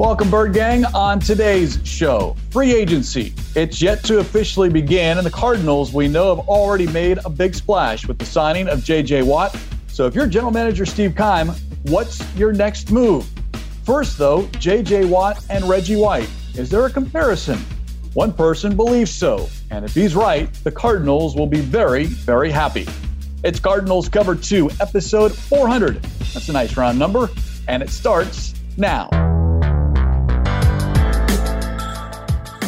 Welcome, 0.00 0.30
Bird 0.30 0.54
Gang. 0.54 0.86
On 0.94 1.20
today's 1.20 1.78
show, 1.84 2.34
free 2.48 2.74
agency. 2.74 3.34
It's 3.54 3.82
yet 3.82 4.02
to 4.04 4.20
officially 4.20 4.70
begin, 4.70 5.18
and 5.18 5.26
the 5.26 5.30
Cardinals, 5.30 5.92
we 5.92 6.08
know, 6.08 6.34
have 6.34 6.48
already 6.48 6.86
made 6.86 7.18
a 7.26 7.28
big 7.28 7.54
splash 7.54 8.08
with 8.08 8.18
the 8.18 8.24
signing 8.24 8.66
of 8.66 8.82
J.J. 8.82 9.24
Watt. 9.24 9.54
So, 9.88 10.06
if 10.06 10.14
you're 10.14 10.26
general 10.26 10.52
manager 10.52 10.86
Steve 10.86 11.14
Keim, 11.14 11.48
what's 11.82 12.24
your 12.34 12.50
next 12.50 12.90
move? 12.90 13.28
First, 13.84 14.16
though, 14.16 14.46
J.J. 14.58 15.04
Watt 15.04 15.44
and 15.50 15.68
Reggie 15.68 15.96
White. 15.96 16.30
Is 16.54 16.70
there 16.70 16.86
a 16.86 16.90
comparison? 16.90 17.58
One 18.14 18.32
person 18.32 18.74
believes 18.74 19.10
so, 19.10 19.50
and 19.70 19.84
if 19.84 19.94
he's 19.94 20.14
right, 20.14 20.50
the 20.64 20.72
Cardinals 20.72 21.36
will 21.36 21.46
be 21.46 21.60
very, 21.60 22.06
very 22.06 22.50
happy. 22.50 22.88
It's 23.44 23.60
Cardinals 23.60 24.08
Cover 24.08 24.34
2, 24.34 24.70
episode 24.80 25.34
400. 25.34 26.02
That's 26.32 26.48
a 26.48 26.54
nice 26.54 26.74
round 26.78 26.98
number, 26.98 27.28
and 27.68 27.82
it 27.82 27.90
starts 27.90 28.54
now. 28.78 29.39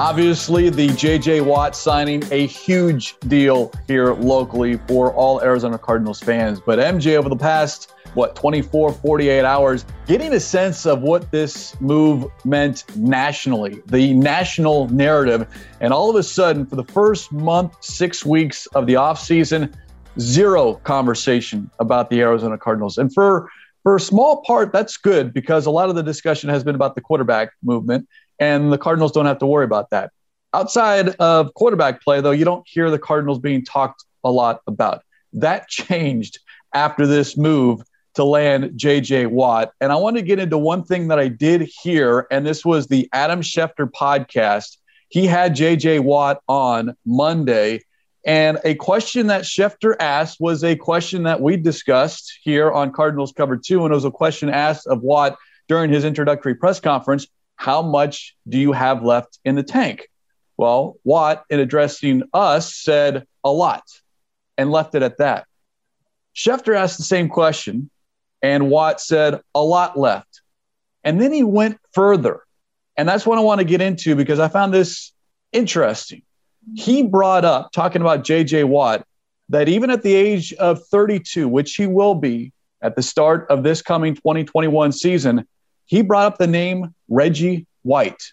Obviously, 0.00 0.70
the 0.70 0.88
J.J. 0.94 1.42
Watt 1.42 1.76
signing 1.76 2.24
a 2.30 2.46
huge 2.46 3.20
deal 3.28 3.70
here 3.86 4.14
locally 4.14 4.78
for 4.88 5.12
all 5.12 5.42
Arizona 5.42 5.76
Cardinals 5.76 6.20
fans. 6.20 6.58
But 6.58 6.78
MJ, 6.78 7.16
over 7.16 7.28
the 7.28 7.36
past, 7.36 7.92
what, 8.14 8.34
24, 8.34 8.94
48 8.94 9.44
hours, 9.44 9.84
getting 10.06 10.32
a 10.32 10.40
sense 10.40 10.86
of 10.86 11.02
what 11.02 11.30
this 11.30 11.78
move 11.82 12.24
meant 12.46 12.86
nationally, 12.96 13.82
the 13.88 14.14
national 14.14 14.88
narrative. 14.88 15.46
And 15.82 15.92
all 15.92 16.08
of 16.08 16.16
a 16.16 16.22
sudden, 16.22 16.64
for 16.64 16.76
the 16.76 16.84
first 16.84 17.30
month, 17.30 17.76
six 17.80 18.24
weeks 18.24 18.64
of 18.68 18.86
the 18.86 18.94
offseason, 18.94 19.70
zero 20.18 20.76
conversation 20.76 21.70
about 21.78 22.08
the 22.08 22.22
Arizona 22.22 22.56
Cardinals. 22.56 22.96
And 22.96 23.12
for 23.12 23.50
for 23.82 23.96
a 23.96 24.00
small 24.00 24.42
part, 24.42 24.72
that's 24.72 24.96
good 24.96 25.32
because 25.32 25.64
a 25.64 25.70
lot 25.70 25.88
of 25.88 25.94
the 25.94 26.02
discussion 26.02 26.50
has 26.50 26.62
been 26.62 26.74
about 26.74 26.94
the 26.94 27.00
quarterback 27.00 27.52
movement 27.62 28.06
and 28.40 28.72
the 28.72 28.78
Cardinals 28.78 29.12
don't 29.12 29.26
have 29.26 29.38
to 29.38 29.46
worry 29.46 29.64
about 29.64 29.90
that. 29.90 30.10
Outside 30.52 31.10
of 31.20 31.54
quarterback 31.54 32.02
play, 32.02 32.20
though, 32.20 32.32
you 32.32 32.44
don't 32.44 32.66
hear 32.66 32.90
the 32.90 32.98
Cardinals 32.98 33.38
being 33.38 33.64
talked 33.64 34.04
a 34.24 34.32
lot 34.32 34.62
about. 34.66 35.02
That 35.34 35.68
changed 35.68 36.40
after 36.74 37.06
this 37.06 37.36
move 37.36 37.82
to 38.14 38.24
land 38.24 38.72
JJ 38.76 39.28
Watt. 39.28 39.72
And 39.80 39.92
I 39.92 39.96
want 39.96 40.16
to 40.16 40.22
get 40.22 40.40
into 40.40 40.58
one 40.58 40.82
thing 40.82 41.08
that 41.08 41.20
I 41.20 41.28
did 41.28 41.68
hear, 41.82 42.26
and 42.32 42.44
this 42.44 42.64
was 42.64 42.88
the 42.88 43.08
Adam 43.12 43.42
Schefter 43.42 43.88
podcast. 43.88 44.78
He 45.08 45.26
had 45.26 45.54
JJ 45.54 46.00
Watt 46.00 46.42
on 46.48 46.96
Monday. 47.04 47.82
And 48.26 48.58
a 48.64 48.74
question 48.74 49.28
that 49.28 49.42
Schefter 49.42 49.94
asked 50.00 50.40
was 50.40 50.64
a 50.64 50.76
question 50.76 51.22
that 51.22 51.40
we 51.40 51.56
discussed 51.56 52.38
here 52.42 52.70
on 52.70 52.92
Cardinals 52.92 53.32
Cover 53.32 53.56
2. 53.56 53.84
And 53.84 53.92
it 53.92 53.94
was 53.94 54.04
a 54.04 54.10
question 54.10 54.50
asked 54.50 54.86
of 54.86 55.02
Watt 55.02 55.38
during 55.68 55.90
his 55.90 56.04
introductory 56.04 56.54
press 56.54 56.80
conference 56.80 57.26
how 57.60 57.82
much 57.82 58.34
do 58.48 58.58
you 58.58 58.72
have 58.72 59.04
left 59.04 59.38
in 59.44 59.54
the 59.54 59.62
tank? 59.62 60.08
Well, 60.56 60.96
Watt, 61.04 61.44
in 61.50 61.60
addressing 61.60 62.22
us, 62.32 62.74
said 62.74 63.26
a 63.44 63.52
lot 63.52 63.82
and 64.56 64.70
left 64.70 64.94
it 64.94 65.02
at 65.02 65.18
that. 65.18 65.46
Schefter 66.34 66.74
asked 66.74 66.96
the 66.96 67.04
same 67.04 67.28
question, 67.28 67.90
and 68.40 68.70
Watt 68.70 68.98
said 68.98 69.42
a 69.54 69.62
lot 69.62 69.98
left. 69.98 70.40
And 71.04 71.20
then 71.20 71.34
he 71.34 71.42
went 71.42 71.78
further. 71.92 72.40
And 72.96 73.06
that's 73.06 73.26
what 73.26 73.36
I 73.36 73.42
want 73.42 73.58
to 73.58 73.66
get 73.66 73.82
into 73.82 74.16
because 74.16 74.40
I 74.40 74.48
found 74.48 74.72
this 74.72 75.12
interesting. 75.52 76.22
He 76.76 77.02
brought 77.02 77.44
up, 77.44 77.72
talking 77.72 78.00
about 78.00 78.24
JJ 78.24 78.64
Watt, 78.64 79.06
that 79.50 79.68
even 79.68 79.90
at 79.90 80.02
the 80.02 80.14
age 80.14 80.54
of 80.54 80.82
32, 80.86 81.46
which 81.46 81.74
he 81.74 81.86
will 81.86 82.14
be 82.14 82.52
at 82.80 82.96
the 82.96 83.02
start 83.02 83.46
of 83.50 83.64
this 83.64 83.82
coming 83.82 84.14
2021 84.14 84.92
season, 84.92 85.46
he 85.90 86.02
brought 86.02 86.26
up 86.26 86.38
the 86.38 86.46
name 86.46 86.94
Reggie 87.08 87.66
White. 87.82 88.32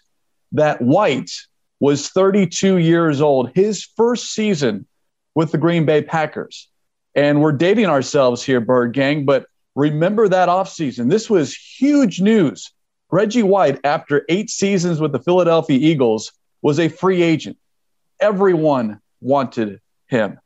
That 0.52 0.80
White 0.80 1.32
was 1.80 2.08
32 2.08 2.76
years 2.76 3.20
old, 3.20 3.50
his 3.52 3.84
first 3.96 4.32
season 4.32 4.86
with 5.34 5.50
the 5.50 5.58
Green 5.58 5.84
Bay 5.84 6.02
Packers. 6.02 6.68
And 7.16 7.42
we're 7.42 7.52
dating 7.52 7.86
ourselves 7.86 8.44
here, 8.44 8.60
Bird 8.60 8.92
Gang, 8.92 9.24
but 9.24 9.46
remember 9.74 10.28
that 10.28 10.48
offseason. 10.48 11.10
This 11.10 11.28
was 11.28 11.52
huge 11.52 12.20
news. 12.20 12.70
Reggie 13.10 13.42
White, 13.42 13.80
after 13.82 14.24
eight 14.28 14.50
seasons 14.50 15.00
with 15.00 15.10
the 15.10 15.18
Philadelphia 15.18 15.78
Eagles, 15.78 16.30
was 16.62 16.78
a 16.78 16.88
free 16.88 17.22
agent. 17.22 17.58
Everyone 18.20 19.00
wanted 19.20 19.80
him. 20.06 20.38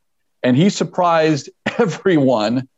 And 0.43 0.57
he 0.57 0.71
surprised 0.71 1.51
everyone 1.79 2.71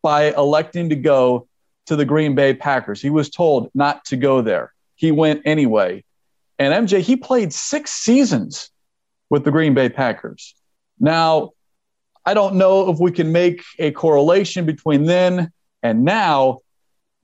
by 0.00 0.32
electing 0.32 0.90
to 0.90 0.96
go 0.96 1.48
to 1.86 1.96
the 1.96 2.04
Green 2.04 2.34
Bay 2.34 2.54
Packers. 2.54 3.00
He 3.00 3.10
was 3.10 3.30
told 3.30 3.70
not 3.74 4.04
to 4.06 4.16
go 4.16 4.42
there. 4.42 4.72
He 4.96 5.10
went 5.10 5.42
anyway. 5.44 6.04
And 6.58 6.86
MJ, 6.86 7.00
he 7.00 7.16
played 7.16 7.52
six 7.52 7.90
seasons 7.90 8.70
with 9.30 9.44
the 9.44 9.50
Green 9.50 9.74
Bay 9.74 9.88
Packers. 9.88 10.54
Now, 10.98 11.50
I 12.26 12.34
don't 12.34 12.56
know 12.56 12.90
if 12.90 12.98
we 12.98 13.12
can 13.12 13.32
make 13.32 13.62
a 13.78 13.92
correlation 13.92 14.66
between 14.66 15.04
then 15.04 15.50
and 15.82 16.04
now, 16.04 16.58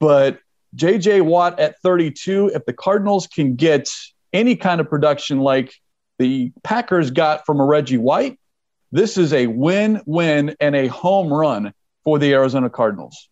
but 0.00 0.39
JJ 0.75 1.22
Watt 1.22 1.61
at 1.61 1.78
32, 1.83 2.53
if 2.55 2.65
the 2.65 2.72
Cardinals 2.72 3.27
can 3.27 3.56
get 3.56 3.89
any 4.33 4.56
kind 4.56 4.81
of 4.81 4.89
production 4.89 5.41
like 5.41 5.75
the 6.19 6.53
Packers 6.62 7.11
got 7.11 7.45
from 7.45 7.61
a 7.61 7.65
Reggie 7.65 7.99
White, 7.99 8.39
this 8.93 9.19
is 9.19 9.33
a 9.33 9.47
win 9.47 10.00
win 10.06 10.56
and 10.61 10.75
a 10.75 10.87
home 10.87 11.33
run 11.33 11.75
for 12.05 12.19
the 12.19 12.33
Arizona 12.33 12.71
Cardinals. 12.71 13.28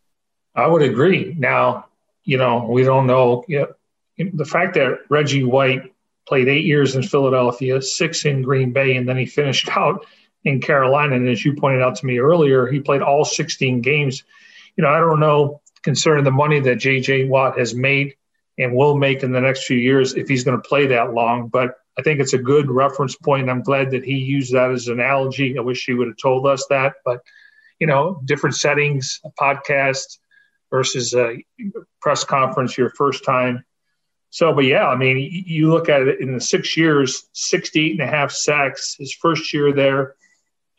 I 0.54 0.66
would 0.66 0.82
agree. 0.82 1.34
Now, 1.36 1.86
you 2.24 2.38
know, 2.38 2.66
we 2.66 2.84
don't 2.84 3.06
know. 3.06 3.44
Know, 3.48 3.74
the 4.16 4.44
fact 4.44 4.74
that 4.74 5.00
Reggie 5.08 5.44
White 5.44 5.92
played 6.26 6.48
eight 6.48 6.64
years 6.64 6.96
in 6.96 7.02
Philadelphia, 7.02 7.82
six 7.82 8.24
in 8.24 8.42
Green 8.42 8.72
Bay, 8.72 8.96
and 8.96 9.08
then 9.08 9.16
he 9.16 9.26
finished 9.26 9.68
out 9.76 10.06
in 10.44 10.60
Carolina. 10.60 11.16
And 11.16 11.28
as 11.28 11.44
you 11.44 11.54
pointed 11.54 11.82
out 11.82 11.96
to 11.96 12.06
me 12.06 12.18
earlier, 12.18 12.66
he 12.66 12.80
played 12.80 13.02
all 13.02 13.24
16 13.24 13.80
games. 13.80 14.22
You 14.76 14.82
know, 14.82 14.90
I 14.90 15.00
don't 15.00 15.20
know 15.20 15.60
concerning 15.82 16.24
the 16.24 16.30
money 16.30 16.60
that 16.60 16.76
J.J. 16.76 17.26
Watt 17.26 17.58
has 17.58 17.74
made 17.74 18.14
and 18.58 18.74
will 18.74 18.96
make 18.96 19.22
in 19.22 19.32
the 19.32 19.40
next 19.40 19.64
few 19.64 19.76
years 19.76 20.14
if 20.14 20.28
he's 20.28 20.44
going 20.44 20.60
to 20.60 20.68
play 20.68 20.86
that 20.86 21.12
long. 21.12 21.48
But 21.48 21.76
I 21.98 22.02
think 22.02 22.20
it's 22.20 22.32
a 22.32 22.38
good 22.38 22.70
reference 22.70 23.16
point. 23.16 23.50
I'm 23.50 23.62
glad 23.62 23.90
that 23.90 24.04
he 24.04 24.14
used 24.14 24.54
that 24.54 24.70
as 24.70 24.88
an 24.88 25.00
analogy. 25.00 25.58
I 25.58 25.60
wish 25.60 25.84
he 25.84 25.94
would 25.94 26.08
have 26.08 26.16
told 26.16 26.46
us 26.46 26.66
that. 26.70 26.94
But, 27.04 27.20
you 27.78 27.86
know, 27.86 28.20
different 28.24 28.56
settings, 28.56 29.20
a 29.24 29.30
podcast, 29.30 30.18
versus 30.74 31.14
a 31.14 31.36
press 32.00 32.24
conference 32.24 32.76
your 32.76 32.90
first 32.90 33.24
time. 33.24 33.64
So, 34.30 34.52
but 34.52 34.64
yeah, 34.64 34.88
I 34.88 34.96
mean, 34.96 35.18
you 35.46 35.70
look 35.70 35.88
at 35.88 36.02
it 36.02 36.20
in 36.20 36.32
the 36.32 36.40
six 36.40 36.76
years, 36.76 37.28
68 37.32 37.92
and 37.92 38.00
a 38.00 38.10
half 38.10 38.32
sacks. 38.32 38.96
His 38.98 39.14
first 39.14 39.54
year 39.54 39.72
there, 39.72 40.16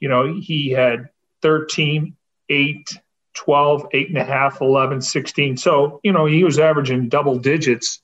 you 0.01 0.09
know, 0.09 0.35
he 0.37 0.69
had 0.71 1.07
13, 1.43 2.13
8, 2.49 2.89
12, 3.35 3.87
8 3.93 4.09
and 4.09 4.17
a 4.17 4.25
half, 4.25 4.59
11, 4.59 4.99
16. 4.99 5.55
So, 5.55 6.01
you 6.03 6.11
know, 6.11 6.25
he 6.25 6.43
was 6.43 6.59
averaging 6.59 7.07
double 7.07 7.39
digits. 7.39 8.01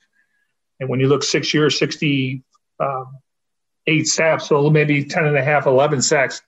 And 0.79 0.87
when 0.87 1.01
you 1.01 1.09
look 1.09 1.23
six 1.23 1.53
years, 1.53 1.77
68 1.77 2.41
um, 2.79 4.05
sacks, 4.05 4.47
so 4.47 4.69
maybe 4.69 5.03
10 5.03 5.25
and 5.25 5.37
a 5.37 5.43
half, 5.43 5.65
11 5.65 6.01
sacks. 6.01 6.41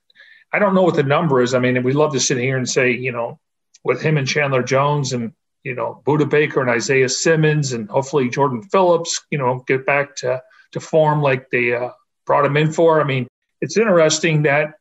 I 0.53 0.59
don't 0.59 0.73
know 0.73 0.83
what 0.83 0.95
the 0.95 1.03
number 1.03 1.41
is. 1.41 1.53
I 1.53 1.59
mean, 1.59 1.83
we 1.83 1.91
love 1.91 2.13
to 2.13 2.21
sit 2.21 2.37
here 2.37 2.55
and 2.55 2.69
say, 2.69 2.91
you 2.91 3.11
know, 3.11 3.41
with 3.83 4.01
him 4.01 4.17
and 4.17 4.27
Chandler 4.27 4.63
Jones 4.63 5.13
and 5.13 5.33
you 5.63 5.75
know 5.75 6.01
Budda 6.05 6.29
Baker 6.29 6.61
and 6.61 6.69
Isaiah 6.69 7.09
Simmons 7.09 7.73
and 7.73 7.89
hopefully 7.89 8.29
Jordan 8.29 8.63
Phillips, 8.63 9.21
you 9.29 9.37
know, 9.37 9.63
get 9.67 9.85
back 9.85 10.15
to 10.17 10.41
to 10.71 10.79
form 10.79 11.21
like 11.21 11.49
they 11.49 11.73
uh, 11.73 11.89
brought 12.25 12.45
him 12.45 12.57
in 12.57 12.71
for. 12.71 12.99
I 12.99 13.03
mean, 13.03 13.27
it's 13.61 13.77
interesting 13.77 14.43
that 14.43 14.73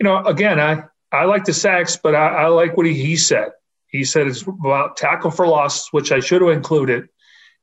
you 0.00 0.04
know 0.04 0.24
again 0.24 0.60
I 0.60 0.84
I 1.12 1.24
like 1.24 1.44
the 1.44 1.54
sacks, 1.54 1.96
but 1.96 2.14
I, 2.14 2.28
I 2.28 2.46
like 2.48 2.76
what 2.76 2.86
he, 2.86 2.94
he 2.94 3.16
said. 3.16 3.50
He 3.88 4.04
said 4.04 4.26
it's 4.26 4.42
about 4.42 4.96
tackle 4.96 5.30
for 5.30 5.46
loss, 5.46 5.92
which 5.92 6.12
I 6.12 6.20
should 6.20 6.42
have 6.42 6.50
included, 6.50 7.08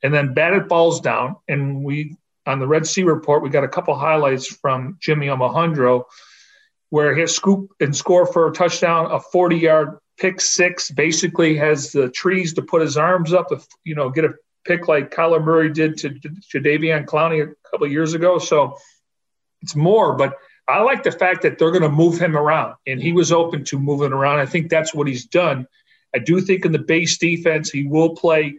and 0.02 0.14
then 0.14 0.34
batted 0.34 0.68
balls 0.68 1.02
down. 1.02 1.36
And 1.48 1.84
we 1.84 2.18
on 2.46 2.60
the 2.60 2.68
Red 2.68 2.88
Sea 2.88 3.04
report 3.04 3.44
we 3.44 3.50
got 3.50 3.64
a 3.64 3.70
couple 3.70 3.96
highlights 3.96 4.48
from 4.48 4.98
Jimmy 5.00 5.28
Omahundro 5.28 6.06
where 6.90 7.16
he 7.16 7.26
scoop 7.26 7.72
and 7.80 7.96
score 7.96 8.28
for 8.28 8.48
a 8.48 8.54
touchdown, 8.54 9.10
a 9.10 9.20
40 9.20 9.58
yard 9.58 9.98
pick 10.24 10.40
six 10.40 10.90
basically 10.90 11.58
has 11.58 11.92
the 11.92 12.10
trees 12.10 12.54
to 12.54 12.62
put 12.62 12.82
his 12.82 12.96
arms 12.96 13.34
up, 13.34 13.52
if, 13.52 13.68
you 13.84 13.94
know, 13.94 14.10
get 14.10 14.24
a 14.24 14.34
pick 14.64 14.88
like 14.88 15.14
Kyler 15.14 15.44
Murray 15.44 15.70
did 15.70 15.98
to 15.98 16.12
Jadeveon 16.12 17.06
Clowney 17.06 17.44
a 17.44 17.70
couple 17.70 17.88
years 17.88 18.14
ago. 18.14 18.40
So 18.40 18.78
it's 19.62 19.76
more, 19.76 20.16
but 20.16 20.38
I 20.66 20.80
like 20.80 21.04
the 21.04 21.12
fact 21.12 21.42
that 21.42 21.60
they're 21.60 21.72
going 21.72 21.82
to 21.82 21.90
move 21.90 22.18
him 22.18 22.38
around, 22.38 22.76
and 22.88 23.02
he 23.02 23.12
was 23.12 23.34
open 23.34 23.66
to 23.66 23.78
moving 23.78 24.14
around. 24.14 24.40
I 24.40 24.46
think 24.46 24.70
that's 24.70 24.94
what 24.94 25.08
he's 25.08 25.26
done. 25.26 25.68
I 26.16 26.20
do 26.20 26.40
think 26.40 26.64
in 26.64 26.72
the 26.72 26.80
base 26.80 27.18
defense, 27.18 27.70
he 27.70 27.86
will 27.86 28.16
play 28.16 28.56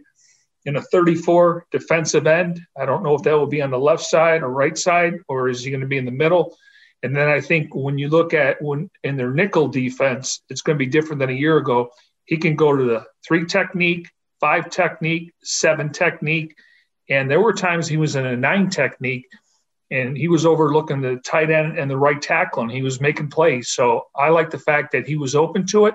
in 0.65 0.75
a 0.75 0.83
34 0.83 1.65
defensive 1.71 2.27
end. 2.27 2.61
I 2.77 2.85
don't 2.85 3.01
know 3.01 3.15
if 3.15 3.23
that 3.23 3.33
will 3.33 3.47
be 3.47 3.63
on 3.63 3.71
the 3.71 3.79
left 3.79 4.03
side 4.03 4.43
or 4.43 4.49
right 4.49 4.77
side, 4.77 5.15
or 5.27 5.49
is 5.49 5.63
he 5.63 5.71
going 5.71 5.81
to 5.81 5.87
be 5.87 5.97
in 5.97 6.05
the 6.05 6.11
middle? 6.11 6.55
And 7.05 7.15
then 7.15 7.27
I 7.27 7.39
think 7.39 7.75
when 7.75 7.99
you 7.99 8.09
look 8.09 8.33
at 8.33 8.59
when 8.59 8.89
in 9.03 9.15
their 9.15 9.29
nickel 9.29 9.67
defense, 9.67 10.41
it's 10.49 10.63
going 10.63 10.75
to 10.75 10.83
be 10.83 10.89
different 10.89 11.19
than 11.19 11.29
a 11.29 11.33
year 11.33 11.57
ago. 11.57 11.91
He 12.25 12.37
can 12.37 12.55
go 12.55 12.75
to 12.75 12.83
the 12.83 13.05
three 13.23 13.45
technique, 13.45 14.09
five 14.39 14.71
technique, 14.71 15.31
seven 15.43 15.91
technique. 15.91 16.55
And 17.07 17.29
there 17.29 17.39
were 17.39 17.53
times 17.53 17.87
he 17.87 17.97
was 17.97 18.15
in 18.15 18.25
a 18.25 18.35
nine 18.35 18.71
technique 18.71 19.27
and 19.91 20.17
he 20.17 20.27
was 20.27 20.47
overlooking 20.47 21.01
the 21.01 21.17
tight 21.17 21.51
end 21.51 21.77
and 21.77 21.91
the 21.91 21.95
right 21.95 22.19
tackle 22.19 22.63
and 22.63 22.71
he 22.71 22.81
was 22.81 22.99
making 22.99 23.29
plays. 23.29 23.69
So 23.69 24.07
I 24.15 24.29
like 24.29 24.49
the 24.49 24.57
fact 24.57 24.91
that 24.93 25.05
he 25.05 25.15
was 25.15 25.35
open 25.35 25.67
to 25.67 25.85
it. 25.85 25.93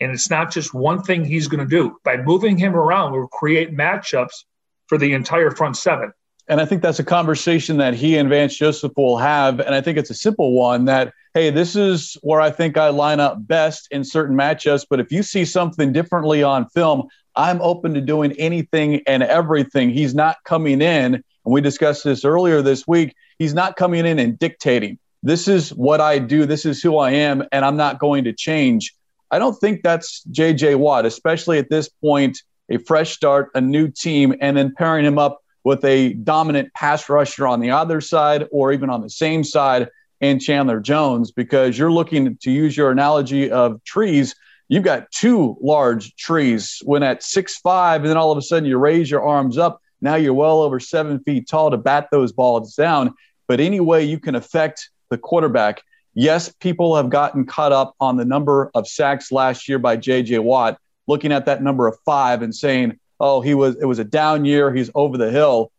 And 0.00 0.10
it's 0.10 0.30
not 0.30 0.50
just 0.50 0.72
one 0.72 1.02
thing 1.02 1.22
he's 1.22 1.48
going 1.48 1.68
to 1.68 1.70
do. 1.70 1.98
By 2.02 2.16
moving 2.16 2.56
him 2.56 2.74
around, 2.74 3.12
we'll 3.12 3.26
create 3.26 3.76
matchups 3.76 4.44
for 4.86 4.96
the 4.96 5.12
entire 5.12 5.50
front 5.50 5.76
seven. 5.76 6.14
And 6.48 6.60
I 6.60 6.64
think 6.64 6.82
that's 6.82 7.00
a 7.00 7.04
conversation 7.04 7.78
that 7.78 7.94
he 7.94 8.16
and 8.16 8.28
Vance 8.28 8.56
Joseph 8.56 8.92
will 8.96 9.18
have. 9.18 9.58
And 9.58 9.74
I 9.74 9.80
think 9.80 9.98
it's 9.98 10.10
a 10.10 10.14
simple 10.14 10.52
one 10.52 10.84
that, 10.84 11.12
hey, 11.34 11.50
this 11.50 11.74
is 11.74 12.16
where 12.22 12.40
I 12.40 12.50
think 12.50 12.76
I 12.76 12.90
line 12.90 13.18
up 13.18 13.46
best 13.46 13.88
in 13.90 14.04
certain 14.04 14.36
matchups. 14.36 14.86
But 14.88 15.00
if 15.00 15.10
you 15.10 15.22
see 15.24 15.44
something 15.44 15.92
differently 15.92 16.44
on 16.44 16.68
film, 16.68 17.08
I'm 17.34 17.60
open 17.60 17.94
to 17.94 18.00
doing 18.00 18.32
anything 18.32 19.02
and 19.06 19.22
everything. 19.22 19.90
He's 19.90 20.14
not 20.14 20.36
coming 20.44 20.80
in, 20.80 21.14
and 21.14 21.24
we 21.44 21.60
discussed 21.60 22.04
this 22.04 22.24
earlier 22.24 22.62
this 22.62 22.86
week. 22.86 23.14
He's 23.38 23.52
not 23.52 23.76
coming 23.76 24.06
in 24.06 24.18
and 24.18 24.38
dictating. 24.38 24.98
This 25.22 25.48
is 25.48 25.70
what 25.70 26.00
I 26.00 26.18
do. 26.18 26.46
This 26.46 26.64
is 26.64 26.80
who 26.80 26.96
I 26.96 27.10
am, 27.10 27.44
and 27.50 27.64
I'm 27.64 27.76
not 27.76 27.98
going 27.98 28.24
to 28.24 28.32
change. 28.32 28.94
I 29.30 29.38
don't 29.40 29.54
think 29.54 29.82
that's 29.82 30.24
JJ 30.30 30.76
Watt, 30.76 31.04
especially 31.04 31.58
at 31.58 31.68
this 31.68 31.88
point, 31.88 32.40
a 32.70 32.78
fresh 32.78 33.12
start, 33.12 33.50
a 33.54 33.60
new 33.60 33.88
team, 33.88 34.34
and 34.40 34.56
then 34.56 34.72
pairing 34.74 35.04
him 35.04 35.18
up 35.18 35.42
with 35.66 35.84
a 35.84 36.12
dominant 36.12 36.72
pass 36.74 37.08
rusher 37.08 37.44
on 37.44 37.58
the 37.58 37.72
other 37.72 38.00
side 38.00 38.46
or 38.52 38.72
even 38.72 38.88
on 38.88 39.00
the 39.00 39.10
same 39.10 39.42
side 39.42 39.88
and 40.20 40.40
Chandler 40.40 40.78
Jones, 40.78 41.32
because 41.32 41.76
you're 41.76 41.90
looking 41.90 42.36
to 42.36 42.52
use 42.52 42.76
your 42.76 42.92
analogy 42.92 43.50
of 43.50 43.82
trees. 43.82 44.36
You've 44.68 44.84
got 44.84 45.10
two 45.10 45.56
large 45.60 46.14
trees 46.14 46.80
when 46.84 47.02
at 47.02 47.24
six 47.24 47.58
five, 47.58 48.02
and 48.02 48.10
then 48.10 48.16
all 48.16 48.30
of 48.30 48.38
a 48.38 48.42
sudden 48.42 48.68
you 48.68 48.78
raise 48.78 49.10
your 49.10 49.24
arms 49.24 49.58
up. 49.58 49.82
Now 50.00 50.14
you're 50.14 50.34
well 50.34 50.62
over 50.62 50.78
seven 50.78 51.18
feet 51.18 51.48
tall 51.48 51.72
to 51.72 51.76
bat 51.76 52.10
those 52.12 52.30
balls 52.30 52.76
down. 52.76 53.12
But 53.48 53.58
any 53.58 53.80
way 53.80 54.04
you 54.04 54.20
can 54.20 54.36
affect 54.36 54.88
the 55.10 55.18
quarterback, 55.18 55.82
yes, 56.14 56.48
people 56.60 56.94
have 56.94 57.10
gotten 57.10 57.44
caught 57.44 57.72
up 57.72 57.96
on 57.98 58.16
the 58.16 58.24
number 58.24 58.70
of 58.76 58.86
sacks 58.86 59.32
last 59.32 59.68
year 59.68 59.80
by 59.80 59.96
J.J. 59.96 60.38
Watt, 60.38 60.78
looking 61.08 61.32
at 61.32 61.46
that 61.46 61.60
number 61.60 61.88
of 61.88 61.98
five 62.04 62.42
and 62.42 62.54
saying, 62.54 63.00
oh, 63.20 63.40
he 63.40 63.54
was, 63.54 63.76
it 63.76 63.84
was 63.84 63.98
a 63.98 64.04
down 64.04 64.44
year. 64.44 64.72
He's 64.74 64.90
over 64.94 65.16
the 65.16 65.30
hill. 65.30 65.70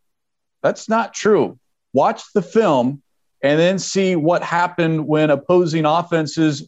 That's 0.64 0.90
not 0.90 1.14
true. 1.14 1.60
Watch 1.94 2.24
the 2.34 2.42
film 2.42 3.02
and 3.42 3.60
then 3.60 3.80
see 3.80 4.16
what 4.16 4.44
happened 4.44 5.08
when 5.08 5.30
opposing 5.30 5.86
offenses 5.86 6.68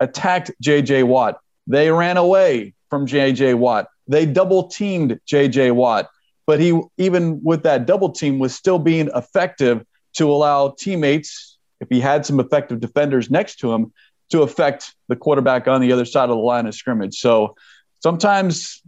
attacked 0.00 0.50
J.J. 0.60 1.04
Watt. 1.04 1.40
They 1.66 1.90
ran 1.90 2.16
away 2.16 2.74
from 2.88 3.06
J.J. 3.06 3.54
Watt. 3.54 3.88
They 4.08 4.26
double 4.26 4.68
teamed 4.68 5.20
J.J. 5.26 5.70
Watt. 5.70 6.08
But 6.46 6.58
he, 6.58 6.80
even 6.98 7.42
with 7.44 7.62
that 7.62 7.86
double 7.86 8.10
team, 8.10 8.40
was 8.40 8.54
still 8.54 8.78
being 8.78 9.08
effective 9.14 9.84
to 10.14 10.30
allow 10.30 10.70
teammates 10.70 11.58
if 11.80 11.88
he 11.88 12.00
had 12.00 12.26
some 12.26 12.40
effective 12.40 12.80
defenders 12.80 13.30
next 13.30 13.56
to 13.60 13.72
him 13.72 13.92
to 14.30 14.42
affect 14.42 14.94
the 15.08 15.16
quarterback 15.16 15.68
on 15.68 15.80
the 15.80 15.92
other 15.92 16.04
side 16.04 16.24
of 16.24 16.30
the 16.30 16.42
line 16.42 16.66
of 16.66 16.74
scrimmage. 16.74 17.18
So 17.18 17.56
sometimes 18.00 18.82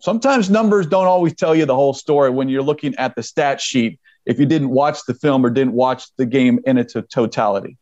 sometimes 0.00 0.50
numbers 0.50 0.86
don't 0.86 1.06
always 1.06 1.34
tell 1.34 1.54
you 1.54 1.66
the 1.66 1.74
whole 1.74 1.94
story 1.94 2.30
when 2.30 2.48
you're 2.48 2.62
looking 2.62 2.94
at 2.96 3.14
the 3.14 3.22
stat 3.22 3.60
sheet 3.60 3.98
if 4.26 4.38
you 4.38 4.46
didn't 4.46 4.70
watch 4.70 4.98
the 5.06 5.14
film 5.14 5.44
or 5.44 5.50
didn't 5.50 5.72
watch 5.72 6.04
the 6.16 6.26
game 6.26 6.60
in 6.66 6.78
its 6.78 6.94
totality. 7.10 7.76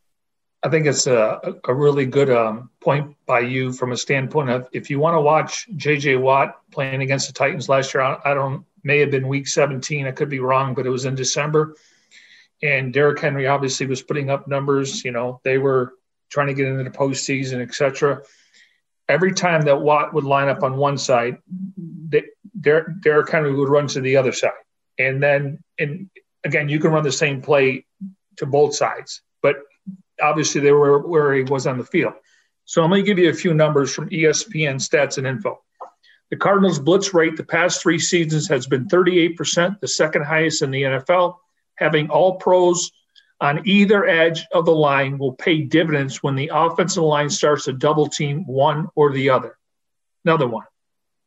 I 0.62 0.68
think 0.68 0.86
it's 0.86 1.06
a, 1.06 1.40
a 1.64 1.74
really 1.74 2.06
good 2.06 2.30
um, 2.30 2.70
point 2.80 3.14
by 3.26 3.40
you 3.40 3.72
from 3.72 3.92
a 3.92 3.96
standpoint 3.96 4.50
of 4.50 4.68
if 4.72 4.90
you 4.90 4.98
want 4.98 5.14
to 5.14 5.20
watch 5.20 5.68
J.J. 5.76 6.16
Watt 6.16 6.60
playing 6.72 7.02
against 7.02 7.28
the 7.28 7.32
Titans 7.32 7.68
last 7.68 7.94
year, 7.94 8.02
I 8.02 8.34
don't 8.34 8.64
may 8.82 8.98
have 9.00 9.10
been 9.10 9.28
week 9.28 9.48
17. 9.48 10.06
I 10.06 10.12
could 10.12 10.28
be 10.28 10.40
wrong, 10.40 10.74
but 10.74 10.86
it 10.86 10.90
was 10.90 11.04
in 11.04 11.14
December 11.14 11.74
and 12.62 12.92
Derrick 12.92 13.20
Henry 13.20 13.46
obviously 13.46 13.86
was 13.86 14.02
putting 14.02 14.30
up 14.30 14.48
numbers. 14.48 15.04
You 15.04 15.12
know, 15.12 15.40
they 15.44 15.58
were 15.58 15.94
trying 16.30 16.48
to 16.48 16.54
get 16.54 16.66
into 16.66 16.84
the 16.84 16.90
postseason, 16.90 17.60
etc. 17.60 18.22
Every 19.08 19.32
time 19.32 19.62
that 19.62 19.81
Watt 19.81 20.12
would 20.14 20.25
line 20.25 20.49
up 20.49 20.62
on 20.62 20.76
one 20.76 20.99
side, 20.99 21.38
Derrick, 22.61 22.87
Derrick 23.00 23.31
Henry 23.31 23.55
would 23.55 23.69
run 23.69 23.87
to 23.88 24.00
the 24.00 24.17
other 24.17 24.32
side, 24.32 24.53
and 24.99 25.23
then 25.23 25.58
and 25.79 26.08
again, 26.44 26.69
you 26.69 26.81
can 26.81 26.93
run 26.93 27.05
the 27.05 27.12
same 27.12 27.43
play 27.43 27.85
to 28.38 28.47
both 28.47 28.75
sides, 28.75 29.23
but 29.43 29.56
obviously 30.20 30.61
they 30.61 30.73
were 30.73 31.06
where 31.06 31.35
he 31.35 31.43
was 31.43 31.67
on 31.67 31.79
the 31.79 31.85
field. 31.85 32.14
So 32.64 32.82
I'm 32.82 32.91
going 32.91 33.05
to 33.05 33.06
give 33.06 33.19
you 33.19 33.31
a 33.31 33.35
few 33.35 33.55
numbers 33.55 33.94
from 33.94 34.08
ESPN 34.11 34.76
Stats 34.76 35.19
and 35.19 35.26
Info. 35.26 35.61
The 36.31 36.37
Cardinals' 36.37 36.81
blitz 36.81 37.14
rate 37.14 37.37
the 37.37 37.44
past 37.44 37.81
three 37.81 38.00
seasons 38.00 38.49
has 38.49 38.67
been 38.67 38.88
38%, 38.88 39.79
the 39.79 39.87
second 39.87 40.25
highest 40.25 40.62
in 40.62 40.73
the 40.73 40.82
NFL 40.82 41.37
having 41.76 42.09
all 42.11 42.37
pros 42.37 42.91
on 43.41 43.67
either 43.67 44.06
edge 44.06 44.47
of 44.53 44.65
the 44.65 44.75
line 44.75 45.19
will 45.19 45.35
pay 45.35 45.62
dividends 45.62 46.23
when 46.23 46.35
the 46.35 46.50
offensive 46.53 47.03
line 47.03 47.29
starts 47.29 47.67
to 47.67 47.73
double 47.73 48.09
team 48.09 48.47
one 48.47 48.88
or 48.94 49.12
the 49.12 49.31
other. 49.31 49.59
Another 50.25 50.47
one. 50.47 50.65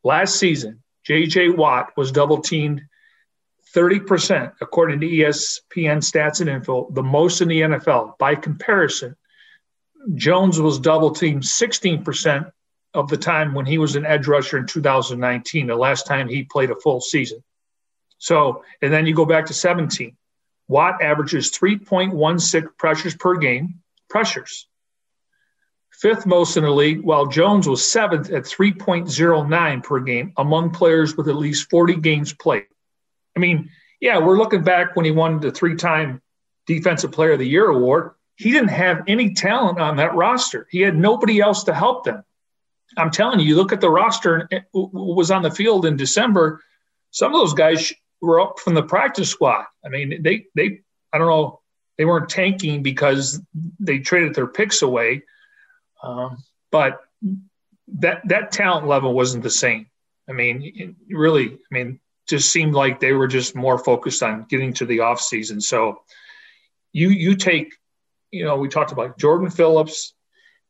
Last 0.03 0.37
season, 0.37 0.81
J.J. 1.05 1.49
Watt 1.49 1.95
was 1.95 2.11
double 2.11 2.41
teamed 2.41 2.81
30%, 3.75 4.53
according 4.61 4.99
to 5.01 5.07
ESPN 5.07 5.99
stats 5.99 6.41
and 6.41 6.49
info, 6.49 6.89
the 6.91 7.03
most 7.03 7.41
in 7.41 7.47
the 7.47 7.61
NFL. 7.61 8.17
By 8.17 8.35
comparison, 8.35 9.15
Jones 10.15 10.59
was 10.59 10.79
double 10.79 11.11
teamed 11.11 11.43
16% 11.43 12.51
of 12.93 13.09
the 13.09 13.17
time 13.17 13.53
when 13.53 13.65
he 13.65 13.77
was 13.77 13.95
an 13.95 14.05
edge 14.05 14.27
rusher 14.27 14.57
in 14.57 14.65
2019, 14.65 15.67
the 15.67 15.75
last 15.75 16.07
time 16.07 16.27
he 16.27 16.43
played 16.43 16.71
a 16.71 16.75
full 16.75 17.01
season. 17.01 17.43
So, 18.17 18.63
and 18.81 18.91
then 18.91 19.05
you 19.05 19.13
go 19.13 19.25
back 19.25 19.45
to 19.47 19.53
17. 19.53 20.17
Watt 20.69 21.01
averages 21.01 21.51
3.16 21.51 22.77
pressures 22.77 23.15
per 23.15 23.37
game, 23.37 23.81
pressures. 24.07 24.67
Fifth 25.89 26.27
most 26.27 26.55
in 26.55 26.63
the 26.63 26.69
league, 26.69 27.01
while 27.01 27.25
Jones 27.25 27.67
was 27.67 27.91
seventh 27.91 28.31
at 28.31 28.43
3.09 28.43 29.83
per 29.83 29.99
game 29.99 30.31
among 30.37 30.69
players 30.69 31.17
with 31.17 31.27
at 31.27 31.35
least 31.35 31.69
40 31.71 31.95
games 31.95 32.33
played. 32.33 32.67
I 33.35 33.39
mean, 33.39 33.71
yeah, 33.99 34.19
we're 34.19 34.37
looking 34.37 34.63
back 34.63 34.95
when 34.95 35.05
he 35.05 35.11
won 35.11 35.39
the 35.39 35.51
three 35.51 35.75
time 35.75 36.21
Defensive 36.67 37.11
Player 37.11 37.33
of 37.33 37.39
the 37.39 37.47
Year 37.47 37.65
award. 37.65 38.11
He 38.35 38.51
didn't 38.51 38.69
have 38.69 39.03
any 39.07 39.33
talent 39.33 39.79
on 39.79 39.97
that 39.97 40.15
roster, 40.15 40.67
he 40.69 40.81
had 40.81 40.95
nobody 40.95 41.41
else 41.41 41.63
to 41.63 41.73
help 41.73 42.05
them. 42.05 42.23
I'm 42.95 43.11
telling 43.11 43.39
you, 43.39 43.47
you 43.47 43.55
look 43.55 43.73
at 43.73 43.81
the 43.81 43.89
roster 43.89 44.47
and 44.51 44.63
was 44.71 45.31
on 45.31 45.41
the 45.41 45.51
field 45.51 45.85
in 45.85 45.97
December. 45.97 46.61
Some 47.11 47.33
of 47.33 47.39
those 47.39 47.53
guys 47.53 47.91
were 48.21 48.39
up 48.39 48.59
from 48.59 48.73
the 48.73 48.83
practice 48.83 49.29
squad. 49.29 49.65
I 49.85 49.89
mean, 49.89 50.21
they 50.21 50.45
they 50.55 50.81
I 51.13 51.17
don't 51.17 51.29
know 51.29 51.61
they 51.97 52.05
weren't 52.05 52.29
tanking 52.29 52.81
because 52.81 53.41
they 53.79 53.99
traded 53.99 54.33
their 54.33 54.47
picks 54.47 54.81
away, 54.81 55.23
um, 56.01 56.37
but 56.71 57.01
that 57.99 58.21
that 58.27 58.51
talent 58.51 58.87
level 58.87 59.13
wasn't 59.13 59.43
the 59.43 59.49
same. 59.49 59.87
I 60.29 60.33
mean, 60.33 60.95
really, 61.09 61.53
I 61.53 61.57
mean, 61.71 61.99
just 62.27 62.51
seemed 62.51 62.75
like 62.75 62.99
they 62.99 63.13
were 63.13 63.27
just 63.27 63.55
more 63.55 63.77
focused 63.77 64.21
on 64.21 64.45
getting 64.47 64.73
to 64.75 64.85
the 64.85 64.99
off 65.01 65.19
season. 65.19 65.59
So 65.59 66.01
you 66.93 67.09
you 67.09 67.35
take, 67.35 67.73
you 68.31 68.45
know, 68.45 68.57
we 68.57 68.69
talked 68.69 68.91
about 68.91 69.17
Jordan 69.17 69.49
Phillips, 69.49 70.13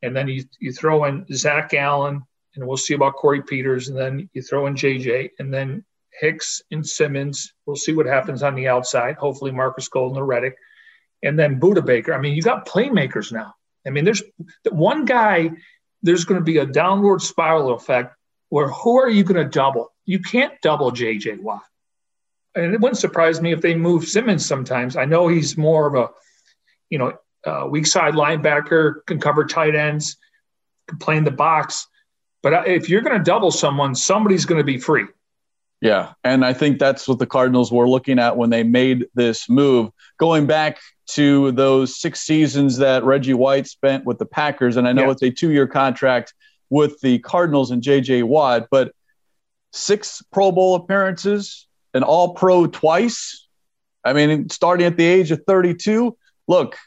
and 0.02 0.16
then 0.16 0.28
you 0.28 0.46
you 0.60 0.72
throw 0.72 1.06
in 1.06 1.26
Zach 1.34 1.74
Allen, 1.74 2.24
and 2.56 2.68
we'll 2.68 2.78
see 2.78 2.94
about 2.94 3.16
Corey 3.16 3.44
Peters, 3.44 3.90
and 3.90 3.98
then 3.98 4.30
you 4.34 4.42
throw 4.42 4.68
in 4.68 4.76
JJ, 4.76 5.32
and 5.40 5.54
then 5.54 5.84
Hicks 6.20 6.62
and 6.72 6.86
Simmons. 6.86 7.54
We'll 7.66 7.76
see 7.76 7.94
what 7.94 8.06
happens 8.06 8.44
on 8.44 8.56
the 8.56 8.68
outside. 8.68 9.16
Hopefully, 9.16 9.52
Marcus 9.52 9.88
Golden 9.88 10.18
or 10.18 10.26
Reddick. 10.26 10.56
And 11.24 11.38
then 11.38 11.60
Budda 11.60 11.86
Baker. 11.86 12.14
I 12.14 12.20
mean, 12.20 12.34
you 12.36 12.42
got 12.42 12.68
playmakers 12.68 13.32
now. 13.32 13.54
I 13.86 13.90
mean, 13.90 14.06
there's 14.06 14.24
one 14.70 15.06
guy, 15.06 15.52
there's 16.02 16.26
going 16.26 16.40
to 16.40 16.46
be 16.46 16.58
a 16.58 16.66
downward 16.66 17.22
spiral 17.22 17.74
effect 17.74 18.16
where 18.50 18.70
who 18.70 19.00
are 19.00 19.10
you 19.10 19.24
going 19.24 19.42
to 19.44 19.50
double? 19.50 19.94
You 20.06 20.20
can't 20.20 20.54
double 20.62 20.92
JJ 20.92 21.42
Watt. 21.42 21.64
And 22.56 22.74
it 22.74 22.82
wouldn't 22.82 22.98
surprise 22.98 23.42
me 23.42 23.54
if 23.54 23.62
they 23.62 23.76
move 23.76 24.06
Simmons 24.06 24.46
sometimes. 24.46 24.98
I 24.98 25.06
know 25.06 25.28
he's 25.28 25.56
more 25.56 25.88
of 25.88 25.96
a, 25.96 26.10
you 26.90 26.98
know, 26.98 27.68
weak 27.70 27.86
side 27.86 28.16
linebacker, 28.16 29.06
can 29.06 29.20
cover 29.20 29.46
tight 29.46 29.76
ends, 29.76 30.18
can 30.88 30.98
play 30.98 31.18
in 31.18 31.24
the 31.24 31.32
box. 31.32 31.88
But 32.42 32.68
if 32.68 32.90
you're 32.90 33.02
going 33.02 33.18
to 33.18 33.24
double 33.24 33.52
someone, 33.52 33.94
somebody's 33.94 34.46
going 34.46 34.60
to 34.60 34.66
be 34.66 34.78
free. 34.78 35.06
Yeah, 35.82 36.14
and 36.24 36.44
I 36.44 36.54
think 36.54 36.78
that's 36.78 37.08
what 37.08 37.20
the 37.20 37.26
Cardinals 37.26 37.72
were 37.72 37.88
looking 37.88 38.20
at 38.20 38.36
when 38.36 38.50
they 38.50 38.64
made 38.64 39.08
this 39.14 39.48
move. 39.48 39.92
Going 40.18 40.46
back 40.46 40.80
to 41.12 41.52
those 41.54 42.00
six 42.00 42.20
seasons 42.22 42.78
that 42.78 43.04
Reggie 43.06 43.34
White 43.34 43.68
spent 43.68 44.06
with 44.06 44.20
the 44.20 44.26
Packers, 44.26 44.76
and 44.76 44.88
I 44.88 44.92
know 44.92 45.06
yeah. 45.06 45.12
it's 45.12 45.24
a 45.24 45.32
two-year 45.32 45.68
contract 45.68 46.34
with 46.70 47.00
the 47.02 47.20
Cardinals 47.20 47.72
and 47.72 47.82
J.J. 47.82 48.24
Watt, 48.24 48.68
but 48.70 48.94
six 49.72 50.22
Pro 50.32 50.52
Bowl 50.52 50.76
appearances, 50.76 51.68
an 51.94 52.04
All-Pro 52.04 52.68
twice. 52.68 53.48
I 54.04 54.14
mean, 54.14 54.50
starting 54.50 54.86
at 54.86 54.98
the 54.98 55.06
age 55.06 55.32
of 55.32 55.42
32. 55.48 56.16
Look, 56.48 56.78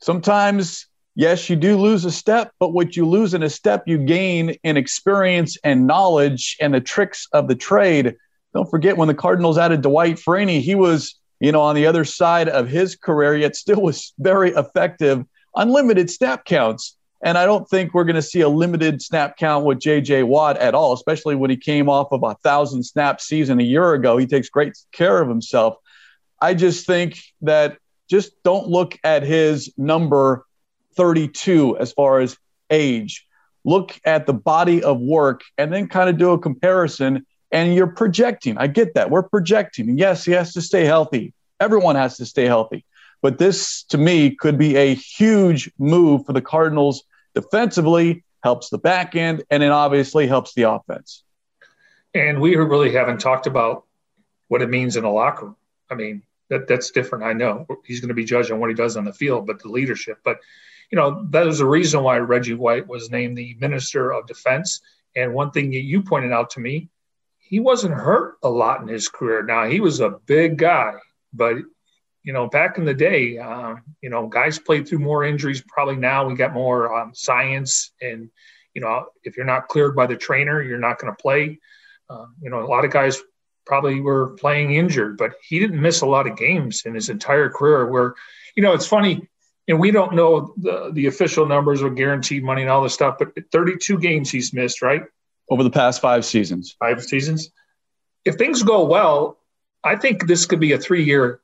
sometimes 0.00 0.86
yes, 1.14 1.48
you 1.48 1.56
do 1.56 1.76
lose 1.76 2.04
a 2.04 2.10
step, 2.10 2.52
but 2.58 2.72
what 2.72 2.96
you 2.96 3.06
lose 3.06 3.34
in 3.34 3.42
a 3.42 3.50
step, 3.50 3.84
you 3.86 3.98
gain 3.98 4.50
in 4.62 4.76
experience 4.76 5.56
and 5.64 5.86
knowledge 5.86 6.56
and 6.60 6.74
the 6.74 6.80
tricks 6.80 7.28
of 7.32 7.48
the 7.48 7.54
trade. 7.54 8.16
Don't 8.54 8.70
forget 8.70 8.96
when 8.96 9.08
the 9.08 9.14
Cardinals 9.14 9.58
added 9.58 9.82
Dwight 9.82 10.16
Freeney, 10.16 10.60
he 10.60 10.74
was, 10.74 11.18
you 11.40 11.52
know, 11.52 11.60
on 11.60 11.74
the 11.74 11.86
other 11.86 12.04
side 12.04 12.48
of 12.48 12.68
his 12.68 12.96
career, 12.96 13.36
yet 13.36 13.56
still 13.56 13.82
was 13.82 14.14
very 14.18 14.50
effective, 14.52 15.24
unlimited 15.56 16.08
snap 16.10 16.44
counts. 16.44 16.96
And 17.24 17.38
I 17.38 17.46
don't 17.46 17.68
think 17.68 17.94
we're 17.94 18.04
going 18.04 18.16
to 18.16 18.22
see 18.22 18.42
a 18.42 18.48
limited 18.48 19.00
snap 19.02 19.38
count 19.38 19.64
with 19.64 19.78
JJ 19.78 20.24
Watt 20.24 20.58
at 20.58 20.74
all, 20.74 20.92
especially 20.92 21.34
when 21.34 21.50
he 21.50 21.56
came 21.56 21.88
off 21.88 22.12
of 22.12 22.22
a 22.22 22.34
thousand 22.44 22.84
snap 22.84 23.20
season 23.20 23.60
a 23.60 23.64
year 23.64 23.94
ago. 23.94 24.18
He 24.18 24.26
takes 24.26 24.50
great 24.50 24.76
care 24.92 25.20
of 25.20 25.28
himself. 25.28 25.76
I 26.40 26.54
just 26.54 26.86
think 26.86 27.18
that 27.40 27.78
just 28.10 28.40
don't 28.42 28.68
look 28.68 28.98
at 29.02 29.22
his 29.22 29.72
number 29.78 30.44
32 30.96 31.78
as 31.78 31.92
far 31.92 32.20
as 32.20 32.36
age. 32.70 33.26
Look 33.64 33.98
at 34.04 34.26
the 34.26 34.34
body 34.34 34.82
of 34.82 35.00
work 35.00 35.42
and 35.56 35.72
then 35.72 35.88
kind 35.88 36.10
of 36.10 36.18
do 36.18 36.32
a 36.32 36.38
comparison. 36.38 37.24
And 37.54 37.74
you're 37.74 37.86
projecting. 37.86 38.58
I 38.58 38.66
get 38.66 38.94
that. 38.94 39.10
We're 39.10 39.22
projecting. 39.22 39.96
Yes, 39.96 40.24
he 40.24 40.32
has 40.32 40.52
to 40.54 40.60
stay 40.60 40.84
healthy. 40.84 41.32
Everyone 41.60 41.96
has 41.96 42.18
to 42.18 42.26
stay 42.26 42.44
healthy. 42.44 42.84
But 43.22 43.38
this, 43.38 43.84
to 43.84 43.96
me, 43.96 44.34
could 44.34 44.58
be 44.58 44.76
a 44.76 44.94
huge 44.94 45.70
move 45.78 46.26
for 46.26 46.34
the 46.34 46.42
Cardinals 46.42 47.04
defensively, 47.34 48.24
helps 48.42 48.68
the 48.68 48.78
back 48.78 49.16
end, 49.16 49.44
and 49.50 49.62
it 49.62 49.70
obviously 49.70 50.26
helps 50.26 50.52
the 50.54 50.64
offense. 50.64 51.22
And 52.12 52.40
we 52.40 52.56
really 52.56 52.92
haven't 52.92 53.20
talked 53.20 53.46
about 53.46 53.84
what 54.48 54.60
it 54.60 54.68
means 54.68 54.96
in 54.96 55.04
a 55.04 55.12
locker 55.12 55.46
room. 55.46 55.56
I 55.90 55.94
mean, 55.94 56.22
that 56.50 56.68
that's 56.68 56.90
different. 56.90 57.24
I 57.24 57.32
know 57.32 57.66
he's 57.84 58.00
going 58.00 58.08
to 58.08 58.14
be 58.14 58.24
judged 58.24 58.50
on 58.50 58.60
what 58.60 58.68
he 58.68 58.74
does 58.74 58.96
on 58.96 59.04
the 59.04 59.12
field, 59.12 59.46
but 59.46 59.62
the 59.62 59.68
leadership. 59.68 60.18
But 60.24 60.38
you 60.90 60.96
know, 60.96 61.26
that 61.30 61.46
is 61.46 61.58
the 61.58 61.66
reason 61.66 62.02
why 62.02 62.18
Reggie 62.18 62.54
White 62.54 62.86
was 62.86 63.10
named 63.10 63.38
the 63.38 63.56
Minister 63.58 64.12
of 64.12 64.26
Defense. 64.26 64.80
And 65.16 65.32
one 65.32 65.50
thing 65.50 65.70
that 65.70 65.82
you 65.82 66.02
pointed 66.02 66.32
out 66.32 66.50
to 66.50 66.60
me, 66.60 66.88
he 67.44 67.60
wasn't 67.60 67.94
hurt 67.94 68.36
a 68.42 68.48
lot 68.48 68.80
in 68.80 68.88
his 68.88 69.08
career. 69.08 69.42
Now 69.42 69.66
he 69.66 69.80
was 69.80 70.00
a 70.00 70.18
big 70.26 70.58
guy, 70.58 70.94
but 71.32 71.56
you 72.22 72.32
know, 72.32 72.48
back 72.48 72.78
in 72.78 72.86
the 72.86 72.94
day, 72.94 73.36
uh, 73.36 73.76
you 74.00 74.08
know, 74.08 74.26
guys 74.26 74.58
played 74.58 74.88
through 74.88 75.00
more 75.00 75.24
injuries. 75.24 75.62
Probably 75.68 75.96
now 75.96 76.26
we 76.26 76.34
got 76.34 76.54
more 76.54 76.94
um, 76.96 77.12
science, 77.14 77.92
and 78.00 78.30
you 78.72 78.80
know, 78.80 79.06
if 79.24 79.36
you're 79.36 79.44
not 79.44 79.68
cleared 79.68 79.94
by 79.94 80.06
the 80.06 80.16
trainer, 80.16 80.62
you're 80.62 80.78
not 80.78 80.98
going 80.98 81.12
to 81.14 81.22
play. 81.22 81.60
Uh, 82.08 82.26
you 82.40 82.48
know, 82.48 82.64
a 82.64 82.66
lot 82.66 82.84
of 82.84 82.90
guys 82.90 83.20
probably 83.66 84.00
were 84.00 84.30
playing 84.36 84.74
injured, 84.74 85.18
but 85.18 85.34
he 85.46 85.58
didn't 85.58 85.80
miss 85.80 86.00
a 86.00 86.06
lot 86.06 86.26
of 86.26 86.36
games 86.36 86.82
in 86.86 86.94
his 86.94 87.10
entire 87.10 87.50
career. 87.50 87.86
Where, 87.86 88.14
you 88.56 88.62
know, 88.62 88.72
it's 88.72 88.86
funny 88.86 89.28
and 89.68 89.80
we 89.80 89.90
don't 89.90 90.14
know 90.14 90.54
the, 90.58 90.90
the 90.92 91.06
official 91.06 91.46
numbers 91.46 91.82
or 91.82 91.90
guaranteed 91.90 92.44
money 92.44 92.62
and 92.62 92.70
all 92.70 92.82
this 92.82 92.94
stuff, 92.94 93.16
but 93.18 93.32
32 93.50 93.98
games 93.98 94.30
he's 94.30 94.52
missed, 94.52 94.82
right? 94.82 95.02
Over 95.50 95.62
the 95.62 95.70
past 95.70 96.00
five 96.00 96.24
seasons. 96.24 96.76
Five 96.78 97.02
seasons. 97.02 97.50
If 98.24 98.36
things 98.36 98.62
go 98.62 98.84
well, 98.84 99.38
I 99.82 99.96
think 99.96 100.26
this 100.26 100.46
could 100.46 100.60
be 100.60 100.72
a 100.72 100.78
three 100.78 101.04
year 101.04 101.40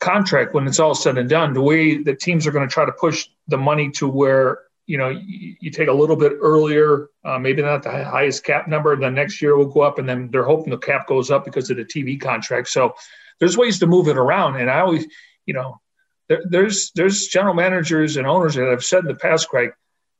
contract 0.00 0.54
when 0.54 0.66
it's 0.66 0.80
all 0.80 0.94
said 0.94 1.18
and 1.18 1.28
done. 1.28 1.52
The 1.52 1.60
way 1.60 2.02
that 2.02 2.20
teams 2.20 2.46
are 2.46 2.50
going 2.50 2.66
to 2.66 2.72
try 2.72 2.84
to 2.84 2.92
push 2.92 3.28
the 3.48 3.58
money 3.58 3.90
to 3.92 4.08
where, 4.08 4.60
you 4.86 4.98
know, 4.98 5.10
you, 5.10 5.70
take 5.70 5.88
a 5.88 5.92
little 5.92 6.16
bit 6.16 6.32
earlier, 6.40 7.08
uh, 7.24 7.38
maybe 7.38 7.62
not 7.62 7.84
the 7.84 8.04
highest 8.04 8.44
cap 8.44 8.66
number, 8.66 8.96
then 8.96 9.14
next 9.14 9.40
year 9.40 9.56
will 9.56 9.66
go 9.66 9.82
up, 9.82 9.98
and 9.98 10.08
then 10.08 10.28
they're 10.30 10.44
hoping 10.44 10.70
the 10.70 10.78
cap 10.78 11.06
goes 11.06 11.30
up 11.30 11.44
because 11.44 11.70
of 11.70 11.76
the 11.76 11.84
TV 11.84 12.20
contract. 12.20 12.68
So 12.68 12.94
there's 13.38 13.56
ways 13.56 13.78
to 13.78 13.86
move 13.86 14.08
it 14.08 14.16
around. 14.16 14.56
And 14.56 14.70
I 14.70 14.80
always, 14.80 15.06
you 15.46 15.54
know, 15.54 15.80
there, 16.28 16.42
there's 16.48 16.90
there's 16.94 17.28
general 17.28 17.54
managers 17.54 18.16
and 18.16 18.26
owners 18.26 18.54
that 18.54 18.66
have 18.66 18.84
said 18.84 19.00
in 19.00 19.06
the 19.06 19.14
past, 19.14 19.48
Craig, 19.48 19.70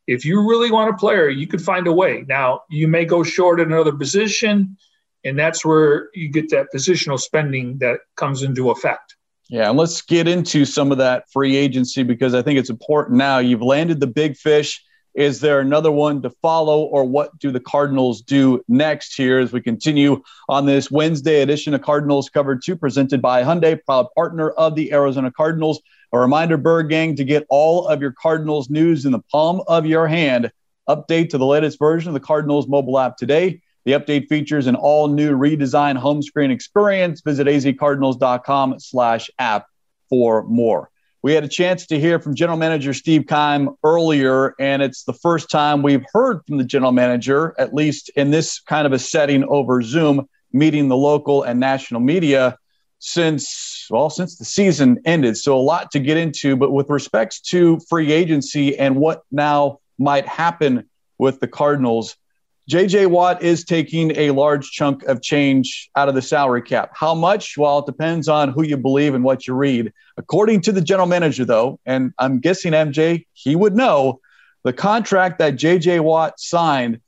if 0.07 0.25
you 0.25 0.49
really 0.49 0.71
want 0.71 0.91
a 0.91 0.97
player, 0.97 1.29
you 1.29 1.47
could 1.47 1.63
find 1.63 1.87
a 1.87 1.93
way. 1.93 2.25
Now 2.29 2.63
you 2.71 2.89
may 2.89 3.05
go 3.05 3.23
short 3.23 3.61
in 3.61 3.73
another 3.73 3.93
position, 3.93 4.77
and 5.25 5.39
that's 5.39 5.65
where 5.65 6.09
you 6.15 6.29
get 6.29 6.51
that 6.51 6.67
positional 6.75 7.19
spending 7.19 7.79
that 7.79 8.01
comes 8.17 8.43
into 8.43 8.71
effect. 8.71 9.17
Yeah, 9.49 9.69
and 9.69 9.79
let's 9.79 10.01
get 10.03 10.27
into 10.27 10.65
some 10.65 10.93
of 10.93 10.99
that 10.99 11.25
free 11.31 11.57
agency 11.57 12.03
because 12.03 12.35
I 12.35 12.43
think 12.43 12.59
it's 12.59 12.71
important 12.71 13.19
now. 13.19 13.39
You've 13.39 13.63
landed 13.63 14.01
the 14.01 14.07
big 14.07 14.37
fish. 14.37 14.83
Is 15.15 15.41
there 15.41 15.61
another 15.61 15.93
one 15.93 16.23
to 16.23 16.31
follow, 16.31 16.85
or 16.85 17.05
what 17.05 17.39
do 17.39 17.51
the 17.51 17.61
Cardinals 17.61 18.23
do 18.23 18.65
next 18.67 19.15
here 19.15 19.41
as 19.41 19.53
we 19.53 19.61
continue 19.61 20.23
on 20.49 20.65
this 20.65 20.91
Wednesday 20.91 21.43
edition 21.43 21.75
of 21.75 21.83
Cardinals 21.83 22.31
Cover 22.31 22.57
2, 22.57 22.77
presented 22.77 23.21
by 23.21 23.43
Hyundai, 23.43 23.79
proud 23.85 24.07
partner 24.17 24.51
of 24.51 24.75
the 24.75 24.91
Arizona 24.93 25.31
Cardinals? 25.31 25.83
A 26.15 26.19
reminder, 26.19 26.59
Bird 26.59 26.91
Gang, 26.91 27.17
to 27.17 27.25
get 27.25 27.47
all 27.49 27.89
of 27.89 28.03
your 28.03 28.13
Cardinals 28.13 28.69
news 28.69 29.07
in 29.07 29.13
the 29.13 29.23
palm 29.31 29.63
of 29.67 29.87
your 29.87 30.07
hand. 30.07 30.53
Update 30.87 31.31
to 31.31 31.39
the 31.39 31.47
latest 31.47 31.79
version 31.79 32.09
of 32.09 32.15
the 32.15 32.21
Cardinals 32.21 32.69
mobile 32.69 32.99
app 32.99 33.17
today. 33.17 33.63
The 33.87 33.93
update 33.93 34.29
features 34.29 34.67
an 34.67 34.77
all 34.77 35.09
new 35.09 35.35
redesigned 35.35 35.97
home 35.97 36.23
screen 36.23 36.51
experience. 36.51 37.23
Visit 37.23 37.47
azcardinals.com 37.47 38.79
slash 38.79 39.31
app 39.39 39.67
for 40.11 40.43
more. 40.45 40.91
We 41.23 41.33
had 41.33 41.45
a 41.45 41.49
chance 41.49 41.87
to 41.87 41.99
hear 41.99 42.19
from 42.19 42.35
General 42.35 42.59
Manager 42.59 42.93
Steve 42.93 43.27
Keim 43.27 43.71
earlier, 43.83 44.55
and 44.59 44.83
it's 44.83 45.05
the 45.05 45.13
first 45.15 45.51
time 45.51 45.83
we've 45.83 46.05
heard 46.13 46.45
from 46.47 46.59
the 46.59 46.65
General 46.65 46.93
Manager, 46.93 47.55
at 47.59 47.73
least 47.73 48.11
in 48.17 48.31
this 48.31 48.61
kind 48.61 48.87
of 48.87 48.93
a 48.93 48.99
setting 48.99 49.45
over 49.45 49.81
Zoom, 49.81 50.29
meeting 50.53 50.89
the 50.89 50.97
local 50.97 51.43
and 51.43 51.59
national 51.59 52.01
media 52.03 52.59
since, 53.05 53.89
well, 53.91 54.09
since 54.11 54.37
the 54.37 54.45
season 54.45 55.01
ended. 55.05 55.37
So 55.37 55.57
a 55.57 55.61
lot 55.61 55.91
to 55.91 55.99
get 55.99 56.17
into, 56.17 56.55
but 56.55 56.71
with 56.71 56.89
respects 56.89 57.41
to 57.41 57.81
free 57.89 58.13
agency 58.13 58.79
and 58.79 58.95
what 58.95 59.23
now 59.33 59.81
might 59.99 60.27
happen 60.29 60.89
with 61.19 61.41
the 61.41 61.49
Cardinals, 61.49 62.17
JJ 62.71 63.09
Watt 63.09 63.43
is 63.43 63.65
taking 63.65 64.17
a 64.17 64.31
large 64.31 64.71
chunk 64.71 65.03
of 65.03 65.21
change 65.21 65.91
out 65.97 66.09
of 66.09 66.15
the 66.15 66.23
salary 66.23 66.63
cap. 66.63 66.93
How 66.95 67.13
much? 67.13 67.59
Well, 67.59 67.81
it 67.81 67.87
depends 67.87 68.29
on 68.29 68.51
who 68.51 68.63
you 68.63 68.77
believe 68.77 69.17
and 69.17 69.25
what 69.25 69.49
you 69.49 69.55
read. 69.55 69.93
According 70.17 70.61
to 70.63 70.73
the 70.73 70.81
general 70.81 71.09
manager, 71.09 71.45
though, 71.45 71.81
and 71.85 72.13
I'm 72.21 72.39
guessing 72.39 72.73
MJ, 72.73 73.27
he 73.33 73.57
would 73.57 73.75
know 73.75 74.21
the 74.63 74.73
contract 74.73 75.41
that 75.41 75.57
JJ 75.57 76.05
Watt 76.05 76.39
signed 76.39 77.01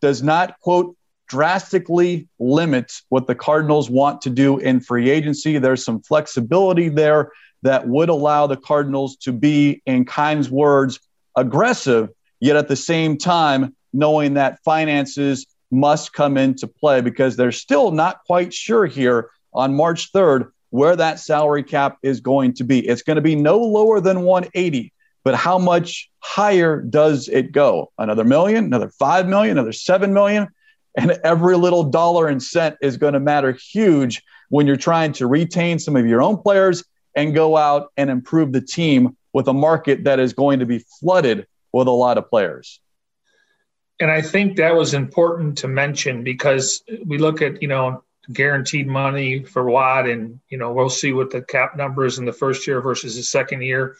does 0.00 0.22
not, 0.22 0.58
quote, 0.60 0.96
drastically 1.32 2.28
limits 2.38 3.04
what 3.08 3.26
the 3.26 3.34
Cardinals 3.34 3.88
want 3.88 4.20
to 4.20 4.28
do 4.28 4.58
in 4.58 4.80
free 4.80 5.08
agency. 5.08 5.56
There's 5.56 5.82
some 5.82 6.02
flexibility 6.02 6.90
there 6.90 7.32
that 7.62 7.88
would 7.88 8.10
allow 8.10 8.46
the 8.46 8.58
Cardinals 8.58 9.16
to 9.16 9.32
be, 9.32 9.80
in 9.86 10.04
Keim's 10.04 10.50
words, 10.50 11.00
aggressive, 11.34 12.10
yet 12.38 12.56
at 12.56 12.68
the 12.68 12.76
same 12.76 13.16
time, 13.16 13.74
knowing 13.94 14.34
that 14.34 14.62
finances 14.62 15.46
must 15.70 16.12
come 16.12 16.36
into 16.36 16.66
play 16.66 17.00
because 17.00 17.34
they're 17.34 17.50
still 17.50 17.92
not 17.92 18.22
quite 18.26 18.52
sure 18.52 18.84
here 18.84 19.30
on 19.54 19.74
March 19.74 20.12
3rd 20.12 20.50
where 20.68 20.96
that 20.96 21.18
salary 21.18 21.62
cap 21.62 21.96
is 22.02 22.20
going 22.20 22.52
to 22.52 22.64
be. 22.64 22.86
It's 22.86 23.02
going 23.02 23.16
to 23.16 23.22
be 23.22 23.36
no 23.36 23.58
lower 23.58 24.00
than 24.00 24.20
180, 24.20 24.92
but 25.24 25.34
how 25.34 25.58
much 25.58 26.10
higher 26.18 26.82
does 26.82 27.26
it 27.28 27.52
go? 27.52 27.90
Another 27.96 28.24
million, 28.24 28.66
another 28.66 28.90
5 28.90 29.28
million, 29.28 29.56
another 29.56 29.72
7 29.72 30.12
million? 30.12 30.48
And 30.96 31.12
every 31.24 31.56
little 31.56 31.84
dollar 31.84 32.28
and 32.28 32.42
cent 32.42 32.76
is 32.82 32.96
going 32.96 33.14
to 33.14 33.20
matter 33.20 33.52
huge 33.52 34.22
when 34.50 34.66
you're 34.66 34.76
trying 34.76 35.12
to 35.14 35.26
retain 35.26 35.78
some 35.78 35.96
of 35.96 36.06
your 36.06 36.22
own 36.22 36.36
players 36.36 36.84
and 37.14 37.34
go 37.34 37.56
out 37.56 37.92
and 37.96 38.10
improve 38.10 38.52
the 38.52 38.60
team 38.60 39.16
with 39.32 39.48
a 39.48 39.52
market 39.54 40.04
that 40.04 40.20
is 40.20 40.34
going 40.34 40.58
to 40.58 40.66
be 40.66 40.84
flooded 41.00 41.46
with 41.72 41.88
a 41.88 41.92
lot 41.92 42.18
of 42.18 42.28
players 42.28 42.80
and 44.02 44.10
I 44.10 44.20
think 44.20 44.56
that 44.56 44.74
was 44.74 44.94
important 44.94 45.58
to 45.58 45.68
mention 45.68 46.24
because 46.24 46.82
we 47.06 47.18
look 47.18 47.40
at, 47.40 47.62
you 47.62 47.68
know, 47.68 48.02
guaranteed 48.32 48.88
money 48.88 49.44
for 49.44 49.70
Watt, 49.70 50.08
and, 50.08 50.40
you 50.48 50.58
know, 50.58 50.72
we'll 50.72 50.90
see 50.90 51.12
what 51.12 51.30
the 51.30 51.40
cap 51.40 51.76
number 51.76 52.04
is 52.04 52.18
in 52.18 52.24
the 52.24 52.32
first 52.32 52.66
year 52.66 52.80
versus 52.80 53.14
the 53.14 53.22
second 53.22 53.62
year. 53.62 53.96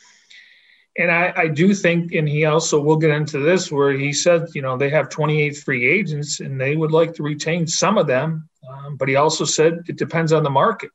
And 0.98 1.10
I, 1.10 1.32
I 1.36 1.48
do 1.48 1.74
think, 1.74 2.12
and 2.12 2.28
he 2.28 2.44
also 2.44 2.80
will 2.80 2.96
get 2.96 3.10
into 3.10 3.38
this 3.38 3.72
where 3.72 3.92
he 3.92 4.12
said, 4.12 4.48
you 4.54 4.60
know, 4.60 4.76
they 4.76 4.90
have 4.90 5.08
28 5.08 5.56
free 5.56 5.88
agents 5.88 6.40
and 6.40 6.60
they 6.60 6.76
would 6.76 6.92
like 6.92 7.14
to 7.14 7.22
retain 7.22 7.66
some 7.66 7.96
of 7.96 8.06
them. 8.06 8.48
Um, 8.68 8.96
but 8.96 9.08
he 9.08 9.16
also 9.16 9.44
said 9.44 9.80
it 9.88 9.96
depends 9.96 10.32
on 10.32 10.42
the 10.42 10.50
market. 10.50 10.90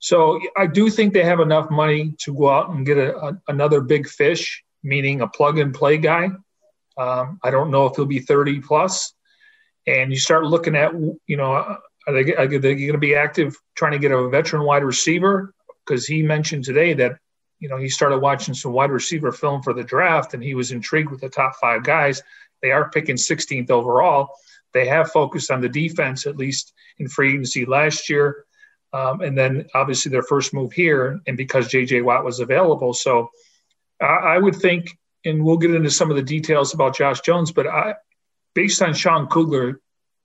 So 0.00 0.40
I 0.56 0.66
do 0.66 0.90
think 0.90 1.12
they 1.12 1.24
have 1.24 1.40
enough 1.40 1.70
money 1.70 2.14
to 2.20 2.34
go 2.34 2.50
out 2.50 2.70
and 2.70 2.84
get 2.84 2.98
a, 2.98 3.16
a, 3.16 3.40
another 3.48 3.80
big 3.80 4.08
fish, 4.08 4.62
meaning 4.82 5.20
a 5.20 5.28
plug 5.28 5.58
and 5.58 5.72
play 5.72 5.96
guy. 5.96 6.30
Um, 6.98 7.38
I 7.42 7.50
don't 7.50 7.70
know 7.70 7.86
if 7.86 7.96
he'll 7.96 8.06
be 8.06 8.18
30 8.18 8.60
plus. 8.60 9.14
And 9.86 10.10
you 10.10 10.18
start 10.18 10.44
looking 10.44 10.74
at, 10.74 10.92
you 11.26 11.36
know, 11.36 11.52
Are 12.06 12.12
they, 12.12 12.34
are 12.34 12.46
they 12.46 12.74
going 12.74 12.92
to 12.92 12.98
be 12.98 13.14
active 13.14 13.56
trying 13.76 13.92
to 13.92 13.98
get 13.98 14.12
a 14.12 14.28
veteran 14.28 14.64
wide 14.64 14.84
receiver? 14.84 15.54
Because 15.86 16.06
he 16.06 16.22
mentioned 16.22 16.64
today 16.64 16.92
that 16.94 17.16
you 17.64 17.70
know 17.70 17.78
he 17.78 17.88
started 17.88 18.18
watching 18.18 18.52
some 18.52 18.74
wide 18.74 18.90
receiver 18.90 19.32
film 19.32 19.62
for 19.62 19.72
the 19.72 19.82
draft, 19.82 20.34
and 20.34 20.44
he 20.44 20.54
was 20.54 20.70
intrigued 20.70 21.10
with 21.10 21.22
the 21.22 21.30
top 21.30 21.54
five 21.58 21.82
guys. 21.82 22.22
They 22.60 22.72
are 22.72 22.90
picking 22.90 23.16
16th 23.16 23.70
overall. 23.70 24.28
They 24.74 24.86
have 24.86 25.10
focused 25.10 25.50
on 25.50 25.62
the 25.62 25.68
defense 25.70 26.26
at 26.26 26.36
least 26.36 26.74
in 26.98 27.08
free 27.08 27.30
agency 27.30 27.64
last 27.64 28.10
year, 28.10 28.44
um, 28.92 29.22
and 29.22 29.36
then 29.36 29.66
obviously 29.74 30.10
their 30.10 30.22
first 30.22 30.52
move 30.52 30.74
here, 30.74 31.18
and 31.26 31.38
because 31.38 31.68
J.J. 31.68 32.02
Watt 32.02 32.22
was 32.22 32.40
available. 32.40 32.92
So 32.92 33.30
I, 33.98 34.34
I 34.34 34.38
would 34.38 34.56
think, 34.56 34.98
and 35.24 35.42
we'll 35.42 35.56
get 35.56 35.74
into 35.74 35.90
some 35.90 36.10
of 36.10 36.16
the 36.16 36.22
details 36.22 36.74
about 36.74 36.94
Josh 36.94 37.22
Jones, 37.22 37.50
but 37.50 37.66
I, 37.66 37.94
based 38.54 38.82
on 38.82 38.92
Sean 38.92 39.26
Kugler 39.26 39.80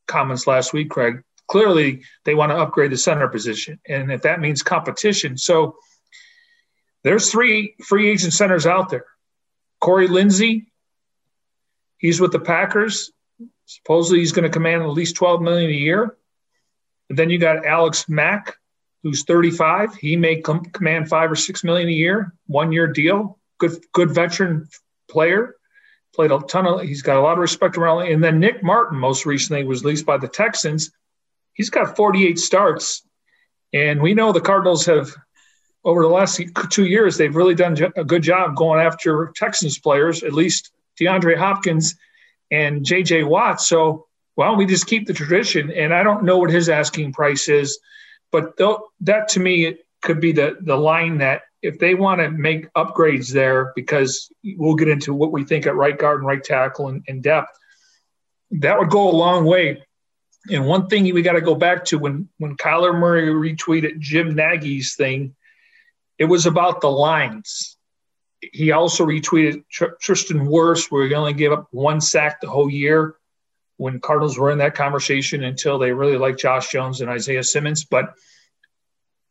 comments 0.07 0.45
last 0.45 0.73
week, 0.73 0.89
Craig, 0.89 1.23
clearly 1.47 2.01
they 2.25 2.35
want 2.35 2.51
to 2.51 2.57
upgrade 2.57 2.91
the 2.91 2.97
center 2.97 3.29
position. 3.29 3.79
And 3.87 4.11
if 4.11 4.23
that 4.23 4.41
means 4.41 4.61
competition, 4.61 5.37
so 5.37 5.77
there's 7.03 7.31
three 7.31 7.75
free 7.85 8.09
agent 8.09 8.33
centers 8.33 8.65
out 8.65 8.89
there. 8.89 9.05
Corey 9.79 10.07
Linsley, 10.07 10.65
he's 11.97 12.19
with 12.19 12.31
the 12.31 12.39
Packers. 12.39 13.11
Supposedly 13.65 14.19
he's 14.19 14.31
going 14.31 14.43
to 14.43 14.49
command 14.49 14.81
at 14.81 14.89
least 14.89 15.15
12 15.15 15.41
million 15.41 15.69
a 15.69 15.73
year. 15.73 16.17
Then 17.09 17.29
you 17.29 17.39
got 17.39 17.65
Alex 17.65 18.09
Mack, 18.09 18.55
who's 19.03 19.23
35. 19.23 19.95
He 19.95 20.15
may 20.15 20.41
com- 20.41 20.65
command 20.65 21.09
five 21.09 21.31
or 21.31 21.35
six 21.35 21.63
million 21.63 21.87
a 21.87 21.93
year, 21.93 22.33
one 22.47 22.71
year 22.71 22.87
deal. 22.87 23.39
Good, 23.57 23.83
good 23.93 24.11
veteran 24.11 24.67
player 25.09 25.55
played 26.13 26.31
a 26.31 26.39
ton 26.39 26.67
of, 26.67 26.81
he's 26.81 27.01
got 27.01 27.17
a 27.17 27.21
lot 27.21 27.33
of 27.33 27.39
respect 27.39 27.77
around. 27.77 28.07
And 28.07 28.23
then 28.23 28.39
Nick 28.39 28.63
Martin, 28.63 28.97
most 28.97 29.25
recently, 29.25 29.63
was 29.63 29.85
leased 29.85 30.05
by 30.05 30.17
the 30.17 30.27
Texans. 30.27 30.91
He's 31.53 31.69
got 31.69 31.95
48 31.95 32.39
starts. 32.39 33.03
And 33.73 34.01
we 34.01 34.13
know 34.13 34.31
the 34.31 34.41
Cardinals 34.41 34.85
have, 34.85 35.15
over 35.83 36.01
the 36.01 36.09
last 36.09 36.41
two 36.69 36.85
years, 36.85 37.17
they've 37.17 37.35
really 37.35 37.55
done 37.55 37.77
a 37.95 38.03
good 38.03 38.21
job 38.21 38.55
going 38.55 38.85
after 38.85 39.31
Texans 39.35 39.79
players, 39.79 40.23
at 40.23 40.33
least 40.33 40.71
DeAndre 40.99 41.37
Hopkins 41.37 41.95
and 42.51 42.85
JJ 42.85 43.27
Watt. 43.27 43.61
So 43.61 44.07
why 44.35 44.47
don't 44.47 44.57
we 44.57 44.65
just 44.65 44.87
keep 44.87 45.07
the 45.07 45.13
tradition? 45.13 45.71
And 45.71 45.93
I 45.93 46.03
don't 46.03 46.23
know 46.23 46.37
what 46.37 46.49
his 46.49 46.69
asking 46.69 47.13
price 47.13 47.47
is, 47.47 47.79
but 48.31 48.57
that 49.01 49.27
to 49.29 49.39
me 49.39 49.77
could 50.01 50.19
be 50.19 50.31
the, 50.31 50.57
the 50.61 50.75
line 50.75 51.19
that 51.19 51.43
if 51.61 51.79
they 51.79 51.93
want 51.93 52.21
to 52.21 52.29
make 52.29 52.71
upgrades 52.73 53.31
there, 53.31 53.73
because 53.75 54.31
we'll 54.43 54.75
get 54.75 54.87
into 54.87 55.13
what 55.13 55.31
we 55.31 55.43
think 55.43 55.67
at 55.67 55.75
right 55.75 55.97
guard 55.97 56.19
and 56.19 56.27
right 56.27 56.43
tackle 56.43 56.87
and, 56.87 57.03
and 57.07 57.21
depth, 57.21 57.51
that 58.51 58.79
would 58.79 58.89
go 58.89 59.09
a 59.09 59.11
long 59.11 59.45
way. 59.45 59.83
And 60.49 60.65
one 60.65 60.87
thing 60.87 61.13
we 61.13 61.21
got 61.21 61.33
to 61.33 61.41
go 61.41 61.55
back 61.55 61.85
to 61.85 61.99
when 61.99 62.29
when 62.37 62.55
Kyler 62.55 62.97
Murray 62.97 63.27
retweeted 63.27 63.99
Jim 63.99 64.35
Nagy's 64.35 64.95
thing, 64.95 65.35
it 66.19 66.25
was 66.25 66.45
about 66.45 66.81
the 66.81 66.91
lines. 66.91 67.77
He 68.41 68.71
also 68.71 69.05
retweeted 69.05 69.63
Tr- 69.69 69.95
Tristan 69.99 70.47
Wirfs, 70.47 70.91
where 70.91 71.07
he 71.07 71.13
only 71.15 71.33
gave 71.33 71.51
up 71.51 71.67
one 71.71 71.99
sack 72.01 72.39
the 72.39 72.49
whole 72.49 72.69
year 72.69 73.15
when 73.77 73.99
Cardinals 73.99 74.37
were 74.37 74.51
in 74.51 74.59
that 74.59 74.75
conversation 74.75 75.43
until 75.43 75.79
they 75.79 75.91
really 75.91 76.17
liked 76.17 76.39
Josh 76.39 76.69
Jones 76.71 77.01
and 77.01 77.09
Isaiah 77.09 77.43
Simmons. 77.43 77.85
But 77.85 78.13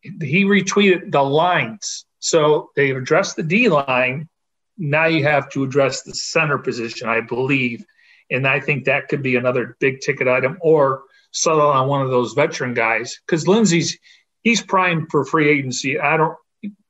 he 0.02 0.44
retweeted 0.44 1.12
the 1.12 1.22
lines 1.22 2.06
so 2.20 2.70
they've 2.74 2.96
addressed 2.96 3.36
the 3.36 3.42
D 3.42 3.68
line. 3.68 4.28
Now 4.76 5.06
you 5.06 5.24
have 5.24 5.50
to 5.50 5.64
address 5.64 6.02
the 6.02 6.14
center 6.14 6.58
position, 6.58 7.08
I 7.08 7.20
believe. 7.20 7.84
And 8.30 8.46
I 8.46 8.60
think 8.60 8.84
that 8.84 9.08
could 9.08 9.22
be 9.22 9.36
another 9.36 9.76
big 9.80 10.00
ticket 10.00 10.28
item 10.28 10.58
or 10.60 11.02
settle 11.32 11.68
on 11.68 11.88
one 11.88 12.02
of 12.02 12.10
those 12.10 12.32
veteran 12.34 12.74
guys. 12.74 13.20
Because 13.26 13.44
Linsley's 13.44 13.98
he's 14.42 14.62
primed 14.62 15.08
for 15.10 15.24
free 15.24 15.48
agency. 15.48 15.98
I 15.98 16.16
don't 16.16 16.36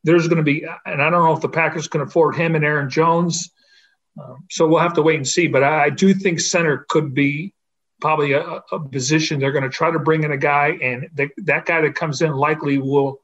there's 0.05 0.29
going 0.29 0.39
to 0.39 0.43
be 0.43 0.65
and 0.87 1.03
I 1.03 1.11
don't 1.11 1.25
know 1.25 1.33
if 1.33 1.41
the 1.41 1.49
Packers 1.49 1.89
can 1.89 2.01
afford 2.01 2.37
him 2.37 2.55
and 2.55 2.65
Aaron 2.65 2.91
Jones. 2.91 3.51
Um, 4.19 4.45
so 4.51 4.67
we'll 4.67 4.81
have 4.81 4.95
to 4.95 5.03
wait 5.03 5.17
and 5.17 5.29
see. 5.29 5.47
But 5.47 5.63
I, 5.63 5.85
I 5.85 5.91
do 5.91 6.13
think 6.13 6.41
center 6.41 6.87
could 6.89 7.15
be 7.15 7.55
probably 8.01 8.33
a, 8.33 8.63
a 8.73 8.81
position 8.81 9.39
they're 9.41 9.53
going 9.53 9.65
to 9.65 9.71
try 9.71 9.91
to 9.91 9.99
bring 9.99 10.25
in 10.25 10.33
a 10.33 10.37
guy, 10.37 10.79
and 10.83 11.09
that 11.15 11.67
guy 11.67 11.81
that 11.81 11.95
comes 11.95 12.23
in 12.23 12.33
likely 12.33 12.79
will 12.79 13.21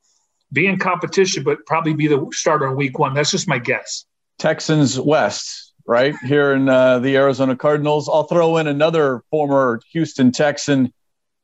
be 0.53 0.67
in 0.67 0.79
competition, 0.79 1.43
but 1.43 1.65
probably 1.67 1.95
be 1.95 2.07
the 2.07 2.27
starter 2.33 2.67
in 2.67 2.77
week 2.77 2.99
one. 2.99 3.15
That's 3.15 3.31
just 3.31 3.49
my 3.49 3.59
guess. 3.59 4.05
Texans 4.39 4.99
West, 4.99 5.73
right 5.87 6.15
here 6.25 6.53
in 6.53 6.69
uh, 6.69 6.99
the 6.99 7.17
Arizona 7.17 7.57
Cardinals. 7.57 8.09
I'll 8.09 8.25
throw 8.25 8.57
in 8.57 8.67
another 8.67 9.23
former 9.31 9.81
Houston 9.93 10.33
Texan, 10.33 10.93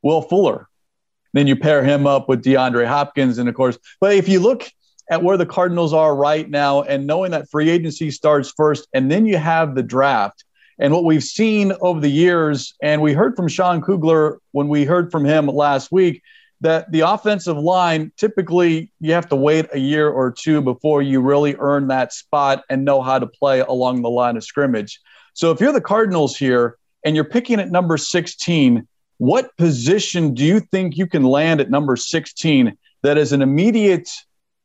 Will 0.01 0.21
Fuller. 0.21 0.67
Then 1.33 1.47
you 1.47 1.55
pair 1.55 1.83
him 1.83 2.05
up 2.05 2.27
with 2.27 2.43
DeAndre 2.43 2.85
Hopkins, 2.85 3.37
and 3.37 3.47
of 3.47 3.55
course, 3.55 3.77
but 4.01 4.15
if 4.15 4.27
you 4.27 4.39
look 4.39 4.69
at 5.11 5.21
where 5.21 5.37
the 5.37 5.45
Cardinals 5.45 5.93
are 5.93 6.15
right 6.15 6.49
now, 6.49 6.83
and 6.83 7.05
knowing 7.05 7.31
that 7.31 7.49
free 7.51 7.69
agency 7.69 8.09
starts 8.09 8.49
first, 8.49 8.87
and 8.93 9.11
then 9.11 9.25
you 9.25 9.37
have 9.37 9.75
the 9.75 9.83
draft. 9.83 10.45
And 10.79 10.93
what 10.93 11.03
we've 11.03 11.23
seen 11.23 11.73
over 11.81 11.99
the 11.99 12.09
years, 12.09 12.73
and 12.81 13.01
we 13.01 13.11
heard 13.11 13.35
from 13.35 13.49
Sean 13.49 13.81
Kugler 13.81 14.39
when 14.53 14.69
we 14.69 14.85
heard 14.85 15.11
from 15.11 15.25
him 15.25 15.47
last 15.47 15.91
week, 15.91 16.23
that 16.61 16.89
the 16.91 17.01
offensive 17.01 17.57
line 17.57 18.11
typically 18.15 18.91
you 19.01 19.11
have 19.11 19.27
to 19.29 19.35
wait 19.35 19.67
a 19.73 19.79
year 19.79 20.09
or 20.09 20.31
two 20.31 20.61
before 20.61 21.01
you 21.01 21.19
really 21.19 21.55
earn 21.59 21.87
that 21.87 22.13
spot 22.13 22.63
and 22.69 22.85
know 22.85 23.01
how 23.01 23.19
to 23.19 23.27
play 23.27 23.59
along 23.59 24.01
the 24.01 24.09
line 24.09 24.37
of 24.37 24.43
scrimmage. 24.45 24.99
So 25.33 25.51
if 25.51 25.59
you're 25.59 25.73
the 25.73 25.81
Cardinals 25.81 26.37
here 26.37 26.77
and 27.03 27.15
you're 27.15 27.25
picking 27.25 27.59
at 27.59 27.69
number 27.69 27.97
16, 27.97 28.87
what 29.17 29.55
position 29.57 30.33
do 30.33 30.45
you 30.45 30.61
think 30.61 30.97
you 30.97 31.05
can 31.05 31.23
land 31.23 31.59
at 31.59 31.69
number 31.69 31.95
16 31.95 32.77
that 33.03 33.17
is 33.17 33.33
an 33.33 33.41
immediate 33.41 34.09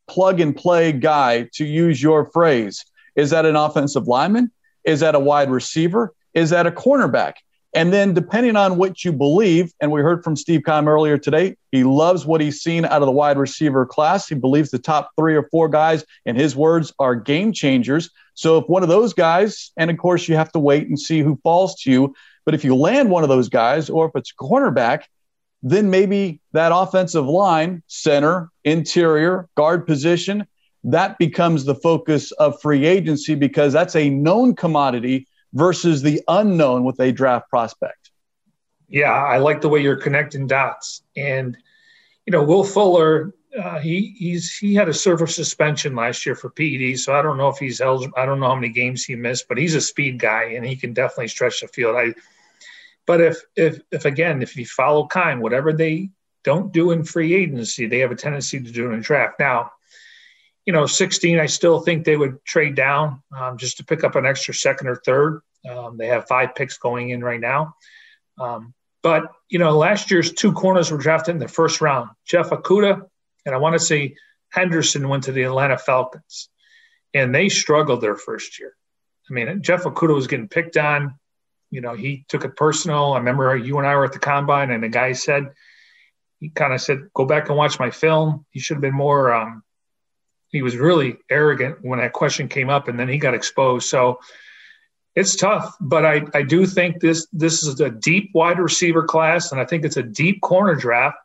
plug 0.09 0.41
and 0.41 0.57
play 0.57 0.93
guy 0.93 1.49
to 1.55 1.65
use 1.65 2.03
your 2.03 2.27
phrase? 2.27 2.85
Is 3.15 3.31
that 3.31 3.47
an 3.47 3.57
offensive 3.57 4.07
lineman? 4.07 4.51
Is 4.85 5.01
that 5.01 5.15
a 5.15 5.21
wide 5.21 5.51
receiver? 5.51 6.15
Is 6.35 6.51
that 6.51 6.67
a 6.67 6.71
cornerback? 6.71 7.35
And 7.75 7.93
then, 7.93 8.15
depending 8.15 8.57
on 8.57 8.79
what 8.79 9.05
you 9.05 9.13
believe, 9.13 9.71
and 9.81 9.93
we 9.93 10.01
heard 10.01 10.25
from 10.25 10.35
Steve 10.35 10.63
Keim 10.65 10.89
earlier 10.89 11.19
today, 11.19 11.57
he 11.73 11.85
loves 11.85 12.25
what 12.25 12.41
he's 12.41 12.63
seen 12.63 12.87
out 12.87 13.03
of 13.03 13.07
the 13.07 13.13
wide 13.13 13.37
receiver 13.37 13.85
class. 13.85 14.27
He 14.27 14.35
believes 14.35 14.71
the 14.71 14.79
top 14.79 15.11
three 15.19 15.37
or 15.37 15.47
four 15.51 15.69
guys, 15.69 16.03
in 16.25 16.37
his 16.37 16.57
words, 16.57 16.95
are 16.99 17.15
game 17.15 17.53
changers. 17.53 18.09
So, 18.33 18.57
if 18.57 18.69
one 18.69 18.83
of 18.83 18.89
those 18.89 19.13
guys, 19.13 19.73
and 19.77 19.91
of 19.91 19.99
course, 19.99 20.27
you 20.27 20.37
have 20.37 20.53
to 20.53 20.59
wait 20.59 20.89
and 20.89 20.99
see 20.99 21.21
who 21.21 21.39
falls 21.43 21.75
to 21.83 21.91
you, 21.91 22.15
but 22.47 22.55
if 22.55 22.65
you 22.65 22.75
land 22.75 23.11
one 23.11 23.25
of 23.25 23.29
those 23.29 23.51
guys, 23.51 23.91
or 23.91 24.07
if 24.07 24.13
it's 24.15 24.33
cornerback, 24.33 25.03
then 25.63 25.91
maybe 25.91 26.41
that 26.53 26.73
offensive 26.75 27.27
line, 27.27 27.83
center, 27.89 28.51
interior, 28.67 29.49
guard 29.55 29.87
position, 29.87 30.47
that 30.85 31.19
becomes 31.19 31.65
the 31.65 31.75
focus 31.75 32.33
of 32.33 32.61
free 32.61 32.85
agency 32.85 33.35
because 33.35 33.73
that's 33.73 33.97
a 33.97 34.11
known 34.11 34.55
commodity 34.55 35.27
versus 35.55 36.03
the 36.03 36.23
unknown 36.29 36.85
with 36.85 37.01
a 37.01 37.11
draft 37.11 37.49
prospect. 37.49 38.11
Yeah, 38.89 39.13
I 39.13 39.39
like 39.39 39.63
the 39.63 39.69
way 39.69 39.81
you're 39.81 39.97
connecting 39.97 40.47
dots. 40.47 41.03
And, 41.17 41.57
you 42.27 42.31
know, 42.31 42.45
Will 42.45 42.63
Fuller, 42.63 43.35
uh, 43.59 43.79
he 43.79 44.15
he's 44.19 44.57
he 44.57 44.75
had 44.75 44.89
a 44.89 44.95
server 44.95 45.27
suspension 45.27 45.97
last 45.97 46.27
year 46.27 46.35
for 46.35 46.51
PED, 46.51 46.99
so 46.99 47.15
I 47.15 47.23
don't 47.23 47.39
know 47.39 47.49
if 47.49 47.59
he's 47.59 47.81
eligible. 47.81 48.17
I 48.17 48.27
don't 48.27 48.39
know 48.39 48.49
how 48.49 48.55
many 48.55 48.69
games 48.69 49.05
he 49.05 49.17
missed, 49.17 49.49
but 49.49 49.59
he's 49.59 49.75
a 49.75 49.81
speed 49.81 50.19
guy 50.19 50.53
and 50.55 50.65
he 50.65 50.77
can 50.77 50.93
definitely 50.93 51.29
stretch 51.29 51.63
the 51.63 51.69
field. 51.69 51.97
I, 51.97 52.15
but 53.07 53.21
if 53.21 53.39
if 53.57 53.81
if 53.91 54.05
again, 54.05 54.43
if 54.43 54.57
you 54.57 54.67
follow 54.67 55.07
Keim, 55.07 55.41
whatever 55.41 55.73
they 55.73 56.11
don't 56.47 56.73
do 56.73 56.93
in 56.93 57.03
free 57.03 57.35
agency, 57.35 57.87
they 57.87 57.99
have 57.99 58.13
a 58.13 58.17
tendency 58.17 58.61
to 58.61 58.71
do 58.71 58.93
in 58.93 59.01
draft. 59.01 59.41
Now, 59.41 59.73
you 60.65 60.73
know, 60.73 60.87
16, 60.87 61.41
I 61.41 61.47
still 61.47 61.81
think 61.81 62.05
they 62.05 62.17
would 62.17 62.43
trade 62.45 62.77
down 62.77 63.21
um, 63.37 63.59
just 63.59 63.79
to 63.79 63.85
pick 63.85 64.05
up 64.05 64.15
an 64.15 64.27
extra 64.27 64.55
second 64.55 64.87
or 64.87 64.95
third. 64.95 65.43
Um, 65.69 65.97
they 65.97 66.07
have 66.07 66.29
five 66.29 66.55
picks 66.55 66.79
going 66.79 67.11
in 67.11 67.23
right 67.23 67.41
now. 67.41 67.75
Um, 68.39 68.75
but, 69.03 69.25
you 69.49 69.59
know, 69.59 69.77
last 69.77 70.13
year's 70.13 70.33
two 70.33 70.53
corners 70.53 70.93
were 70.93 70.99
drafted 70.99 71.35
in 71.35 71.41
the 71.41 71.49
first 71.49 71.81
round 71.81 72.11
Jeff 72.25 72.51
Okudah, 72.51 73.03
and 73.45 73.55
I 73.55 73.59
want 73.59 73.75
to 73.75 73.81
say 73.81 74.15
Henderson 74.51 75.09
went 75.09 75.25
to 75.25 75.33
the 75.33 75.43
Atlanta 75.43 75.77
Falcons, 75.77 76.49
and 77.13 77.35
they 77.35 77.49
struggled 77.49 78.01
their 78.01 78.17
first 78.17 78.61
year. 78.61 78.73
I 79.29 79.33
mean, 79.33 79.63
Jeff 79.63 79.83
Okudah 79.83 80.15
was 80.15 80.29
getting 80.29 80.49
picked 80.49 80.77
on. 80.77 81.19
You 81.71 81.81
know, 81.81 81.95
he 81.95 82.25
took 82.29 82.45
it 82.45 82.55
personal. 82.55 83.15
I 83.15 83.19
remember 83.19 83.57
you 83.57 83.79
and 83.79 83.87
I 83.87 83.97
were 83.97 84.05
at 84.05 84.13
the 84.13 84.21
combine, 84.21 84.71
and 84.71 84.85
the 84.85 84.89
guy 84.89 85.13
said, 85.13 85.51
he 86.41 86.51
kind 86.51 86.73
of 86.73 86.81
said, 86.81 87.09
go 87.15 87.25
back 87.25 87.49
and 87.49 87.57
watch 87.57 87.79
my 87.79 87.91
film. 87.91 88.45
He 88.51 88.61
should 88.61 88.77
have 88.77 88.83
been 88.83 88.95
more 88.95 89.33
um, 89.33 89.63
he 90.49 90.63
was 90.63 90.77
really 90.77 91.19
arrogant 91.31 91.79
when 91.83 91.99
that 91.99 92.13
question 92.13 92.49
came 92.49 92.71
up, 92.71 92.89
and 92.89 92.99
then 92.99 93.09
he 93.09 93.19
got 93.19 93.35
exposed. 93.35 93.89
So 93.89 94.21
it's 95.15 95.37
tough, 95.37 95.75
but 95.81 96.05
I, 96.05 96.23
I 96.35 96.43
do 96.43 96.67
think 96.67 97.01
this 97.01 97.27
this 97.33 97.63
is 97.63 97.81
a 97.81 97.91
deep 97.91 98.31
wide 98.35 98.59
receiver 98.59 99.05
class, 99.05 99.53
and 99.53 99.61
I 99.61 99.65
think 99.65 99.85
it's 99.85 99.97
a 99.97 100.03
deep 100.03 100.41
corner 100.41 100.75
draft. 100.75 101.19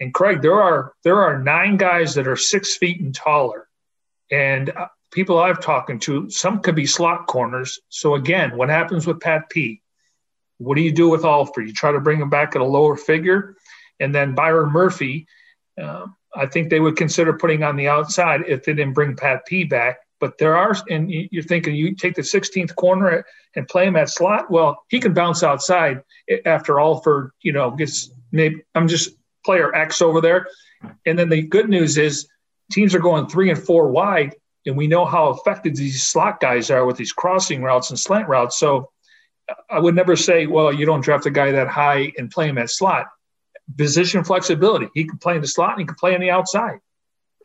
And 0.00 0.14
Craig, 0.14 0.42
there 0.42 0.60
are 0.60 0.92
there 1.04 1.22
are 1.22 1.42
nine 1.42 1.76
guys 1.76 2.14
that 2.14 2.28
are 2.28 2.36
six 2.36 2.76
feet 2.76 3.00
and 3.00 3.14
taller, 3.14 3.68
and 4.30 4.70
uh, 4.70 4.88
people 5.12 5.38
I've 5.38 5.60
talked 5.60 6.02
to, 6.02 6.30
some 6.30 6.60
could 6.60 6.74
be 6.74 6.86
slot 6.86 7.26
corners. 7.26 7.78
So 7.88 8.14
again, 8.14 8.56
what 8.56 8.68
happens 8.68 9.06
with 9.06 9.20
Pat 9.20 9.48
P? 9.50 9.82
What 10.58 10.76
do 10.76 10.82
you 10.82 10.92
do 10.92 11.08
with 11.08 11.24
Alford? 11.24 11.68
You 11.68 11.72
try 11.72 11.92
to 11.92 12.00
bring 12.00 12.20
him 12.20 12.30
back 12.30 12.56
at 12.56 12.60
a 12.60 12.64
lower 12.64 12.96
figure. 12.96 13.54
And 14.00 14.14
then 14.14 14.34
Byron 14.34 14.70
Murphy, 14.70 15.26
uh, 15.80 16.06
I 16.34 16.46
think 16.46 16.70
they 16.70 16.80
would 16.80 16.96
consider 16.96 17.32
putting 17.32 17.62
on 17.62 17.76
the 17.76 17.88
outside 17.88 18.42
if 18.46 18.64
they 18.64 18.74
didn't 18.74 18.94
bring 18.94 19.16
Pat 19.16 19.46
P 19.46 19.64
back. 19.64 19.98
But 20.20 20.38
there 20.38 20.56
are, 20.56 20.74
and 20.90 21.10
you're 21.10 21.44
thinking 21.44 21.76
you 21.76 21.94
take 21.94 22.14
the 22.14 22.22
16th 22.22 22.74
corner 22.74 23.24
and 23.54 23.68
play 23.68 23.86
him 23.86 23.96
at 23.96 24.10
slot. 24.10 24.50
Well, 24.50 24.82
he 24.88 24.98
can 24.98 25.14
bounce 25.14 25.42
outside 25.42 26.02
after 26.44 26.80
Alford, 26.80 27.30
you 27.40 27.52
know, 27.52 27.70
gets 27.70 28.10
maybe 28.32 28.62
I'm 28.74 28.88
just 28.88 29.10
player 29.44 29.74
X 29.74 30.02
over 30.02 30.20
there. 30.20 30.48
And 31.06 31.18
then 31.18 31.28
the 31.28 31.42
good 31.42 31.68
news 31.68 31.98
is 31.98 32.28
teams 32.70 32.94
are 32.94 33.00
going 33.00 33.28
three 33.28 33.50
and 33.50 33.58
four 33.58 33.90
wide, 33.90 34.34
and 34.66 34.76
we 34.76 34.86
know 34.86 35.04
how 35.04 35.30
effective 35.30 35.76
these 35.76 36.02
slot 36.02 36.40
guys 36.40 36.70
are 36.70 36.84
with 36.84 36.96
these 36.96 37.12
crossing 37.12 37.62
routes 37.62 37.90
and 37.90 37.98
slant 37.98 38.28
routes. 38.28 38.58
So 38.58 38.90
I 39.70 39.78
would 39.78 39.94
never 39.94 40.16
say, 40.16 40.46
well, 40.46 40.72
you 40.72 40.84
don't 40.84 41.00
draft 41.00 41.26
a 41.26 41.30
guy 41.30 41.52
that 41.52 41.68
high 41.68 42.12
and 42.18 42.30
play 42.30 42.48
him 42.48 42.58
at 42.58 42.70
slot. 42.70 43.06
Position 43.76 44.24
flexibility. 44.24 44.88
He 44.94 45.04
can 45.04 45.18
play 45.18 45.36
in 45.36 45.40
the 45.40 45.46
slot 45.46 45.72
and 45.72 45.80
he 45.80 45.86
can 45.86 45.96
play 45.96 46.14
on 46.14 46.20
the 46.20 46.30
outside. 46.30 46.78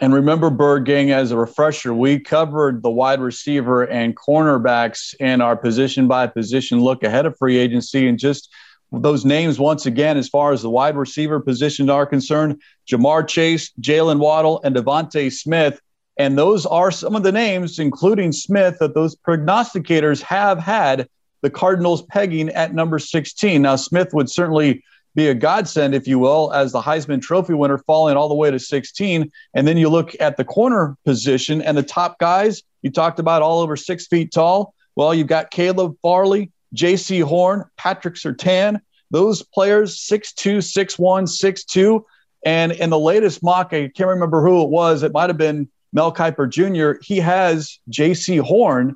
And 0.01 0.13
remember, 0.13 0.49
Bird 0.49 0.85
Gang, 0.85 1.11
as 1.11 1.31
a 1.31 1.37
refresher, 1.37 1.93
we 1.93 2.19
covered 2.19 2.81
the 2.81 2.89
wide 2.89 3.21
receiver 3.21 3.83
and 3.83 4.15
cornerbacks 4.15 5.13
in 5.19 5.39
our 5.39 5.55
position 5.55 6.07
by 6.07 6.27
position 6.27 6.81
look 6.81 7.03
ahead 7.03 7.25
of 7.25 7.37
free 7.37 7.57
agency. 7.57 8.07
And 8.07 8.17
just 8.17 8.49
those 8.91 9.23
names, 9.23 9.59
once 9.59 9.85
again, 9.85 10.17
as 10.17 10.29
far 10.29 10.51
as 10.51 10.61
the 10.61 10.69
wide 10.69 10.97
receiver 10.97 11.39
positions 11.39 11.89
are 11.89 12.05
concerned 12.05 12.61
Ja'Marr 12.91 13.27
Chase, 13.27 13.71
Jaylen 13.81 14.19
Waddle, 14.19 14.61
and 14.63 14.75
DeVonta 14.75 15.31
Smith. 15.31 15.79
And 16.17 16.37
those 16.37 16.65
are 16.65 16.91
some 16.91 17.15
of 17.15 17.23
the 17.23 17.31
names, 17.31 17.79
including 17.79 18.31
Smith, 18.31 18.77
that 18.79 18.93
those 18.93 19.15
prognosticators 19.15 20.21
have 20.21 20.59
had 20.59 21.07
the 21.41 21.49
Cardinals 21.49 22.03
pegging 22.03 22.49
at 22.49 22.73
number 22.73 22.99
16. 22.99 23.61
Now, 23.61 23.75
Smith 23.75 24.13
would 24.13 24.29
certainly 24.29 24.83
be 25.15 25.27
a 25.27 25.33
godsend, 25.33 25.93
if 25.93 26.07
you 26.07 26.19
will, 26.19 26.51
as 26.53 26.71
the 26.71 26.81
Heisman 26.81 27.21
Trophy 27.21 27.53
winner, 27.53 27.77
falling 27.77 28.17
all 28.17 28.29
the 28.29 28.35
way 28.35 28.49
to 28.49 28.59
16. 28.59 29.31
And 29.53 29.67
then 29.67 29.77
you 29.77 29.89
look 29.89 30.15
at 30.19 30.37
the 30.37 30.43
corner 30.43 30.97
position 31.05 31.61
and 31.61 31.77
the 31.77 31.83
top 31.83 32.17
guys 32.19 32.63
you 32.83 32.91
talked 32.91 33.19
about 33.19 33.41
all 33.41 33.61
over 33.61 33.75
six 33.75 34.05
feet 34.05 34.31
tall. 34.31 34.75
Well, 34.95 35.15
you've 35.15 35.27
got 35.27 35.49
Caleb 35.49 35.97
Farley, 36.01 36.51
Jaycee 36.75 37.23
Horn, 37.23 37.65
Patrick 37.77 38.15
Surtain. 38.15 38.79
Those 39.09 39.41
players, 39.41 39.97
6'2, 39.99 40.57
6'1, 40.57 41.23
6'2. 41.27 42.03
And 42.45 42.73
in 42.73 42.89
the 42.89 42.99
latest 42.99 43.41
mock, 43.41 43.73
I 43.73 43.87
can't 43.87 44.09
remember 44.09 44.41
who 44.45 44.61
it 44.63 44.69
was. 44.69 45.01
It 45.01 45.13
might 45.13 45.29
have 45.29 45.37
been 45.37 45.69
Mel 45.93 46.13
Kiper 46.13 46.49
Jr. 46.49 46.99
He 47.03 47.17
has 47.19 47.79
Jaycee 47.89 48.41
Horn 48.41 48.95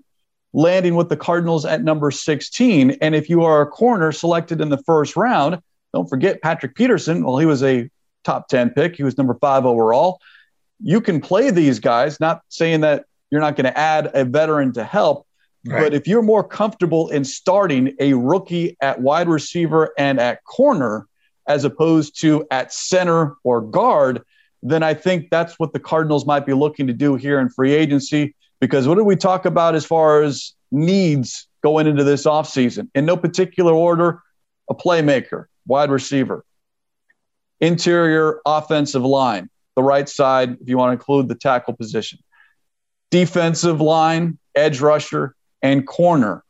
landing 0.53 0.95
with 0.95 1.09
the 1.09 1.17
Cardinals 1.17 1.65
at 1.65 1.83
number 1.83 2.11
16. 2.11 2.91
And 3.01 3.15
if 3.15 3.29
you 3.29 3.43
are 3.43 3.61
a 3.61 3.67
corner 3.67 4.11
selected 4.11 4.59
in 4.59 4.69
the 4.69 4.79
first 4.79 5.15
round, 5.15 5.61
don't 5.93 6.09
forget 6.09 6.41
Patrick 6.41 6.75
Peterson. 6.75 7.23
Well, 7.23 7.37
he 7.37 7.45
was 7.45 7.63
a 7.63 7.89
top 8.23 8.47
10 8.49 8.71
pick, 8.71 8.95
he 8.95 9.03
was 9.03 9.17
number 9.17 9.35
five 9.35 9.65
overall. 9.65 10.19
You 10.79 11.01
can 11.01 11.21
play 11.21 11.49
these 11.49 11.79
guys, 11.79 12.19
not 12.19 12.41
saying 12.49 12.81
that 12.81 13.05
you're 13.31 13.41
not 13.41 13.55
going 13.55 13.65
to 13.65 13.77
add 13.77 14.11
a 14.13 14.25
veteran 14.25 14.73
to 14.73 14.83
help. 14.83 15.25
Right. 15.65 15.83
But 15.83 15.93
if 15.93 16.07
you're 16.07 16.21
more 16.21 16.43
comfortable 16.43 17.09
in 17.09 17.25
starting 17.25 17.95
a 17.99 18.13
rookie 18.13 18.77
at 18.81 19.01
wide 19.01 19.27
receiver 19.27 19.93
and 19.97 20.19
at 20.19 20.43
corner, 20.43 21.07
as 21.47 21.63
opposed 21.63 22.19
to 22.21 22.45
at 22.51 22.73
center 22.73 23.35
or 23.43 23.61
guard, 23.61 24.21
then 24.61 24.83
I 24.83 24.93
think 24.93 25.29
that's 25.29 25.57
what 25.57 25.73
the 25.73 25.79
Cardinals 25.79 26.25
might 26.25 26.45
be 26.45 26.53
looking 26.53 26.87
to 26.87 26.93
do 26.93 27.15
here 27.15 27.39
in 27.39 27.49
free 27.49 27.73
agency. 27.73 28.35
Because 28.59 28.87
what 28.87 28.95
did 28.95 29.05
we 29.05 29.15
talk 29.15 29.45
about 29.45 29.75
as 29.75 29.85
far 29.85 30.23
as 30.23 30.53
needs 30.71 31.47
going 31.63 31.87
into 31.87 32.03
this 32.03 32.25
offseason? 32.25 32.89
In 32.95 33.05
no 33.05 33.15
particular 33.15 33.73
order, 33.73 34.21
a 34.69 34.75
playmaker, 34.75 35.45
wide 35.67 35.91
receiver, 35.91 36.43
interior 37.59 38.39
offensive 38.45 39.03
line, 39.03 39.49
the 39.75 39.83
right 39.83 40.07
side, 40.07 40.57
if 40.61 40.67
you 40.69 40.77
want 40.77 40.89
to 40.89 40.93
include 40.93 41.27
the 41.27 41.35
tackle 41.35 41.75
position, 41.75 42.19
defensive 43.11 43.81
line, 43.81 44.39
edge 44.55 44.81
rusher, 44.81 45.35
and 45.61 45.85
corner. 45.85 46.43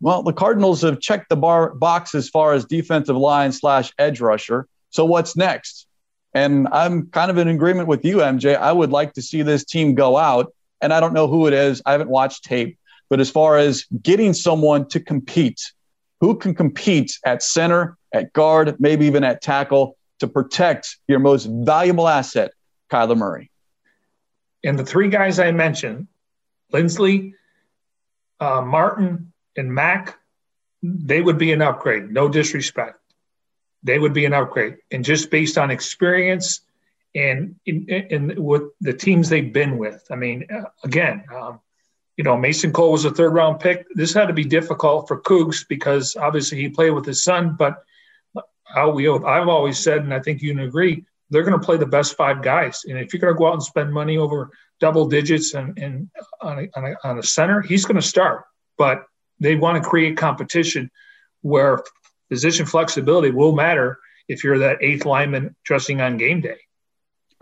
Well, 0.00 0.22
the 0.22 0.32
Cardinals 0.32 0.82
have 0.82 1.00
checked 1.00 1.28
the 1.28 1.36
bar 1.36 1.74
box 1.74 2.14
as 2.14 2.28
far 2.28 2.54
as 2.54 2.64
defensive 2.64 3.16
line 3.16 3.52
slash 3.52 3.92
edge 3.98 4.20
rusher. 4.20 4.66
So 4.90 5.04
what's 5.04 5.36
next? 5.36 5.86
And 6.32 6.68
I'm 6.72 7.08
kind 7.08 7.30
of 7.30 7.38
in 7.38 7.48
agreement 7.48 7.88
with 7.88 8.04
you, 8.04 8.18
MJ. 8.18 8.56
I 8.56 8.72
would 8.72 8.90
like 8.90 9.14
to 9.14 9.22
see 9.22 9.42
this 9.42 9.64
team 9.64 9.94
go 9.94 10.16
out 10.16 10.54
and 10.80 10.92
I 10.92 11.00
don't 11.00 11.12
know 11.12 11.26
who 11.26 11.46
it 11.46 11.52
is. 11.52 11.82
I 11.84 11.92
haven't 11.92 12.08
watched 12.08 12.44
tape, 12.44 12.78
but 13.08 13.20
as 13.20 13.30
far 13.30 13.58
as 13.58 13.84
getting 14.02 14.32
someone 14.32 14.88
to 14.88 15.00
compete, 15.00 15.60
who 16.20 16.36
can 16.36 16.54
compete 16.54 17.18
at 17.24 17.42
center, 17.42 17.96
at 18.12 18.32
guard, 18.32 18.76
maybe 18.80 19.06
even 19.06 19.24
at 19.24 19.42
tackle 19.42 19.96
to 20.18 20.28
protect 20.28 20.98
your 21.08 21.18
most 21.18 21.46
valuable 21.46 22.08
asset, 22.08 22.52
Kyler 22.90 23.16
Murray? 23.16 23.50
And 24.64 24.78
the 24.78 24.84
three 24.84 25.08
guys 25.08 25.38
I 25.38 25.52
mentioned, 25.52 26.08
Linsley, 26.72 27.34
uh, 28.38 28.60
Martin, 28.62 29.32
and 29.56 29.72
Mack, 29.72 30.18
they 30.82 31.20
would 31.20 31.38
be 31.38 31.52
an 31.52 31.62
upgrade. 31.62 32.10
No 32.10 32.28
disrespect. 32.28 32.98
They 33.82 33.98
would 33.98 34.12
be 34.12 34.26
an 34.26 34.34
upgrade. 34.34 34.76
And 34.90 35.04
just 35.04 35.30
based 35.30 35.56
on 35.58 35.70
experience 35.70 36.60
and 37.14 37.56
in, 37.66 37.88
in 37.88 38.42
with 38.42 38.62
the 38.80 38.92
teams 38.92 39.28
they've 39.28 39.52
been 39.52 39.78
with. 39.78 40.04
I 40.10 40.16
mean, 40.16 40.46
uh, 40.52 40.68
again, 40.84 41.24
um, 41.34 41.60
you 42.16 42.24
know, 42.24 42.36
Mason 42.36 42.72
Cole 42.72 42.92
was 42.92 43.04
a 43.04 43.10
third 43.10 43.32
round 43.32 43.60
pick. 43.60 43.86
This 43.94 44.12
had 44.12 44.26
to 44.26 44.34
be 44.34 44.44
difficult 44.44 45.08
for 45.08 45.20
Cougs 45.20 45.66
because 45.66 46.16
obviously 46.16 46.58
he 46.58 46.68
played 46.68 46.90
with 46.90 47.06
his 47.06 47.22
son. 47.24 47.56
But 47.58 47.82
how 48.74 48.90
we, 48.90 49.08
I've 49.08 49.48
always 49.48 49.78
said, 49.78 50.02
and 50.02 50.14
I 50.14 50.20
think 50.20 50.42
you 50.42 50.50
can 50.54 50.60
agree, 50.60 51.04
they're 51.30 51.42
going 51.42 51.58
to 51.58 51.64
play 51.64 51.76
the 51.76 51.86
best 51.86 52.16
five 52.16 52.42
guys. 52.42 52.82
And 52.86 52.98
if 52.98 53.12
you're 53.12 53.20
going 53.20 53.34
to 53.34 53.38
go 53.38 53.48
out 53.48 53.54
and 53.54 53.62
spend 53.62 53.92
money 53.92 54.18
over 54.18 54.50
double 54.80 55.06
digits 55.06 55.54
and, 55.54 55.78
and 55.78 56.10
on, 56.40 56.58
a, 56.58 56.78
on, 56.78 56.84
a, 56.84 57.08
on 57.08 57.18
a 57.18 57.22
center, 57.22 57.60
he's 57.60 57.84
going 57.84 58.00
to 58.00 58.02
start. 58.02 58.44
But 58.76 59.04
they 59.38 59.56
want 59.56 59.82
to 59.82 59.88
create 59.88 60.16
competition 60.16 60.90
where 61.42 61.82
position 62.28 62.66
flexibility 62.66 63.30
will 63.30 63.52
matter 63.52 63.98
if 64.28 64.44
you're 64.44 64.58
that 64.58 64.82
eighth 64.82 65.04
lineman 65.04 65.56
dressing 65.64 66.00
on 66.00 66.16
game 66.16 66.40
day. 66.40 66.58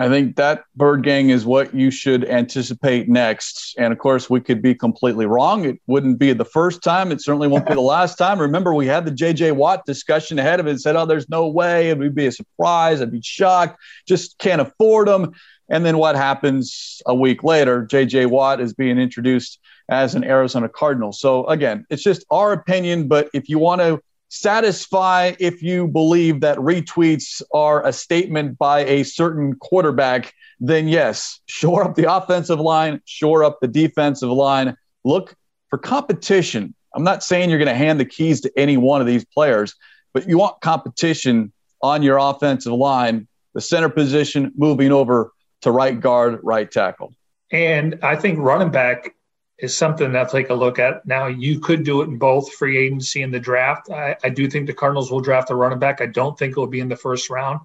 I 0.01 0.09
think 0.09 0.37
that 0.37 0.63
bird 0.77 1.03
gang 1.03 1.31
is 1.31 1.45
what 1.45 1.75
you 1.75 1.91
should 1.91 2.25
anticipate 2.25 3.09
next. 3.09 3.75
And 3.79 3.93
of 3.93 3.99
course, 3.99 4.31
we 4.31 4.41
could 4.41 4.63
be 4.63 4.73
completely 4.73 5.27
wrong. 5.27 5.65
It 5.65 5.81
wouldn't 5.89 6.21
be 6.21 6.33
the 6.33 6.45
first 6.45 6.85
time. 6.85 7.11
It 7.11 7.21
certainly 7.21 7.49
won't 7.49 7.67
be 7.67 7.75
the 7.75 7.81
last 7.81 8.15
time. 8.19 8.39
Remember, 8.39 8.73
we 8.73 8.87
had 8.87 9.05
the 9.05 9.11
JJ 9.11 9.57
Watt 9.57 9.85
discussion 9.87 10.39
ahead 10.39 10.61
of 10.61 10.69
it 10.69 10.71
and 10.71 10.81
said, 10.81 10.95
oh, 10.95 11.05
there's 11.05 11.29
no 11.29 11.49
way. 11.49 11.91
It 11.91 11.99
would 11.99 12.15
be 12.15 12.27
a 12.27 12.33
surprise. 12.33 13.03
I'd 13.03 13.11
be 13.11 13.21
shocked. 13.23 13.81
Just 14.07 14.39
can't 14.39 14.61
afford 14.61 15.09
them. 15.09 15.33
And 15.69 15.85
then 15.85 15.99
what 15.99 16.15
happens 16.15 17.03
a 17.05 17.15
week 17.15 17.43
later? 17.43 17.85
JJ 17.85 18.27
Watt 18.27 18.61
is 18.61 18.75
being 18.75 18.99
introduced 18.99 19.59
as 19.89 20.15
an 20.15 20.23
Arizona 20.23 20.69
Cardinal. 20.69 21.13
So 21.13 21.45
again, 21.47 21.85
it's 21.91 22.03
just 22.03 22.25
our 22.31 22.53
opinion. 22.53 23.09
But 23.09 23.31
if 23.35 23.49
you 23.49 23.59
want 23.59 23.81
to 23.81 24.01
satisfy 24.29 25.33
if 25.39 25.63
you 25.63 25.89
believe 25.89 26.41
that 26.41 26.59
retweets 26.59 27.43
are 27.53 27.85
a 27.87 27.93
statement 27.93 28.59
by 28.59 28.85
a 28.85 29.03
certain 29.03 29.55
quarterback, 29.55 30.35
then 30.61 30.89
yes, 30.89 31.41
shore 31.47 31.85
up 31.85 31.95
the 31.95 32.13
offensive 32.13 32.61
line, 32.61 33.01
shore 33.05 33.45
up 33.45 33.59
the 33.61 33.69
defensive 33.69 34.31
line. 34.31 34.77
Look 35.05 35.35
for 35.71 35.79
competition. 35.79 36.75
I'm 36.95 37.05
not 37.05 37.23
saying 37.23 37.51
you're 37.51 37.59
going 37.59 37.69
to 37.69 37.75
hand 37.75 38.01
the 38.01 38.05
keys 38.05 38.41
to 38.43 38.53
any 38.57 38.77
one 38.77 39.01
of 39.01 39.07
these 39.07 39.25
players, 39.25 39.75
but 40.13 40.29
you 40.29 40.39
want 40.39 40.61
competition 40.61 41.53
on 41.83 42.03
your 42.03 42.19
offensive 42.19 42.73
line, 42.73 43.29
the 43.55 43.61
center 43.61 43.89
position 43.89 44.53
moving 44.57 44.93
over 44.93 45.33
to 45.63 45.71
right 45.71 45.99
guard, 45.99 46.41
right 46.43 46.71
tackle. 46.71 47.13
And 47.51 47.99
I 48.03 48.17
think 48.17 48.39
running 48.39 48.71
back 48.71 49.15
is 49.59 49.77
something 49.77 50.13
to 50.13 50.29
take 50.31 50.51
a 50.51 50.55
look 50.55 50.79
at. 50.79 51.05
Now, 51.07 51.27
you 51.27 51.59
could 51.59 51.85
do 51.85 52.03
it 52.03 52.09
in 52.09 52.19
both 52.19 52.53
free 52.53 52.79
agency 52.79 53.23
and 53.23 53.35
the 53.35 53.41
draft. 53.41 53.91
I, 53.91 54.17
I 54.23 54.29
do 54.29 54.49
think 54.49 54.67
the 54.67 54.73
Cardinals 54.73 55.11
will 55.11 55.21
draft 55.21 55.51
a 55.51 55.55
running 55.55 55.81
back. 55.81 56.01
I 56.01 56.07
don't 56.07 56.39
think 56.39 56.53
it 56.53 56.61
will 56.61 56.69
be 56.69 56.81
in 56.81 56.89
the 56.89 56.97
first 56.97 57.29
round. 57.29 57.61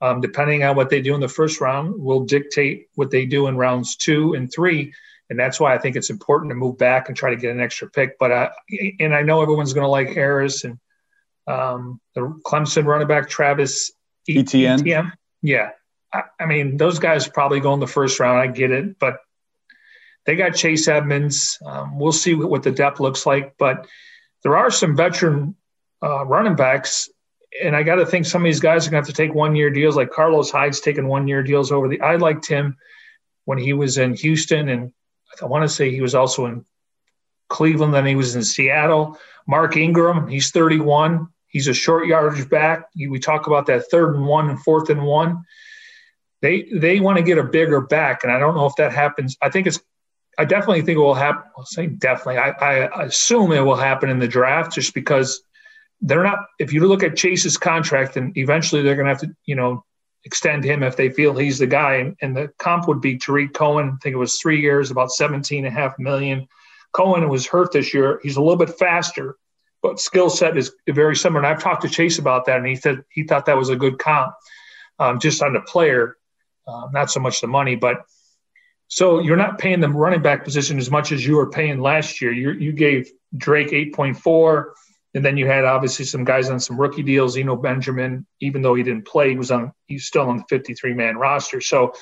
Um, 0.00 0.20
depending 0.20 0.62
on 0.62 0.76
what 0.76 0.90
they 0.90 1.00
do 1.00 1.14
in 1.14 1.20
the 1.20 1.28
first 1.28 1.60
round, 1.60 2.00
will 2.00 2.24
dictate 2.24 2.88
what 2.94 3.10
they 3.10 3.26
do 3.26 3.48
in 3.48 3.56
rounds 3.56 3.96
two 3.96 4.34
and 4.34 4.52
three. 4.52 4.92
And 5.30 5.38
that's 5.38 5.58
why 5.58 5.74
I 5.74 5.78
think 5.78 5.96
it's 5.96 6.10
important 6.10 6.50
to 6.50 6.54
move 6.54 6.78
back 6.78 7.08
and 7.08 7.16
try 7.16 7.30
to 7.30 7.36
get 7.36 7.50
an 7.50 7.60
extra 7.60 7.90
pick. 7.90 8.18
But 8.18 8.30
I, 8.30 8.50
and 9.00 9.14
I 9.14 9.22
know 9.22 9.42
everyone's 9.42 9.72
going 9.72 9.84
to 9.84 9.88
like 9.88 10.10
Harris 10.10 10.64
and 10.64 10.78
um, 11.48 12.00
the 12.14 12.20
Clemson 12.44 12.84
running 12.84 13.08
back 13.08 13.28
Travis 13.28 13.90
Etienne. 14.28 14.80
Etienne. 14.80 15.12
Yeah, 15.42 15.70
I, 16.12 16.24
I 16.38 16.46
mean 16.46 16.76
those 16.76 16.98
guys 16.98 17.26
probably 17.26 17.60
go 17.60 17.74
in 17.74 17.80
the 17.80 17.86
first 17.86 18.20
round. 18.20 18.38
I 18.38 18.46
get 18.46 18.70
it, 18.70 18.98
but 18.98 19.18
they 20.28 20.36
got 20.36 20.54
Chase 20.54 20.86
Edmonds. 20.88 21.58
Um, 21.64 21.98
we'll 21.98 22.12
see 22.12 22.34
what, 22.34 22.62
the 22.62 22.70
depth 22.70 23.00
looks 23.00 23.24
like, 23.24 23.54
but 23.58 23.86
there 24.42 24.58
are 24.58 24.70
some 24.70 24.94
veteran 24.94 25.56
uh, 26.02 26.26
running 26.26 26.54
backs, 26.54 27.08
and 27.64 27.74
I 27.74 27.82
got 27.82 27.94
to 27.94 28.04
think 28.04 28.26
some 28.26 28.42
of 28.42 28.44
these 28.44 28.60
guys 28.60 28.86
are 28.86 28.90
going 28.90 29.02
to 29.02 29.08
have 29.08 29.16
to 29.16 29.22
take 29.22 29.34
one 29.34 29.56
year 29.56 29.70
deals. 29.70 29.96
Like 29.96 30.10
Carlos 30.10 30.50
Hyde's 30.50 30.80
taking 30.80 31.08
one 31.08 31.28
year 31.28 31.42
deals 31.42 31.72
over 31.72 31.88
the. 31.88 31.98
I 32.02 32.16
liked 32.16 32.46
him 32.46 32.76
when 33.46 33.56
he 33.56 33.72
was 33.72 33.96
in 33.96 34.12
Houston, 34.16 34.68
and 34.68 34.92
I 35.40 35.46
want 35.46 35.62
to 35.62 35.68
say 35.68 35.90
he 35.90 36.02
was 36.02 36.14
also 36.14 36.44
in 36.44 36.66
Cleveland. 37.48 37.94
Then 37.94 38.04
he 38.04 38.14
was 38.14 38.36
in 38.36 38.44
Seattle. 38.44 39.18
Mark 39.46 39.78
Ingram, 39.78 40.28
he's 40.28 40.50
31. 40.50 41.26
He's 41.46 41.68
a 41.68 41.72
short 41.72 42.06
yardage 42.06 42.50
back. 42.50 42.90
We 42.94 43.18
talk 43.18 43.46
about 43.46 43.64
that 43.68 43.90
third 43.90 44.14
and 44.14 44.26
one 44.26 44.50
and 44.50 44.62
fourth 44.62 44.90
and 44.90 45.04
one. 45.04 45.46
They 46.42 46.64
they 46.64 47.00
want 47.00 47.16
to 47.16 47.24
get 47.24 47.38
a 47.38 47.44
bigger 47.44 47.80
back, 47.80 48.24
and 48.24 48.30
I 48.30 48.38
don't 48.38 48.54
know 48.54 48.66
if 48.66 48.76
that 48.76 48.92
happens. 48.92 49.34
I 49.40 49.48
think 49.48 49.66
it's. 49.66 49.80
I 50.38 50.44
definitely 50.44 50.82
think 50.82 50.96
it 50.96 51.00
will 51.00 51.14
happen. 51.14 51.42
I'll 51.56 51.66
say 51.66 51.88
definitely. 51.88 52.38
I, 52.38 52.50
I 52.50 53.04
assume 53.04 53.50
it 53.52 53.60
will 53.60 53.76
happen 53.76 54.08
in 54.08 54.20
the 54.20 54.28
draft, 54.28 54.72
just 54.72 54.94
because 54.94 55.42
they're 56.00 56.22
not. 56.22 56.38
If 56.60 56.72
you 56.72 56.86
look 56.86 57.02
at 57.02 57.16
Chase's 57.16 57.56
contract, 57.56 58.16
and 58.16 58.36
eventually 58.38 58.82
they're 58.82 58.94
going 58.94 59.06
to 59.06 59.12
have 59.12 59.20
to, 59.22 59.34
you 59.46 59.56
know, 59.56 59.84
extend 60.24 60.64
him 60.64 60.82
if 60.82 60.96
they 60.96 61.10
feel 61.10 61.36
he's 61.36 61.58
the 61.58 61.66
guy. 61.66 61.94
And, 61.96 62.16
and 62.22 62.36
the 62.36 62.50
comp 62.58 62.86
would 62.86 63.00
be 63.00 63.18
Tarik 63.18 63.52
Cohen. 63.52 63.88
I 63.94 63.96
think 64.02 64.14
it 64.14 64.18
was 64.18 64.38
three 64.38 64.60
years, 64.60 64.90
about 64.90 65.10
17 65.10 65.64
and 65.64 65.74
a 65.74 65.80
half 65.80 65.98
million. 65.98 66.46
Cohen 66.92 67.28
was 67.28 67.46
hurt 67.46 67.72
this 67.72 67.92
year. 67.92 68.20
He's 68.22 68.36
a 68.36 68.40
little 68.40 68.56
bit 68.56 68.78
faster, 68.78 69.36
but 69.82 70.00
skill 70.00 70.30
set 70.30 70.56
is 70.56 70.72
very 70.88 71.16
similar. 71.16 71.40
And 71.40 71.46
I've 71.46 71.62
talked 71.62 71.82
to 71.82 71.88
Chase 71.88 72.18
about 72.18 72.46
that, 72.46 72.58
and 72.58 72.66
he 72.66 72.76
said 72.76 73.04
he 73.10 73.24
thought 73.24 73.46
that 73.46 73.56
was 73.56 73.70
a 73.70 73.76
good 73.76 73.98
comp, 73.98 74.34
um, 74.98 75.18
just 75.18 75.42
on 75.42 75.52
the 75.52 75.60
player, 75.60 76.16
uh, 76.66 76.88
not 76.92 77.10
so 77.10 77.20
much 77.20 77.40
the 77.40 77.46
money. 77.46 77.74
But 77.74 78.02
so 78.88 79.20
you're 79.20 79.36
not 79.36 79.58
paying 79.58 79.80
the 79.80 79.88
running 79.88 80.22
back 80.22 80.44
position 80.44 80.78
as 80.78 80.90
much 80.90 81.12
as 81.12 81.24
you 81.24 81.36
were 81.36 81.50
paying 81.50 81.78
last 81.80 82.20
year. 82.20 82.32
You 82.32 82.52
you 82.52 82.72
gave 82.72 83.10
Drake 83.36 83.68
8.4, 83.68 84.64
and 85.14 85.24
then 85.24 85.36
you 85.36 85.46
had 85.46 85.66
obviously 85.66 86.06
some 86.06 86.24
guys 86.24 86.48
on 86.48 86.58
some 86.58 86.80
rookie 86.80 87.02
deals. 87.02 87.36
Eno 87.36 87.54
Benjamin, 87.54 88.26
even 88.40 88.62
though 88.62 88.74
he 88.74 88.82
didn't 88.82 89.06
play, 89.06 89.30
he 89.30 89.36
was 89.36 89.50
on 89.50 89.72
he's 89.86 90.06
still 90.06 90.22
on 90.22 90.38
the 90.38 90.44
53 90.48 90.94
man 90.94 91.18
roster. 91.18 91.60
So 91.60 91.92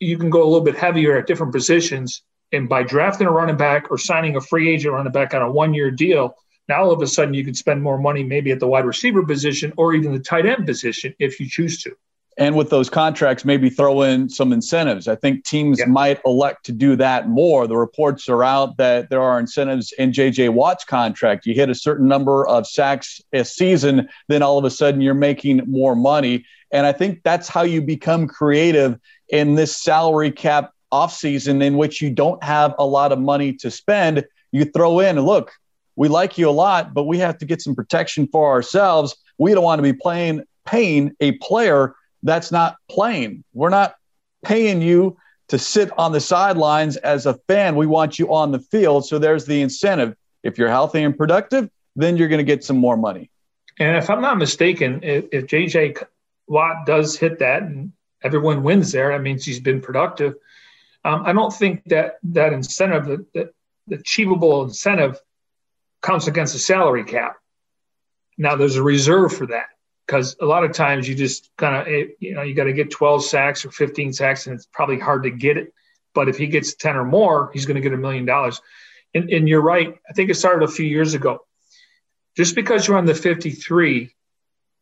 you 0.00 0.16
can 0.16 0.30
go 0.30 0.42
a 0.42 0.48
little 0.48 0.62
bit 0.62 0.76
heavier 0.76 1.18
at 1.18 1.26
different 1.26 1.52
positions. 1.52 2.22
And 2.52 2.68
by 2.68 2.82
drafting 2.82 3.26
a 3.26 3.30
running 3.30 3.58
back 3.58 3.90
or 3.90 3.98
signing 3.98 4.34
a 4.36 4.40
free 4.40 4.70
agent 4.70 4.94
running 4.94 5.12
back 5.12 5.34
on 5.34 5.42
a 5.42 5.50
one 5.50 5.74
year 5.74 5.90
deal, 5.90 6.34
now 6.68 6.82
all 6.82 6.90
of 6.90 7.02
a 7.02 7.06
sudden 7.06 7.34
you 7.34 7.44
can 7.44 7.54
spend 7.54 7.82
more 7.82 7.98
money 7.98 8.24
maybe 8.24 8.50
at 8.50 8.60
the 8.60 8.66
wide 8.66 8.86
receiver 8.86 9.24
position 9.24 9.72
or 9.76 9.92
even 9.92 10.12
the 10.12 10.18
tight 10.18 10.46
end 10.46 10.66
position 10.66 11.14
if 11.18 11.38
you 11.38 11.46
choose 11.48 11.82
to. 11.82 11.94
And 12.38 12.56
with 12.56 12.70
those 12.70 12.88
contracts, 12.88 13.44
maybe 13.44 13.68
throw 13.68 14.02
in 14.02 14.28
some 14.28 14.52
incentives. 14.52 15.08
I 15.08 15.16
think 15.16 15.44
teams 15.44 15.78
yeah. 15.78 15.86
might 15.86 16.20
elect 16.24 16.64
to 16.66 16.72
do 16.72 16.96
that 16.96 17.28
more. 17.28 17.66
The 17.66 17.76
reports 17.76 18.28
are 18.28 18.44
out 18.44 18.76
that 18.78 19.10
there 19.10 19.20
are 19.20 19.38
incentives 19.38 19.92
in 19.92 20.12
JJ 20.12 20.50
Watt's 20.50 20.84
contract. 20.84 21.44
You 21.44 21.54
hit 21.54 21.68
a 21.68 21.74
certain 21.74 22.08
number 22.08 22.46
of 22.46 22.66
sacks 22.66 23.20
a 23.32 23.44
season, 23.44 24.08
then 24.28 24.42
all 24.42 24.58
of 24.58 24.64
a 24.64 24.70
sudden 24.70 25.00
you're 25.00 25.12
making 25.12 25.62
more 25.66 25.96
money. 25.96 26.44
And 26.70 26.86
I 26.86 26.92
think 26.92 27.20
that's 27.24 27.48
how 27.48 27.62
you 27.62 27.82
become 27.82 28.26
creative 28.26 28.98
in 29.28 29.56
this 29.56 29.76
salary 29.76 30.30
cap 30.30 30.72
offseason 30.92 31.62
in 31.62 31.76
which 31.76 32.00
you 32.00 32.10
don't 32.10 32.42
have 32.42 32.74
a 32.78 32.86
lot 32.86 33.12
of 33.12 33.18
money 33.18 33.52
to 33.54 33.70
spend. 33.70 34.24
You 34.52 34.64
throw 34.64 35.00
in, 35.00 35.20
look, 35.20 35.52
we 35.96 36.08
like 36.08 36.38
you 36.38 36.48
a 36.48 36.50
lot, 36.50 36.94
but 36.94 37.04
we 37.04 37.18
have 37.18 37.38
to 37.38 37.44
get 37.44 37.60
some 37.60 37.74
protection 37.74 38.28
for 38.28 38.50
ourselves. 38.50 39.16
We 39.38 39.52
don't 39.52 39.64
want 39.64 39.78
to 39.78 39.82
be 39.82 39.92
playing 39.92 40.44
paying 40.66 41.12
a 41.20 41.32
player 41.32 41.94
that's 42.22 42.52
not 42.52 42.76
playing. 42.88 43.44
We're 43.52 43.70
not 43.70 43.94
paying 44.44 44.82
you 44.82 45.16
to 45.48 45.58
sit 45.58 45.90
on 45.98 46.12
the 46.12 46.20
sidelines 46.20 46.96
as 46.98 47.26
a 47.26 47.34
fan. 47.48 47.76
We 47.76 47.86
want 47.86 48.18
you 48.18 48.32
on 48.32 48.52
the 48.52 48.60
field. 48.60 49.06
So 49.06 49.18
there's 49.18 49.46
the 49.46 49.60
incentive. 49.60 50.14
If 50.42 50.58
you're 50.58 50.68
healthy 50.68 51.02
and 51.02 51.16
productive, 51.16 51.68
then 51.96 52.16
you're 52.16 52.28
going 52.28 52.38
to 52.38 52.44
get 52.44 52.64
some 52.64 52.76
more 52.76 52.96
money. 52.96 53.30
And 53.78 53.96
if 53.96 54.10
I'm 54.10 54.20
not 54.20 54.38
mistaken, 54.38 55.00
if, 55.02 55.24
if 55.32 55.46
JJ 55.46 56.02
Watt 56.46 56.86
does 56.86 57.16
hit 57.16 57.38
that 57.40 57.62
and 57.62 57.92
everyone 58.22 58.62
wins 58.62 58.92
there, 58.92 59.10
that 59.10 59.22
means 59.22 59.44
he's 59.44 59.60
been 59.60 59.80
productive. 59.80 60.34
Um, 61.04 61.22
I 61.24 61.32
don't 61.32 61.52
think 61.52 61.82
that 61.86 62.18
that 62.24 62.52
incentive, 62.52 63.06
that, 63.06 63.32
that 63.34 63.54
the 63.86 63.96
achievable 63.96 64.64
incentive, 64.64 65.18
comes 66.00 66.28
against 66.28 66.52
the 66.52 66.58
salary 66.58 67.04
cap. 67.04 67.36
Now 68.38 68.56
there's 68.56 68.76
a 68.76 68.82
reserve 68.82 69.34
for 69.34 69.46
that 69.48 69.66
because 70.10 70.34
a 70.40 70.44
lot 70.44 70.64
of 70.64 70.72
times 70.72 71.08
you 71.08 71.14
just 71.14 71.50
kind 71.56 71.76
of 71.76 71.86
eh, 71.86 72.06
you 72.18 72.34
know 72.34 72.42
you 72.42 72.52
got 72.52 72.64
to 72.64 72.72
get 72.72 72.90
12 72.90 73.24
sacks 73.24 73.64
or 73.64 73.70
15 73.70 74.12
sacks 74.12 74.48
and 74.48 74.56
it's 74.56 74.66
probably 74.66 74.98
hard 74.98 75.22
to 75.22 75.30
get 75.30 75.56
it. 75.56 75.72
But 76.14 76.28
if 76.28 76.36
he 76.36 76.48
gets 76.48 76.74
10 76.74 76.96
or 76.96 77.04
more, 77.04 77.50
he's 77.52 77.64
going 77.64 77.76
to 77.76 77.80
get 77.80 77.92
a 77.92 77.96
million 77.96 78.24
dollars. 78.24 78.60
And, 79.14 79.30
and 79.30 79.48
you're 79.48 79.62
right. 79.62 79.94
I 80.08 80.12
think 80.12 80.28
it 80.28 80.34
started 80.34 80.68
a 80.68 80.72
few 80.72 80.84
years 80.84 81.14
ago. 81.14 81.46
Just 82.36 82.56
because 82.56 82.88
you're 82.88 82.98
on 82.98 83.06
the 83.06 83.14
53, 83.14 84.12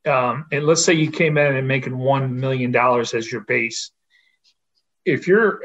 um, 0.06 0.46
and 0.50 0.64
let's 0.64 0.82
say 0.82 0.94
you 0.94 1.10
came 1.10 1.36
in 1.36 1.56
and 1.56 1.68
making 1.68 1.98
one 1.98 2.40
million 2.40 2.72
dollars 2.72 3.12
as 3.12 3.30
your 3.30 3.42
base, 3.42 3.90
if 5.04 5.26
you're 5.26 5.60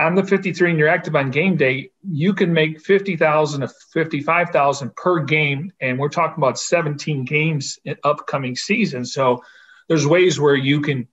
on 0.00 0.14
the 0.14 0.22
53 0.22 0.70
and 0.70 0.78
you're 0.78 0.88
active 0.88 1.16
on 1.16 1.30
game 1.30 1.56
day, 1.56 1.90
you 2.08 2.32
can 2.32 2.52
make 2.52 2.80
50,000 2.80 3.62
to 3.62 3.68
55,000 3.92 4.94
per 4.94 5.20
game. 5.24 5.72
And 5.80 5.98
we're 5.98 6.08
talking 6.08 6.42
about 6.42 6.58
17 6.58 7.24
games 7.24 7.78
in 7.84 7.96
upcoming 8.04 8.54
season. 8.54 9.04
So 9.04 9.42
there's 9.88 10.06
ways 10.06 10.38
where 10.38 10.54
you 10.54 10.80
can, 10.80 11.08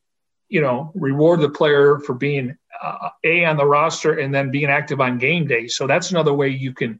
you 0.49 0.61
know, 0.61 0.91
reward 0.93 1.41
the 1.41 1.49
player 1.49 1.99
for 1.99 2.13
being 2.13 2.57
uh, 2.81 3.09
A 3.23 3.45
on 3.45 3.57
the 3.57 3.65
roster 3.65 4.19
and 4.19 4.33
then 4.33 4.51
being 4.51 4.65
active 4.65 5.01
on 5.01 5.17
game 5.17 5.47
day. 5.47 5.67
So 5.67 5.87
that's 5.87 6.11
another 6.11 6.33
way 6.33 6.49
you 6.49 6.73
can 6.73 6.99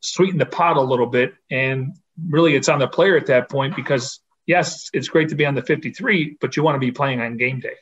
sweeten 0.00 0.38
the 0.38 0.46
pot 0.46 0.78
a 0.78 0.82
little 0.82 1.06
bit. 1.06 1.34
And 1.50 1.94
really 2.28 2.54
it's 2.54 2.70
on 2.70 2.78
the 2.78 2.88
player 2.88 3.16
at 3.16 3.26
that 3.26 3.50
point 3.50 3.76
because 3.76 4.20
yes, 4.46 4.88
it's 4.94 5.08
great 5.08 5.28
to 5.28 5.34
be 5.34 5.44
on 5.44 5.54
the 5.54 5.62
53, 5.62 6.38
but 6.40 6.56
you 6.56 6.62
want 6.62 6.76
to 6.76 6.80
be 6.80 6.92
playing 6.92 7.20
on 7.20 7.36
game 7.36 7.60
day. 7.60 7.74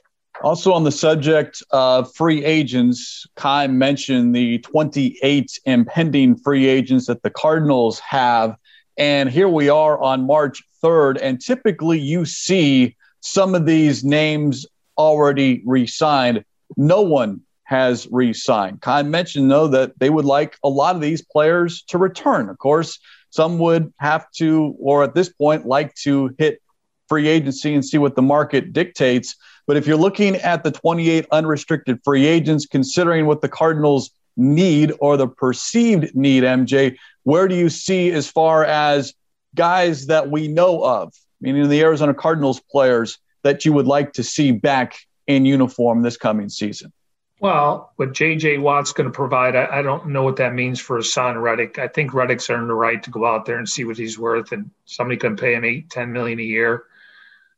Also, 0.42 0.72
on 0.72 0.84
the 0.84 0.92
subject 0.92 1.62
of 1.70 2.12
free 2.14 2.44
agents, 2.44 3.26
Keim 3.36 3.78
mentioned 3.78 4.34
the 4.34 4.58
28 4.58 5.60
impending 5.64 6.36
free 6.36 6.66
agents 6.66 7.06
that 7.06 7.22
the 7.22 7.30
Cardinals 7.30 8.00
have. 8.00 8.56
And 8.96 9.30
here 9.30 9.48
we 9.48 9.68
are 9.68 10.00
on 10.02 10.26
March 10.26 10.62
3rd. 10.82 11.18
And 11.22 11.40
typically, 11.40 11.98
you 12.00 12.24
see 12.24 12.96
some 13.20 13.54
of 13.54 13.64
these 13.64 14.04
names 14.04 14.66
already 14.98 15.62
re 15.64 15.86
signed. 15.86 16.44
No 16.76 17.02
one 17.02 17.40
has 17.62 18.08
re 18.10 18.32
signed. 18.32 18.82
Keim 18.82 19.10
mentioned, 19.10 19.50
though, 19.50 19.68
that 19.68 19.98
they 19.98 20.10
would 20.10 20.24
like 20.24 20.56
a 20.62 20.68
lot 20.68 20.96
of 20.96 21.00
these 21.00 21.22
players 21.22 21.82
to 21.88 21.98
return. 21.98 22.48
Of 22.48 22.58
course, 22.58 22.98
some 23.30 23.58
would 23.58 23.92
have 23.98 24.30
to, 24.32 24.74
or 24.78 25.04
at 25.04 25.14
this 25.14 25.28
point, 25.28 25.64
like 25.64 25.94
to 26.02 26.34
hit 26.38 26.60
free 27.08 27.28
agency 27.28 27.74
and 27.74 27.84
see 27.84 27.98
what 27.98 28.16
the 28.16 28.22
market 28.22 28.72
dictates. 28.72 29.36
But 29.66 29.76
if 29.76 29.86
you're 29.86 29.96
looking 29.96 30.36
at 30.36 30.62
the 30.62 30.70
28 30.70 31.26
unrestricted 31.32 32.00
free 32.04 32.26
agents, 32.26 32.66
considering 32.66 33.26
what 33.26 33.40
the 33.40 33.48
Cardinals 33.48 34.10
need 34.36 34.92
or 34.98 35.16
the 35.16 35.28
perceived 35.28 36.14
need, 36.14 36.42
MJ, 36.42 36.96
where 37.22 37.48
do 37.48 37.54
you 37.54 37.70
see 37.70 38.10
as 38.10 38.28
far 38.28 38.64
as 38.64 39.14
guys 39.54 40.06
that 40.06 40.30
we 40.30 40.48
know 40.48 40.84
of, 40.84 41.12
meaning 41.40 41.68
the 41.68 41.80
Arizona 41.80 42.14
Cardinals 42.14 42.60
players 42.70 43.18
that 43.42 43.64
you 43.64 43.72
would 43.72 43.86
like 43.86 44.12
to 44.14 44.22
see 44.22 44.52
back 44.52 44.96
in 45.26 45.46
uniform 45.46 46.02
this 46.02 46.16
coming 46.16 46.48
season? 46.48 46.92
Well, 47.40 47.92
what 47.96 48.12
J.J. 48.12 48.58
Watt's 48.58 48.92
going 48.92 49.10
to 49.10 49.14
provide, 49.14 49.56
I, 49.56 49.80
I, 49.80 49.82
don't 49.82 50.08
know 50.08 50.22
what 50.22 50.36
that 50.36 50.54
means 50.54 50.80
for 50.80 50.98
Haason 50.98 51.40
Reddick. 51.42 51.78
I 51.78 51.88
think 51.88 52.14
Reddick's 52.14 52.48
earned 52.48 52.70
the 52.70 52.74
right 52.74 53.02
to 53.02 53.10
go 53.10 53.26
out 53.26 53.44
there 53.44 53.58
and 53.58 53.68
see 53.68 53.84
what 53.84 53.98
he's 53.98 54.18
worth, 54.18 54.52
and 54.52 54.70
somebody 54.86 55.18
can 55.18 55.36
pay 55.36 55.54
him 55.54 55.64
eight, 55.64 55.90
ten 55.90 56.12
million 56.12 56.38
a 56.38 56.42
year. 56.42 56.84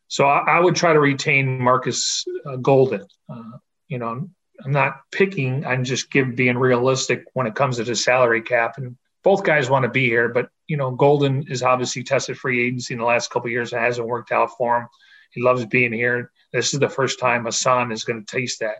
So 0.09 0.27
I, 0.27 0.57
I 0.57 0.61
would 0.61 0.77
try 0.77 0.93
to 0.93 1.01
retain 1.01 1.61
Marcus 1.61 2.25
uh, 2.45 2.57
Golden. 2.57 3.07
Uh, 3.29 3.59
you 3.89 3.99
know, 3.99 4.29
I'm 4.65 4.73
not 4.73 5.01
picking. 5.11 5.67
I'm 5.67 5.85
just 5.85 6.11
give, 6.11 6.37
being 6.37 6.59
realistic 6.59 7.25
when 7.35 7.47
it 7.47 7.55
comes 7.55 7.77
to 7.77 7.85
the 7.85 7.95
salary 7.95 8.43
cap. 8.43 8.79
And 8.79 8.97
both 9.23 9.45
guys 9.45 9.69
want 9.69 9.83
to 9.83 9.91
be 9.91 10.09
here, 10.09 10.29
but 10.29 10.51
you 10.67 10.77
know, 10.77 10.93
Golden 10.93 11.45
is 11.49 11.63
obviously 11.63 12.05
tested 12.05 12.39
free 12.39 12.67
agency 12.67 12.95
in 12.95 13.01
the 13.01 13.07
last 13.07 13.31
couple 13.31 13.51
years. 13.51 13.73
It 13.73 13.81
hasn't 13.81 14.07
worked 14.07 14.33
out 14.33 14.57
for 14.57 14.79
him. 14.79 14.89
He 15.31 15.43
loves 15.43 15.67
being 15.67 15.93
here. 15.93 16.31
This 16.53 16.73
is 16.73 16.81
the 16.81 16.89
first 16.89 17.19
time 17.19 17.45
Haason 17.45 17.93
is 17.93 18.05
going 18.05 18.25
to 18.25 18.37
taste 18.37 18.61
that. 18.61 18.77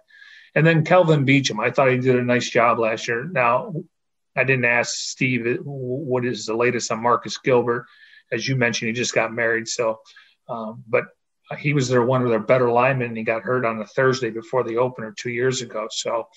And 0.55 0.67
then 0.67 0.85
Kelvin 0.85 1.27
Beachum, 1.27 1.63
I 1.63 1.71
thought 1.71 1.91
he 1.91 1.99
did 1.99 2.17
a 2.17 2.23
nice 2.23 2.49
job 2.49 2.79
last 2.79 3.09
year. 3.09 3.25
Now, 3.25 3.75
I 4.37 4.45
didn't 4.45 4.65
ask 4.65 4.95
Steve 4.95 5.59
what 5.63 6.25
is 6.25 6.47
the 6.47 6.55
latest 6.55 6.91
on 6.91 7.03
Marcus 7.03 7.39
Gilbert. 7.39 7.87
As 8.33 8.47
you 8.49 8.57
mentioned, 8.57 8.89
he 8.89 8.95
just 8.95 9.15
got 9.15 9.35
married. 9.35 9.69
So, 9.69 10.01
um, 10.49 10.85
but 10.89 11.05
he 11.59 11.73
was 11.73 11.89
their 11.89 12.05
one 12.05 12.23
of 12.23 12.29
their 12.29 12.41
better 12.41 12.71
linemen, 12.71 13.09
and 13.09 13.17
he 13.17 13.23
got 13.23 13.43
hurt 13.43 13.65
on 13.65 13.81
a 13.81 13.87
Thursday 13.87 14.31
before 14.31 14.65
the 14.65 14.79
opener 14.79 15.15
two 15.17 15.31
years 15.31 15.63
ago. 15.63 15.87
So 15.91 16.29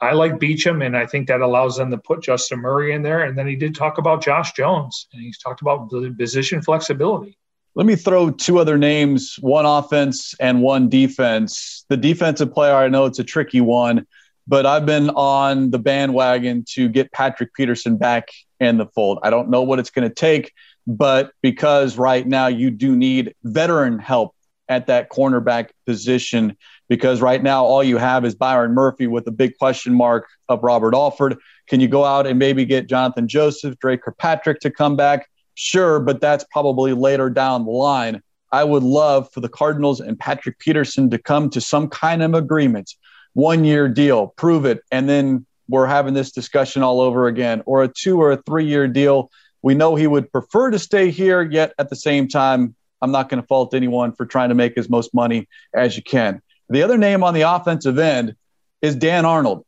I 0.00 0.12
like 0.12 0.38
Beachum, 0.38 0.84
and 0.84 0.96
I 0.96 1.06
think 1.06 1.28
that 1.28 1.42
allows 1.42 1.76
them 1.76 1.90
to 1.90 1.98
put 1.98 2.22
Justin 2.22 2.60
Murray 2.60 2.94
in 2.94 3.02
there. 3.02 3.24
And 3.24 3.36
then 3.36 3.46
he 3.46 3.56
did 3.56 3.74
talk 3.74 3.98
about 3.98 4.22
Josh 4.22 4.52
Jones, 4.52 5.08
and 5.12 5.22
he's 5.22 5.38
talked 5.38 5.60
about 5.60 5.90
the 5.90 6.14
position 6.18 6.62
flexibility. 6.62 7.36
Let 7.74 7.86
me 7.86 7.96
throw 7.96 8.30
two 8.30 8.58
other 8.58 8.78
names, 8.78 9.36
one 9.40 9.66
offense 9.66 10.34
and 10.40 10.62
one 10.62 10.88
defense. 10.88 11.84
The 11.88 11.96
defensive 11.96 12.52
player, 12.52 12.74
I 12.74 12.88
know 12.88 13.04
it's 13.04 13.20
a 13.20 13.24
tricky 13.24 13.60
one, 13.60 14.06
but 14.48 14.66
I've 14.66 14.86
been 14.86 15.10
on 15.10 15.70
the 15.70 15.78
bandwagon 15.78 16.64
to 16.70 16.88
get 16.88 17.12
Patrick 17.12 17.54
Peterson 17.54 17.96
back 17.96 18.28
in 18.58 18.76
the 18.78 18.86
fold. 18.86 19.20
I 19.22 19.30
don't 19.30 19.50
know 19.50 19.62
what 19.62 19.78
it's 19.78 19.90
going 19.90 20.08
to 20.08 20.14
take 20.14 20.52
but 20.86 21.32
because 21.42 21.96
right 21.96 22.26
now 22.26 22.46
you 22.46 22.70
do 22.70 22.96
need 22.96 23.34
veteran 23.44 23.98
help 23.98 24.34
at 24.68 24.86
that 24.86 25.10
cornerback 25.10 25.70
position, 25.84 26.56
because 26.88 27.20
right 27.20 27.42
now 27.42 27.64
all 27.64 27.82
you 27.82 27.96
have 27.96 28.24
is 28.24 28.34
Byron 28.34 28.72
Murphy 28.72 29.06
with 29.06 29.26
a 29.26 29.32
big 29.32 29.58
question 29.58 29.92
mark 29.92 30.28
of 30.48 30.62
Robert 30.62 30.94
Alford. 30.94 31.36
Can 31.68 31.80
you 31.80 31.88
go 31.88 32.04
out 32.04 32.26
and 32.26 32.38
maybe 32.38 32.64
get 32.64 32.88
Jonathan 32.88 33.26
Joseph, 33.26 33.78
Dre 33.78 33.96
Kirkpatrick 33.96 34.60
to 34.60 34.70
come 34.70 34.96
back? 34.96 35.28
Sure, 35.54 36.00
but 36.00 36.20
that's 36.20 36.44
probably 36.52 36.92
later 36.92 37.28
down 37.30 37.64
the 37.64 37.70
line. 37.70 38.22
I 38.52 38.64
would 38.64 38.82
love 38.82 39.30
for 39.32 39.40
the 39.40 39.48
Cardinals 39.48 40.00
and 40.00 40.18
Patrick 40.18 40.58
Peterson 40.58 41.10
to 41.10 41.18
come 41.18 41.50
to 41.50 41.60
some 41.60 41.88
kind 41.88 42.22
of 42.22 42.34
agreement, 42.34 42.94
one 43.34 43.64
year 43.64 43.88
deal, 43.88 44.28
prove 44.36 44.64
it, 44.64 44.82
and 44.90 45.08
then 45.08 45.46
we're 45.68 45.86
having 45.86 46.14
this 46.14 46.32
discussion 46.32 46.82
all 46.82 47.00
over 47.00 47.26
again, 47.28 47.62
or 47.66 47.84
a 47.84 47.88
two 47.88 48.20
or 48.20 48.32
a 48.32 48.42
three 48.42 48.66
year 48.66 48.88
deal. 48.88 49.30
We 49.62 49.74
know 49.74 49.94
he 49.94 50.06
would 50.06 50.32
prefer 50.32 50.70
to 50.70 50.78
stay 50.78 51.10
here, 51.10 51.42
yet 51.42 51.74
at 51.78 51.90
the 51.90 51.96
same 51.96 52.28
time, 52.28 52.74
I'm 53.02 53.12
not 53.12 53.28
going 53.28 53.40
to 53.40 53.46
fault 53.46 53.74
anyone 53.74 54.12
for 54.12 54.26
trying 54.26 54.50
to 54.50 54.54
make 54.54 54.76
as 54.76 54.88
most 54.88 55.14
money 55.14 55.48
as 55.74 55.96
you 55.96 56.02
can. 56.02 56.42
The 56.68 56.82
other 56.82 56.98
name 56.98 57.24
on 57.24 57.34
the 57.34 57.42
offensive 57.42 57.98
end 57.98 58.36
is 58.82 58.94
Dan 58.94 59.24
Arnold, 59.24 59.64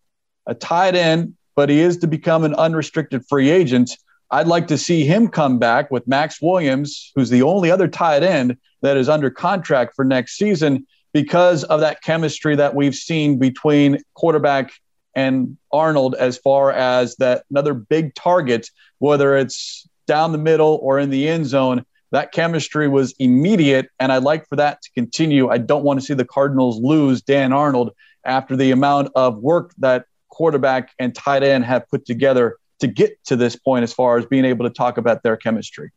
a 0.47 0.55
tight 0.55 0.95
end, 0.95 1.35
but 1.57 1.69
he 1.69 1.81
is 1.81 1.99
to 1.99 2.07
become 2.07 2.45
an 2.45 2.55
unrestricted 2.55 3.27
free 3.27 3.51
agent. 3.51 3.97
I'd 4.31 4.47
like 4.47 4.69
to 4.69 4.79
see 4.79 5.05
him 5.05 5.29
come 5.29 5.59
back 5.59 5.91
with 5.91 6.07
Max 6.09 6.41
Williams, 6.41 7.13
who's 7.15 7.29
the 7.29 7.43
only 7.43 7.71
other 7.71 7.89
tight 7.89 8.23
end 8.23 8.57
that 8.81 8.97
is 8.97 9.09
under 9.09 9.31
contract 9.31 9.95
for 9.95 10.05
next 10.05 10.37
season 10.37 10.87
because 11.13 11.65
of 11.65 11.81
that 11.81 12.03
chemistry 12.03 12.57
that 12.57 12.75
we've 12.75 12.95
seen 12.95 13.39
between 13.39 13.99
quarterback 14.15 14.73
and 15.15 15.59
Arnold 15.71 16.15
as 16.15 16.39
far 16.39 16.73
as 16.73 17.17
that 17.17 17.45
another 17.51 17.75
big 17.75 18.15
target, 18.15 18.71
whether 19.03 19.37
it's 19.37 19.85
down 20.07 20.31
the 20.31 20.39
middle 20.39 20.79
or 20.81 21.01
in 21.01 21.11
the 21.11 21.29
end 21.29 21.45
zone. 21.45 21.85
That 22.13 22.31
chemistry 22.31 22.87
was 22.87 23.15
immediate, 23.19 23.89
and 23.99 24.13
I'd 24.13 24.23
like 24.23 24.49
for 24.49 24.57
that 24.57 24.81
to 24.83 24.91
continue. 24.93 25.49
I 25.49 25.59
don't 25.59 25.83
want 25.83 25.99
to 25.99 26.07
see 26.07 26.15
the 26.15 26.25
Cardinals 26.25 26.79
lose 26.81 27.21
Dan 27.21 27.53
Arnold 27.53 27.91
after 28.25 28.55
the 28.55 28.71
amount 28.71 29.11
of 29.17 29.39
work 29.39 29.73
that 29.79 30.05
quarterback 30.29 30.93
and 31.01 31.13
tight 31.15 31.43
end 31.43 31.65
have 31.65 31.89
put 31.89 32.07
together 32.07 32.59
to 32.79 32.87
get 32.87 33.19
to 33.25 33.35
this 33.35 33.57
point 33.57 33.83
as 33.83 33.93
far 33.93 34.19
as 34.19 34.27
being 34.27 34.45
able 34.45 34.69
to 34.69 34.73
talk 34.73 34.99
about 34.99 35.25
their 35.25 35.37
chemistry? 35.37 35.91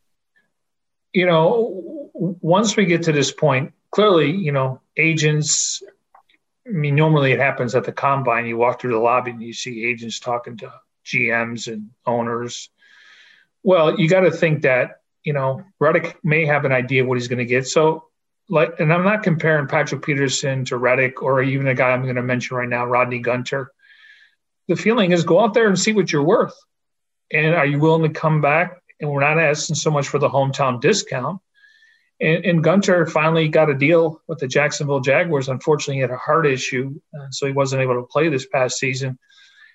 You 1.12 1.26
know, 1.26 2.10
once 2.12 2.76
we 2.76 2.86
get 2.86 3.04
to 3.04 3.12
this 3.12 3.30
point, 3.30 3.72
clearly, 3.90 4.32
you 4.32 4.50
know, 4.50 4.80
agents, 4.96 5.80
I 6.66 6.70
mean, 6.70 6.96
normally 6.96 7.30
it 7.30 7.38
happens 7.38 7.76
at 7.76 7.84
the 7.84 7.92
combine. 7.92 8.46
You 8.46 8.56
walk 8.56 8.80
through 8.80 8.94
the 8.94 8.98
lobby 8.98 9.30
and 9.30 9.42
you 9.42 9.52
see 9.52 9.86
agents 9.86 10.18
talking 10.18 10.56
to 10.56 10.72
GMs 11.04 11.72
and 11.72 11.90
owners. 12.04 12.68
Well, 13.66 13.98
you 13.98 14.08
got 14.08 14.20
to 14.20 14.30
think 14.30 14.62
that, 14.62 15.00
you 15.24 15.32
know, 15.32 15.64
Reddick 15.80 16.16
may 16.22 16.46
have 16.46 16.64
an 16.64 16.70
idea 16.70 17.02
of 17.02 17.08
what 17.08 17.18
he's 17.18 17.26
going 17.26 17.40
to 17.40 17.44
get. 17.44 17.66
So, 17.66 18.04
like, 18.48 18.78
and 18.78 18.92
I'm 18.92 19.02
not 19.02 19.24
comparing 19.24 19.66
Patrick 19.66 20.04
Peterson 20.04 20.64
to 20.66 20.76
Reddick 20.76 21.20
or 21.20 21.42
even 21.42 21.66
a 21.66 21.74
guy 21.74 21.90
I'm 21.90 22.04
going 22.04 22.14
to 22.14 22.22
mention 22.22 22.56
right 22.56 22.68
now, 22.68 22.86
Rodney 22.86 23.18
Gunter. 23.18 23.72
The 24.68 24.76
feeling 24.76 25.10
is 25.10 25.24
go 25.24 25.40
out 25.40 25.52
there 25.52 25.66
and 25.66 25.76
see 25.76 25.92
what 25.92 26.12
you're 26.12 26.22
worth. 26.22 26.54
And 27.32 27.56
are 27.56 27.66
you 27.66 27.80
willing 27.80 28.04
to 28.04 28.20
come 28.20 28.40
back? 28.40 28.80
And 29.00 29.10
we're 29.10 29.18
not 29.18 29.36
asking 29.36 29.74
so 29.74 29.90
much 29.90 30.06
for 30.06 30.20
the 30.20 30.28
hometown 30.28 30.80
discount. 30.80 31.40
And, 32.20 32.44
and 32.44 32.62
Gunter 32.62 33.04
finally 33.06 33.48
got 33.48 33.68
a 33.68 33.74
deal 33.74 34.22
with 34.28 34.38
the 34.38 34.46
Jacksonville 34.46 35.00
Jaguars. 35.00 35.48
Unfortunately, 35.48 35.96
he 35.96 36.02
had 36.02 36.12
a 36.12 36.16
heart 36.16 36.46
issue, 36.46 37.00
uh, 37.18 37.26
so 37.32 37.46
he 37.46 37.52
wasn't 37.52 37.82
able 37.82 37.96
to 37.96 38.06
play 38.06 38.28
this 38.28 38.46
past 38.46 38.78
season. 38.78 39.18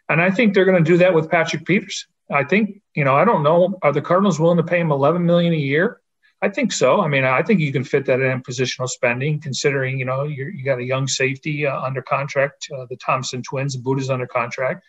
And 0.08 0.22
I 0.22 0.32
think 0.32 0.54
they're 0.54 0.64
going 0.64 0.82
to 0.82 0.92
do 0.92 1.00
that 1.00 1.14
with 1.14 1.30
Patrick 1.30 1.66
Peterson. 1.66 2.08
I 2.32 2.44
think, 2.44 2.82
you 2.96 3.04
know, 3.04 3.16
I 3.16 3.26
don't 3.26 3.44
know. 3.44 3.78
Are 3.82 3.92
the 3.92 4.02
Cardinals 4.02 4.40
willing 4.40 4.58
to 4.58 4.64
pay 4.64 4.80
him 4.80 4.92
11 4.92 5.26
million 5.26 5.54
a 5.54 5.58
year? 5.58 6.02
I 6.42 6.50
think 6.50 6.72
so. 6.72 7.02
I 7.02 7.08
mean, 7.08 7.24
I 7.24 7.44
think 7.44 7.60
you 7.60 7.72
can 7.72 7.84
fit 7.84 8.06
that 8.08 8.20
in 8.20 8.42
positional 8.42 8.90
spending, 8.90 9.40
considering 9.40 10.00
you 10.00 10.06
know 10.06 10.24
you 10.24 10.64
got 10.66 10.80
a 10.80 10.84
young 10.84 11.08
safety 11.08 11.68
uh, 11.68 11.80
under 11.80 12.02
contract, 12.02 12.68
uh, 12.76 12.88
the 12.90 12.96
Thompson 12.96 13.44
twins, 13.44 13.76
Budda's 13.76 14.10
under 14.10 14.26
contract, 14.26 14.84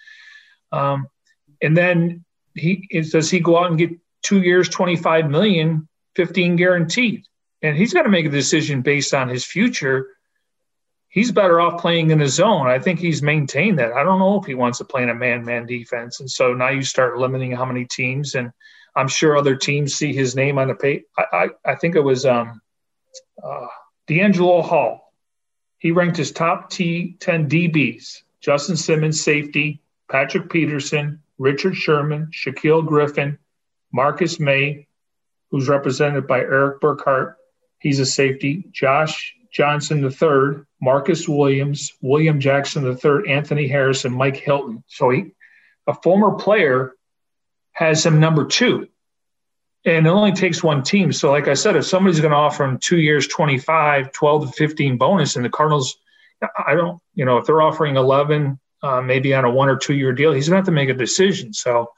um, 0.72 1.08
and 1.60 1.76
then 1.76 2.24
he 2.54 2.88
does 3.10 3.30
he 3.30 3.40
go 3.40 3.58
out 3.58 3.68
and 3.68 3.78
get 3.78 3.90
two 4.22 4.40
years, 4.40 4.68
25 4.70 5.28
million, 5.28 5.88
15 6.16 6.56
guaranteed. 6.56 7.24
And 7.60 7.76
he's 7.76 7.92
got 7.92 8.02
to 8.02 8.08
make 8.08 8.26
a 8.26 8.30
decision 8.30 8.80
based 8.80 9.12
on 9.12 9.28
his 9.28 9.44
future. 9.44 10.06
He's 11.12 11.30
better 11.30 11.60
off 11.60 11.78
playing 11.78 12.10
in 12.10 12.20
his 12.20 12.32
zone. 12.32 12.68
I 12.68 12.78
think 12.78 12.98
he's 12.98 13.20
maintained 13.20 13.78
that. 13.78 13.92
I 13.92 14.02
don't 14.02 14.18
know 14.18 14.40
if 14.40 14.46
he 14.46 14.54
wants 14.54 14.78
to 14.78 14.86
play 14.86 15.02
in 15.02 15.10
a 15.10 15.14
man-man 15.14 15.66
defense. 15.66 16.20
And 16.20 16.30
so 16.30 16.54
now 16.54 16.70
you 16.70 16.82
start 16.82 17.18
limiting 17.18 17.52
how 17.52 17.66
many 17.66 17.84
teams, 17.84 18.34
and 18.34 18.50
I'm 18.96 19.08
sure 19.08 19.36
other 19.36 19.54
teams 19.54 19.94
see 19.94 20.14
his 20.14 20.34
name 20.34 20.56
on 20.56 20.68
the 20.68 20.74
page. 20.74 21.02
I, 21.18 21.24
I, 21.32 21.72
I 21.72 21.74
think 21.74 21.96
it 21.96 22.00
was 22.00 22.24
um, 22.24 22.62
uh, 23.44 23.66
DeAngelo 24.08 24.64
Hall. 24.64 25.12
He 25.76 25.90
ranked 25.90 26.16
his 26.16 26.32
top 26.32 26.70
T 26.70 27.18
10 27.20 27.46
DBs: 27.46 28.22
Justin 28.40 28.78
Simmons, 28.78 29.22
safety; 29.22 29.82
Patrick 30.10 30.48
Peterson, 30.48 31.20
Richard 31.36 31.76
Sherman, 31.76 32.30
Shaquill 32.32 32.86
Griffin, 32.86 33.36
Marcus 33.92 34.40
Maye, 34.40 34.86
who's 35.50 35.68
represented 35.68 36.26
by 36.26 36.38
Erik 36.40 36.80
Burkhardt. 36.80 37.36
He's 37.80 38.00
a 38.00 38.06
safety. 38.06 38.64
Josh 38.72 39.34
Johnson 39.52 40.02
III, 40.02 40.64
Marcus 40.80 41.28
Williams, 41.28 41.92
William 42.00 42.40
Jackson 42.40 42.86
III, 42.86 43.28
Anthony 43.28 43.68
Harris, 43.68 44.04
and 44.04 44.14
Mike 44.14 44.36
Hilton. 44.36 44.82
So 44.88 45.10
he, 45.10 45.32
a 45.86 45.94
former 45.94 46.32
player, 46.32 46.94
has 47.72 48.04
him 48.04 48.18
number 48.20 48.46
two. 48.46 48.88
And 49.84 50.06
it 50.06 50.10
only 50.10 50.32
takes 50.32 50.62
one 50.62 50.82
team. 50.82 51.12
So, 51.12 51.30
like 51.30 51.48
I 51.48 51.54
said, 51.54 51.76
if 51.76 51.84
somebody's 51.84 52.20
going 52.20 52.30
to 52.30 52.36
offer 52.36 52.64
him 52.64 52.78
two 52.78 52.98
years, 52.98 53.26
25, 53.26 54.12
12 54.12 54.46
to 54.46 54.52
15 54.52 54.96
bonus, 54.96 55.36
and 55.36 55.44
the 55.44 55.50
Cardinals, 55.50 55.96
I 56.56 56.74
don't, 56.74 57.00
you 57.14 57.24
know, 57.24 57.38
if 57.38 57.46
they're 57.46 57.62
offering 57.62 57.96
11, 57.96 58.60
uh, 58.82 59.00
maybe 59.00 59.34
on 59.34 59.44
a 59.44 59.50
one 59.50 59.68
or 59.68 59.76
two 59.76 59.94
year 59.94 60.12
deal. 60.12 60.32
He's 60.32 60.48
going 60.48 60.54
to 60.54 60.58
have 60.58 60.66
to 60.66 60.72
make 60.72 60.88
a 60.88 60.94
decision. 60.94 61.52
So 61.52 61.92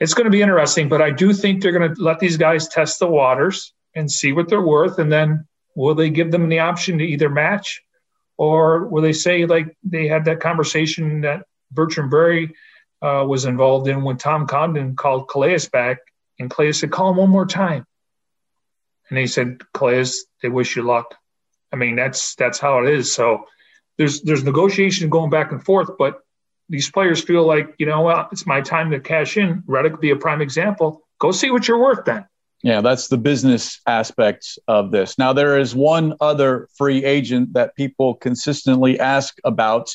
it's 0.00 0.14
going 0.14 0.26
to 0.26 0.30
be 0.30 0.42
interesting. 0.42 0.88
But 0.88 1.02
I 1.02 1.10
do 1.10 1.32
think 1.32 1.62
they're 1.62 1.76
going 1.76 1.94
to 1.94 2.00
let 2.02 2.20
these 2.20 2.36
guys 2.36 2.68
test 2.68 2.98
the 2.98 3.08
waters 3.08 3.72
and 3.94 4.10
see 4.10 4.32
what 4.32 4.48
they're 4.48 4.60
worth. 4.60 4.98
And 4.98 5.10
then 5.10 5.47
will 5.78 5.94
they 5.94 6.10
give 6.10 6.32
them 6.32 6.48
the 6.48 6.58
option 6.58 6.98
to 6.98 7.04
either 7.04 7.30
match 7.30 7.84
or 8.36 8.88
will 8.88 9.00
they 9.00 9.12
say, 9.12 9.46
like 9.46 9.76
they 9.84 10.08
had 10.08 10.24
that 10.24 10.40
conversation 10.40 11.20
that 11.20 11.46
Bertrand 11.70 12.10
Berry 12.10 12.54
uh, 13.00 13.24
was 13.26 13.44
involved 13.44 13.86
in 13.86 14.02
when 14.02 14.16
Tom 14.16 14.48
Condon 14.48 14.96
called 14.96 15.28
Calais 15.28 15.60
back 15.72 15.98
and 16.40 16.50
Calais 16.50 16.72
said, 16.72 16.90
call 16.90 17.10
him 17.10 17.16
one 17.16 17.30
more 17.30 17.46
time. 17.46 17.86
And 19.08 19.18
he 19.20 19.28
said, 19.28 19.60
Calais, 19.72 20.10
they 20.42 20.48
wish 20.48 20.74
you 20.74 20.82
luck. 20.82 21.14
I 21.72 21.76
mean, 21.76 21.94
that's 21.94 22.34
that's 22.34 22.58
how 22.58 22.84
it 22.84 22.92
is. 22.92 23.12
So 23.12 23.44
there's 23.98 24.22
there's 24.22 24.42
negotiation 24.42 25.10
going 25.10 25.30
back 25.30 25.52
and 25.52 25.64
forth, 25.64 25.90
but 25.96 26.22
these 26.68 26.90
players 26.90 27.22
feel 27.22 27.46
like, 27.46 27.76
you 27.78 27.86
know, 27.86 28.02
well, 28.02 28.28
it's 28.32 28.46
my 28.46 28.62
time 28.62 28.90
to 28.90 29.00
cash 29.00 29.36
in. 29.36 29.62
Reddick 29.66 30.00
be 30.00 30.10
a 30.10 30.16
prime 30.16 30.42
example. 30.42 31.02
Go 31.20 31.30
see 31.30 31.52
what 31.52 31.68
you're 31.68 31.78
worth 31.78 32.04
then. 32.04 32.26
Yeah, 32.62 32.80
that's 32.80 33.06
the 33.08 33.18
business 33.18 33.80
aspects 33.86 34.58
of 34.66 34.90
this. 34.90 35.16
Now, 35.16 35.32
there 35.32 35.58
is 35.58 35.74
one 35.74 36.14
other 36.20 36.68
free 36.76 37.04
agent 37.04 37.52
that 37.52 37.76
people 37.76 38.14
consistently 38.14 38.98
ask 38.98 39.36
about. 39.44 39.90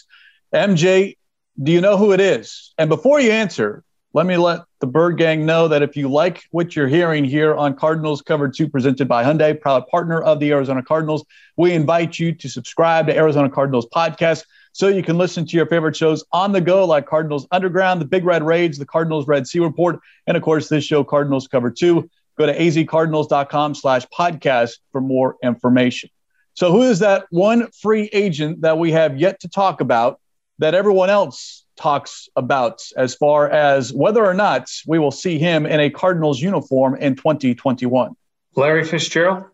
MJ, 0.53 1.17
do 1.61 1.71
you 1.71 1.81
know 1.81 1.97
who 1.97 2.13
it 2.13 2.21
is? 2.21 2.73
And 2.77 2.87
before 2.89 3.19
you 3.19 3.31
answer, 3.31 3.83
let 4.13 4.25
me 4.25 4.37
let 4.37 4.61
the 4.79 4.87
Bird 4.87 5.17
Gang 5.17 5.45
know 5.45 5.67
that 5.67 5.81
if 5.81 5.97
you 5.97 6.07
like 6.07 6.43
what 6.51 6.75
you're 6.75 6.87
hearing 6.87 7.25
here 7.25 7.53
on 7.55 7.75
Cardinals 7.75 8.21
Cover 8.21 8.47
2, 8.47 8.69
presented 8.69 9.07
by 9.07 9.23
Hyundai, 9.23 9.59
proud 9.59 9.87
partner 9.87 10.21
of 10.21 10.39
the 10.39 10.51
Arizona 10.51 10.83
Cardinals, 10.83 11.25
we 11.57 11.73
invite 11.73 12.17
you 12.17 12.31
to 12.33 12.47
subscribe 12.47 13.07
to 13.07 13.15
Arizona 13.15 13.49
Cardinals 13.49 13.87
podcast 13.93 14.45
so 14.71 14.87
you 14.87 15.03
can 15.03 15.17
listen 15.17 15.45
to 15.47 15.57
your 15.57 15.65
favorite 15.65 15.95
shows 15.95 16.23
on 16.31 16.51
the 16.51 16.61
go, 16.61 16.85
like 16.85 17.07
Cardinals 17.07 17.47
Underground, 17.51 18.01
the 18.01 18.05
Big 18.05 18.23
Red 18.23 18.43
Rage, 18.43 18.77
the 18.77 18.85
Cardinals 18.85 19.27
Red 19.27 19.47
Sea 19.47 19.59
Report, 19.59 19.99
and 20.27 20.37
of 20.37 20.43
course, 20.43 20.69
this 20.69 20.83
show, 20.83 21.03
Cardinals 21.03 21.47
Cover 21.47 21.71
2. 21.71 22.09
Go 22.37 22.45
to 22.45 22.57
azcardinals.com 22.57 23.75
slash 23.75 24.05
podcast 24.07 24.79
for 24.91 25.01
more 25.01 25.37
information. 25.43 26.09
So, 26.55 26.71
who 26.71 26.83
is 26.83 26.99
that 26.99 27.25
one 27.29 27.69
free 27.81 28.09
agent 28.13 28.61
that 28.61 28.77
we 28.77 28.91
have 28.91 29.17
yet 29.17 29.39
to 29.41 29.49
talk 29.49 29.81
about 29.81 30.19
that 30.59 30.75
everyone 30.75 31.09
else 31.09 31.65
talks 31.75 32.29
about 32.35 32.81
as 32.95 33.15
far 33.15 33.49
as 33.49 33.91
whether 33.91 34.23
or 34.23 34.33
not 34.33 34.69
we 34.85 34.99
will 34.99 35.11
see 35.11 35.39
him 35.39 35.65
in 35.65 35.79
a 35.79 35.89
Cardinals 35.89 36.39
uniform 36.39 36.95
in 36.95 37.15
2021. 37.15 38.15
Larry 38.55 38.85
Fitzgerald? 38.85 39.45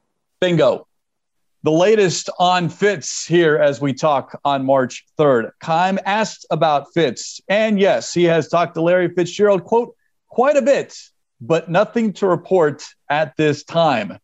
Bingo. 0.42 0.88
The 1.64 1.72
latest 1.72 2.30
on 2.40 2.70
Fitz 2.70 3.26
here 3.26 3.58
as 3.58 3.82
we 3.82 3.94
talk 3.94 4.40
on 4.46 4.66
March 4.66 5.06
3rd. 5.18 5.52
Keim 5.60 6.00
asked 6.06 6.46
about 6.52 6.94
Fitz, 6.94 7.42
and 7.50 7.80
yes, 7.80 8.14
he 8.14 8.24
has 8.26 8.48
talked 8.48 8.76
to 8.76 8.82
Larry 8.82 9.10
Fitzgerald, 9.10 9.66
quote, 9.66 9.94
quite 10.30 10.56
a 10.56 10.62
bit, 10.62 10.98
but 11.42 11.70
nothing 11.70 12.14
to 12.14 12.28
report 12.28 12.86
at 13.10 13.36
this 13.38 13.64
time, 13.64 14.20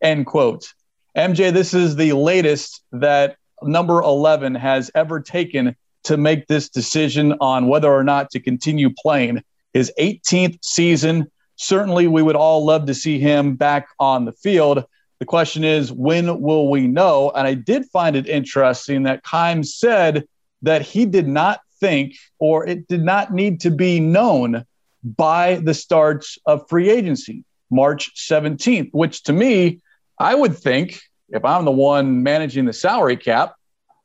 end 0.00 0.26
quote. 0.26 0.72
MJ, 1.16 1.52
this 1.52 1.74
is 1.74 1.96
the 1.96 2.12
latest 2.12 2.82
that 2.92 3.36
number 3.62 4.00
11 4.00 4.54
has 4.54 4.90
ever 4.94 5.20
taken 5.20 5.76
to 6.04 6.16
make 6.16 6.46
this 6.46 6.68
decision 6.68 7.34
on 7.40 7.66
whether 7.66 7.92
or 7.92 8.04
not 8.04 8.30
to 8.30 8.40
continue 8.40 8.90
playing 8.90 9.42
his 9.72 9.92
18th 9.98 10.58
season. 10.62 11.30
Certainly, 11.56 12.06
we 12.06 12.22
would 12.22 12.36
all 12.36 12.64
love 12.64 12.86
to 12.86 12.94
see 12.94 13.18
him 13.18 13.56
back 13.56 13.88
on 13.98 14.24
the 14.24 14.32
field. 14.32 14.84
The 15.18 15.26
question 15.26 15.64
is, 15.64 15.92
when 15.92 16.40
will 16.40 16.70
we 16.70 16.86
know? 16.86 17.30
And 17.34 17.46
I 17.46 17.54
did 17.54 17.84
find 17.86 18.16
it 18.16 18.26
interesting 18.26 19.02
that 19.02 19.22
Keim 19.24 19.62
said 19.62 20.26
that 20.62 20.82
he 20.82 21.04
did 21.04 21.28
not 21.28 21.60
think, 21.78 22.14
or 22.38 22.66
it 22.66 22.88
did 22.88 23.02
not 23.02 23.34
need 23.34 23.60
to 23.60 23.70
be 23.70 24.00
known 24.00 24.64
by 25.02 25.56
the 25.56 25.74
start 25.74 26.26
of 26.46 26.68
free 26.68 26.90
agency. 26.90 27.44
March 27.70 28.10
17th, 28.16 28.90
which 28.92 29.22
to 29.24 29.32
me, 29.32 29.80
I 30.18 30.34
would 30.34 30.56
think 30.56 31.00
if 31.28 31.44
I'm 31.44 31.64
the 31.64 31.70
one 31.70 32.22
managing 32.22 32.64
the 32.64 32.72
salary 32.72 33.16
cap, 33.16 33.54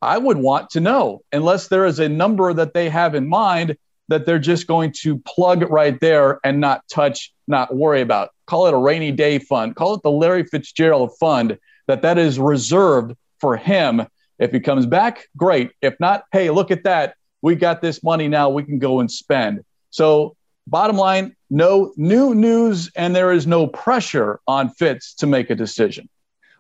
I 0.02 0.18
would 0.18 0.38
want 0.38 0.70
to 0.72 0.80
know, 0.80 1.22
unless 1.32 1.68
there 1.68 1.86
is 1.86 2.00
a 2.00 2.08
number 2.08 2.54
that 2.54 2.74
they 2.74 2.90
have 2.90 3.16
in 3.16 3.28
mind 3.28 3.78
that 4.08 4.26
they're 4.26 4.38
just 4.38 4.68
going 4.68 4.94
to 5.02 5.18
plug 5.20 5.64
right 5.70 6.00
there 6.00 6.40
and 6.44 6.60
not 6.60 6.84
touch, 6.92 7.34
not 7.48 7.76
worry 7.76 8.02
about. 8.02 8.30
Call 8.46 8.68
it 8.68 8.74
a 8.74 8.78
rainy 8.78 9.12
day 9.12 9.40
fund, 9.40 9.76
call 9.76 9.96
it 9.96 10.04
the 10.04 10.12
Larry 10.12 10.44
Fitzgerald 10.44 11.18
fund, 11.20 11.58
that 11.88 12.04
that 12.04 12.20
is 12.20 12.38
reserved 12.38 13.16
for 13.40 13.58
him. 13.58 14.06
If 14.38 14.52
he 14.52 14.60
comes 14.60 14.86
back, 14.86 15.28
great. 15.36 15.72
If 15.82 16.00
not, 16.00 16.26
hey, 16.32 16.52
look 16.52 16.70
at 16.70 16.84
that. 16.84 17.16
We 17.42 17.56
got 17.56 17.82
this 17.82 18.04
money 18.04 18.28
now. 18.28 18.50
We 18.50 18.64
can 18.64 18.80
go 18.80 19.00
and 19.00 19.10
spend. 19.10 19.64
So, 19.90 20.36
bottom 20.68 20.98
line, 20.98 21.36
no 21.50 21.94
new 21.96 22.34
news, 22.34 22.92
and 22.96 23.16
there 23.16 23.32
is 23.32 23.46
no 23.46 23.68
pressure 23.68 24.40
on 24.48 24.70
Fitz 24.70 25.14
to 25.16 25.28
make 25.28 25.50
a 25.50 25.56
decision. 25.56 26.10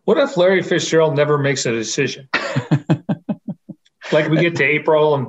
What 0.05 0.17
if 0.17 0.37
Larry 0.37 0.61
Fitzgerald 0.61 1.15
never 1.15 1.37
makes 1.37 1.65
a 1.65 1.71
decision? 1.71 2.29
like 4.11 4.29
we 4.29 4.37
get 4.37 4.55
to 4.57 4.63
April 4.63 5.15
and 5.15 5.27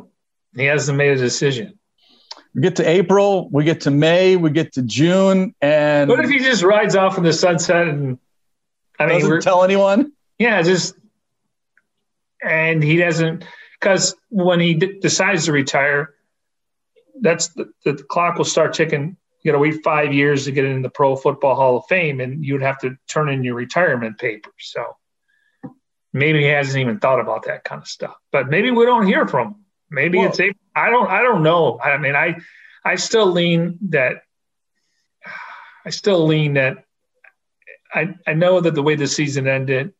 he 0.55 0.65
hasn't 0.65 0.99
made 0.99 1.13
a 1.13 1.17
decision. 1.17 1.79
We 2.55 2.63
get 2.63 2.77
to 2.77 2.89
April, 2.89 3.49
we 3.51 3.65
get 3.65 3.83
to 3.83 3.91
May, 3.91 4.37
we 4.37 4.51
get 4.51 4.73
to 4.75 4.83
June, 4.83 5.55
and 5.61 6.09
what 6.09 6.25
if 6.25 6.31
he 6.31 6.39
just 6.39 6.63
rides 6.63 6.97
off 6.97 7.19
in 7.19 7.25
the 7.25 7.33
sunset 7.33 7.89
and 7.89 8.19
I 8.99 9.07
mean, 9.07 9.21
doesn't 9.21 9.43
tell 9.43 9.63
anyone? 9.63 10.13
Yeah, 10.39 10.63
just 10.63 10.95
and 12.43 12.83
he 12.83 12.97
doesn't 12.97 13.45
because 13.79 14.15
when 14.31 14.61
he 14.61 14.75
d- 14.75 14.99
decides 15.01 15.47
to 15.47 15.53
retire, 15.53 16.15
that's 17.21 17.49
the, 17.49 17.71
the 17.85 17.95
clock 17.95 18.39
will 18.39 18.45
start 18.45 18.75
ticking 18.75 19.17
you 19.47 19.53
got 19.53 19.59
to 19.59 19.63
wait 19.63 19.85
five 19.85 20.13
years 20.13 20.47
to 20.47 20.51
get 20.51 20.65
in 20.65 20.83
the 20.83 20.91
Pro 20.91 21.15
Football 21.15 21.55
Hall 21.55 21.77
of 21.77 21.87
Fame, 21.87 22.21
and 22.21 22.45
you'd 22.45 22.63
have 22.63 22.81
to 22.81 22.97
turn 23.09 23.29
in 23.29 23.45
your 23.45 23.55
retirement 23.55 24.19
papers. 24.19 24.53
So 24.59 24.97
maybe 26.13 26.41
he 26.41 26.47
hasn't 26.47 26.79
even 26.79 26.99
thought 26.99 27.21
about 27.21 27.45
that 27.45 27.63
kind 27.63 27.81
of 27.81 27.87
stuff. 27.87 28.17
But 28.33 28.49
maybe 28.49 28.73
we 28.73 28.85
don't 28.85 29.07
hear 29.07 29.29
from 29.29 29.47
him. 29.47 29.55
Maybe 29.89 30.19
well, 30.19 30.31
it's 30.31 30.41
I 30.75 30.91
don't 30.91 31.09
I 31.09 31.23
don't 31.23 31.45
know. 31.45 31.79
I 31.79 31.97
mean, 31.97 32.17
I 32.17 32.39
I 32.85 32.97
still 32.97 33.31
lean 33.31 33.79
that 33.91 34.23
I 35.85 35.91
still 35.91 36.27
lean 36.27 36.55
that 36.55 36.79
I 37.95 38.17
I 38.27 38.35
know 38.35 38.61
that 38.61 38.75
the 38.75 38.83
way 38.83 38.97
the 38.97 39.07
season 39.07 39.47
ended, 39.47 39.93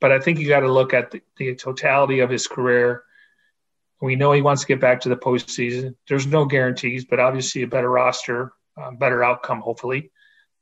but 0.00 0.10
I 0.10 0.20
think 0.20 0.38
you 0.38 0.48
got 0.48 0.60
to 0.60 0.72
look 0.72 0.94
at 0.94 1.10
the, 1.10 1.20
the 1.36 1.54
totality 1.54 2.20
of 2.20 2.30
his 2.30 2.46
career. 2.46 3.02
We 4.00 4.16
know 4.16 4.32
he 4.32 4.42
wants 4.42 4.62
to 4.62 4.68
get 4.68 4.80
back 4.80 5.00
to 5.02 5.08
the 5.08 5.16
postseason. 5.16 5.94
There's 6.08 6.26
no 6.26 6.44
guarantees, 6.44 7.04
but 7.04 7.18
obviously 7.18 7.62
a 7.62 7.66
better 7.66 7.90
roster, 7.90 8.52
um, 8.76 8.96
better 8.96 9.24
outcome, 9.24 9.60
hopefully. 9.60 10.10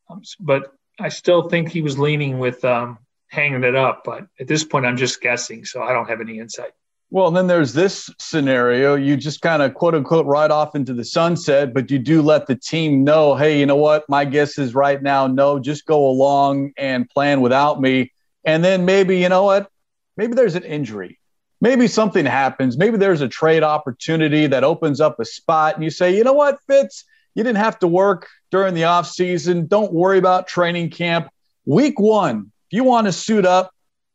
Um, 0.09 0.22
but 0.39 0.72
I 1.01 1.09
still 1.09 1.49
think 1.49 1.70
he 1.70 1.82
was 1.82 1.99
leaning 1.99 2.39
with 2.39 2.64
um, 2.64 2.99
hanging 3.28 3.64
it 3.64 3.74
up. 3.74 4.03
But 4.05 4.26
at 4.39 4.47
this 4.47 4.62
point, 4.62 4.87
I'm 4.87 4.97
just 4.97 5.20
guessing, 5.20 5.64
so 5.64 5.82
I 5.82 5.93
don't 5.93 6.09
have 6.09 6.20
any 6.20 6.39
insight. 6.39 6.72
Well, 7.11 7.30
then 7.30 7.47
there's 7.47 7.72
this 7.72 8.11
scenario. 8.18 8.95
You 8.97 9.16
just 9.16 9.41
kind 9.41 9.62
of 9.62 9.74
quote 9.74 9.95
unquote 9.95 10.26
ride 10.26 10.51
off 10.51 10.74
into 10.74 10.95
the 10.95 11.05
sunset, 11.05 11.72
but 11.72 11.91
you 11.91 11.99
do 11.99 12.22
let 12.22 12.47
the 12.47 12.57
team 12.57 13.05
know, 13.05 13.37
hey, 13.37 13.59
you 13.61 13.66
know 13.66 13.76
what? 13.76 14.09
My 14.09 14.24
guess 14.24 14.59
is 14.59 14.74
right 14.74 15.01
now, 15.01 15.26
no, 15.26 15.59
just 15.59 15.87
go 15.87 16.09
along 16.09 16.72
and 16.76 17.09
plan 17.09 17.41
without 17.41 17.80
me. 17.80 18.12
And 18.45 18.64
then 18.64 18.85
maybe, 18.85 19.18
you 19.18 19.28
know 19.28 19.45
what? 19.45 19.70
Maybe 20.16 20.35
there's 20.35 20.55
an 20.55 20.64
injury. 20.64 21.18
Maybe 21.65 21.89
something 21.89 22.27
happens. 22.27 22.77
Maybe 22.77 22.99
there's 22.99 23.23
a 23.23 23.27
trade 23.27 23.62
opportunity 23.62 24.47
that 24.49 24.65
opens 24.65 25.01
up 25.01 25.19
a 25.19 25.25
spot, 25.25 25.77
and 25.77 25.83
you 25.83 25.89
say, 25.89 26.15
you 26.15 26.23
know 26.23 26.35
what, 26.35 26.59
Fitz, 26.67 27.05
you 27.35 27.43
didn't 27.43 27.57
have 27.57 27.79
to 27.79 27.89
work 27.89 28.29
during 28.51 28.75
the 28.75 28.85
off 28.85 29.09
season. 29.09 29.67
Don't 29.67 29.91
worry 29.91 30.19
about 30.19 30.47
training 30.47 30.91
camp. 30.91 31.31
Week 31.65 31.99
one, 31.99 32.53
if 32.71 32.77
you 32.77 32.85
want 32.85 33.07
to 33.07 33.12
suit 33.12 33.47
up, 33.47 33.73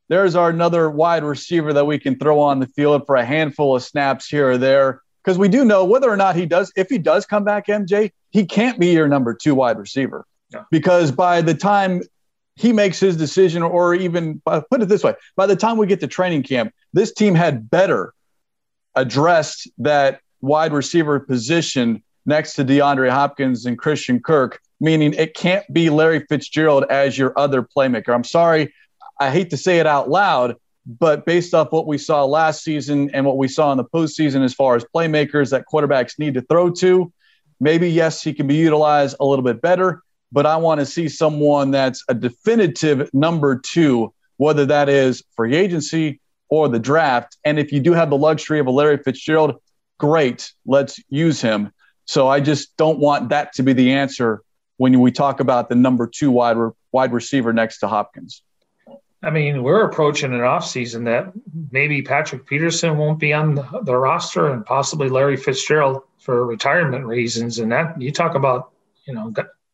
there's 0.09 0.35
our 0.35 0.51
another 0.51 0.91
wide 0.91 1.23
receiver 1.23 1.73
that 1.73 1.85
we 1.85 1.97
can 1.97 2.19
throw 2.19 2.39
on 2.39 2.59
the 2.59 2.67
field 2.67 3.07
for 3.07 3.15
a 3.15 3.25
handful 3.25 3.75
of 3.75 3.81
snaps 3.81 4.27
here 4.27 4.51
or 4.51 4.59
there. 4.59 5.01
Because 5.23 5.39
we 5.39 5.49
do 5.49 5.65
know 5.65 5.85
whether 5.85 6.07
or 6.07 6.17
not 6.17 6.35
he 6.35 6.45
does, 6.45 6.71
if 6.75 6.87
he 6.87 6.99
does 6.99 7.25
come 7.25 7.45
back, 7.45 7.65
MJ, 7.65 8.11
he 8.29 8.45
can't 8.45 8.79
be 8.79 8.91
your 8.91 9.07
number 9.07 9.33
two 9.33 9.55
wide 9.55 9.79
receiver. 9.79 10.23
Because 10.69 11.11
by 11.11 11.41
the 11.41 11.55
time 11.55 12.03
he 12.59 12.73
makes 12.73 12.99
his 12.99 13.15
decision, 13.15 13.63
or 13.63 13.95
even 13.95 14.41
uh, 14.45 14.59
put 14.69 14.81
it 14.81 14.89
this 14.89 15.01
way, 15.01 15.13
by 15.37 15.45
the 15.45 15.55
time 15.55 15.77
we 15.77 15.87
get 15.87 16.01
to 16.01 16.07
training 16.07 16.43
camp, 16.43 16.73
this 16.91 17.13
team 17.13 17.33
had 17.33 17.69
better 17.69 18.13
addressed 18.95 19.69
that 19.77 20.19
wide 20.41 20.73
receiver 20.73 21.21
position 21.21 22.03
next 22.25 22.55
to 22.55 22.65
DeAndre 22.65 23.09
Hopkins 23.11 23.65
and 23.65 23.79
Christian 23.79 24.19
Kirk, 24.19 24.59
meaning 24.81 25.13
it 25.13 25.35
can't 25.35 25.65
be 25.71 25.89
Larry 25.89 26.25
Fitzgerald 26.27 26.83
as 26.89 27.17
your 27.17 27.31
other 27.39 27.61
playmaker. 27.63 28.13
I'm 28.13 28.25
sorry, 28.25 28.73
I 29.21 29.31
hate 29.31 29.51
to 29.51 29.57
say 29.57 29.79
it 29.79 29.87
out 29.87 30.09
loud, 30.09 30.57
but 30.85 31.25
based 31.25 31.53
off 31.53 31.71
what 31.71 31.87
we 31.87 31.97
saw 31.97 32.25
last 32.25 32.61
season 32.61 33.09
and 33.13 33.25
what 33.25 33.37
we 33.37 33.47
saw 33.47 33.71
in 33.71 33.77
the 33.77 33.85
postseason 33.85 34.43
as 34.43 34.53
far 34.53 34.75
as 34.75 34.83
playmakers 34.93 35.51
that 35.51 35.63
quarterbacks 35.71 36.19
need 36.19 36.33
to 36.33 36.41
throw 36.41 36.71
to, 36.71 37.09
maybe 37.61 37.89
yes, 37.89 38.21
he 38.21 38.33
can 38.33 38.47
be 38.47 38.55
utilized 38.55 39.15
a 39.21 39.25
little 39.25 39.45
bit 39.45 39.61
better, 39.61 40.03
but 40.31 40.45
I 40.45 40.57
want 40.57 40.79
to 40.79 40.85
see 40.85 41.09
someone 41.09 41.71
that's 41.71 42.03
a 42.07 42.13
definitive 42.13 43.09
number 43.13 43.59
two, 43.59 44.13
whether 44.37 44.65
that 44.67 44.89
is 44.89 45.23
free 45.35 45.55
agency 45.55 46.19
or 46.49 46.67
the 46.67 46.79
draft. 46.79 47.37
And 47.43 47.59
if 47.59 47.71
you 47.71 47.79
do 47.79 47.93
have 47.93 48.09
the 48.09 48.17
luxury 48.17 48.59
of 48.59 48.67
a 48.67 48.71
Larry 48.71 48.97
Fitzgerald, 48.97 49.55
great, 49.97 50.51
let's 50.65 50.99
use 51.09 51.41
him. 51.41 51.71
So 52.05 52.27
I 52.27 52.39
just 52.39 52.75
don't 52.77 52.99
want 52.99 53.29
that 53.29 53.53
to 53.53 53.63
be 53.63 53.73
the 53.73 53.93
answer 53.93 54.41
when 54.77 54.99
we 54.99 55.11
talk 55.11 55.39
about 55.39 55.69
the 55.69 55.75
number 55.75 56.07
two 56.07 56.31
wide 56.31 56.57
re- 56.57 56.71
wide 56.91 57.13
receiver 57.13 57.53
next 57.53 57.79
to 57.79 57.87
Hopkins. 57.87 58.41
I 59.21 59.29
mean, 59.29 59.63
we're 59.63 59.85
approaching 59.85 60.33
an 60.33 60.39
offseason 60.39 61.03
that 61.05 61.33
maybe 61.71 62.01
Patrick 62.01 62.45
Peterson 62.47 62.97
won't 62.97 63.19
be 63.19 63.33
on 63.33 63.55
the, 63.55 63.81
the, 63.83 63.95
roster 63.95 64.47
and 64.47 64.65
possibly 64.65 65.09
Larry 65.09 65.35
Fitzgerald 65.35 66.03
for 66.19 66.45
retirement 66.45 67.05
reasons. 67.05 67.59
And 67.59 67.69
that 67.73 68.01
you 68.01 68.13
talk 68.13 68.35
about, 68.35 68.71
you 69.05 69.13
know, 69.13 69.33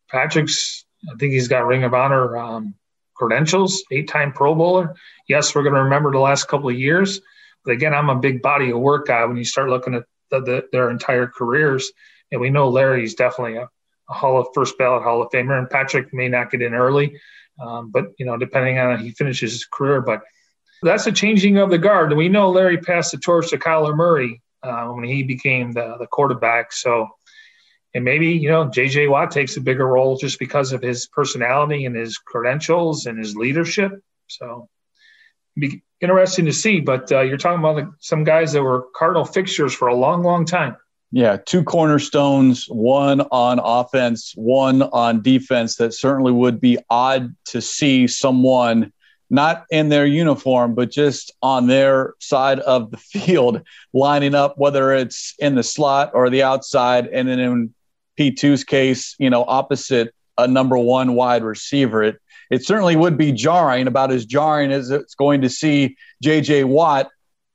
Patrick's, 0.09 0.85
I 1.11 1.15
think 1.17 1.33
he's 1.33 1.47
got 1.47 1.65
Ring 1.65 1.83
of 1.83 1.93
Honor 1.93 2.37
um, 2.37 2.75
credentials, 3.15 3.83
eight 3.91 4.07
time 4.07 4.31
Pro 4.31 4.55
Bowler. 4.55 4.95
Yes, 5.27 5.55
we're 5.55 5.63
going 5.63 5.75
to 5.75 5.83
remember 5.83 6.11
the 6.11 6.19
last 6.19 6.47
couple 6.47 6.69
of 6.69 6.77
years. 6.77 7.21
But 7.63 7.73
again, 7.73 7.93
I'm 7.93 8.09
a 8.09 8.15
big 8.15 8.41
body 8.41 8.69
of 8.69 8.79
work 8.79 9.07
guy 9.07 9.25
when 9.25 9.37
you 9.37 9.45
start 9.45 9.69
looking 9.69 9.95
at 9.95 10.03
the, 10.29 10.41
the, 10.41 10.63
their 10.71 10.89
entire 10.89 11.27
careers. 11.27 11.91
And 12.31 12.41
we 12.41 12.49
know 12.49 12.69
Larry's 12.69 13.15
definitely 13.15 13.57
a, 13.57 13.69
a 14.09 14.13
Hall 14.13 14.39
of 14.39 14.47
First 14.53 14.77
ballot 14.77 15.03
Hall 15.03 15.21
of 15.21 15.29
Famer, 15.31 15.57
and 15.57 15.69
Patrick 15.69 16.13
may 16.13 16.27
not 16.27 16.51
get 16.51 16.61
in 16.61 16.73
early, 16.73 17.19
um, 17.59 17.91
but 17.91 18.11
you 18.19 18.25
know, 18.25 18.37
depending 18.37 18.77
on 18.77 18.97
how 18.97 19.03
he 19.03 19.11
finishes 19.11 19.53
his 19.53 19.65
career. 19.65 20.01
But 20.01 20.21
that's 20.81 21.07
a 21.07 21.11
changing 21.11 21.57
of 21.57 21.69
the 21.69 21.77
guard. 21.77 22.13
We 22.13 22.29
know 22.29 22.51
Larry 22.51 22.77
passed 22.77 23.11
the 23.11 23.17
torch 23.17 23.49
to 23.49 23.57
Kyler 23.57 23.95
Murray 23.95 24.41
uh, 24.61 24.87
when 24.87 25.05
he 25.05 25.23
became 25.23 25.71
the, 25.71 25.95
the 25.99 26.07
quarterback. 26.07 26.73
So, 26.73 27.07
and 27.95 28.03
maybe 28.03 28.27
you 28.27 28.49
know, 28.49 28.69
J.J. 28.69 29.07
Watt 29.07 29.31
takes 29.31 29.55
a 29.55 29.61
bigger 29.61 29.87
role 29.87 30.17
just 30.17 30.37
because 30.37 30.73
of 30.73 30.81
his 30.81 31.07
personality 31.07 31.85
and 31.85 31.95
his 31.95 32.17
credentials 32.17 33.05
and 33.05 33.17
his 33.17 33.37
leadership. 33.37 33.93
So, 34.27 34.69
be 35.57 35.81
interesting 36.01 36.45
to 36.45 36.53
see. 36.53 36.81
But 36.81 37.09
uh, 37.11 37.21
you're 37.21 37.37
talking 37.37 37.59
about 37.59 37.93
some 37.99 38.25
guys 38.25 38.51
that 38.51 38.61
were 38.61 38.87
Cardinal 38.93 39.23
fixtures 39.23 39.73
for 39.73 39.87
a 39.87 39.95
long, 39.95 40.23
long 40.23 40.45
time. 40.45 40.75
Yeah, 41.11 41.37
two 41.37 41.63
cornerstones, 41.63 42.65
one 42.65 43.21
on 43.21 43.59
offense, 43.63 44.33
one 44.35 44.81
on 44.81 45.21
defense. 45.21 45.77
That 45.77 45.93
certainly 45.93 46.33
would 46.33 46.59
be 46.59 46.77
odd 46.89 47.33
to 47.45 47.61
see 47.61 48.07
someone 48.07 48.91
not 49.29 49.65
in 49.71 49.87
their 49.87 50.05
uniform, 50.05 50.75
but 50.75 50.91
just 50.91 51.31
on 51.41 51.67
their 51.67 52.15
side 52.19 52.59
of 52.59 52.91
the 52.91 52.97
field, 52.97 53.61
lining 53.93 54.35
up, 54.35 54.57
whether 54.57 54.91
it's 54.91 55.33
in 55.39 55.55
the 55.55 55.63
slot 55.63 56.11
or 56.13 56.29
the 56.29 56.43
outside. 56.43 57.07
And 57.07 57.29
then 57.29 57.39
in 57.39 57.73
P2's 58.18 58.63
case, 58.63 59.16
you 59.20 59.30
know, 59.30 59.43
opposite 59.47 60.13
a 60.38 60.47
number 60.47 60.78
one 60.78 61.13
wide 61.13 61.43
receiver. 61.43 62.03
It, 62.03 62.20
it 62.49 62.66
certainly 62.66 62.95
would 62.95 63.18
be 63.18 63.32
jarring, 63.32 63.88
about 63.88 64.11
as 64.11 64.26
jarring 64.26 64.72
as 64.72 64.91
it's 64.91 65.16
going 65.16 65.41
to 65.41 65.49
see 65.49 65.95
JJ 66.24 66.66
Watt 66.66 67.09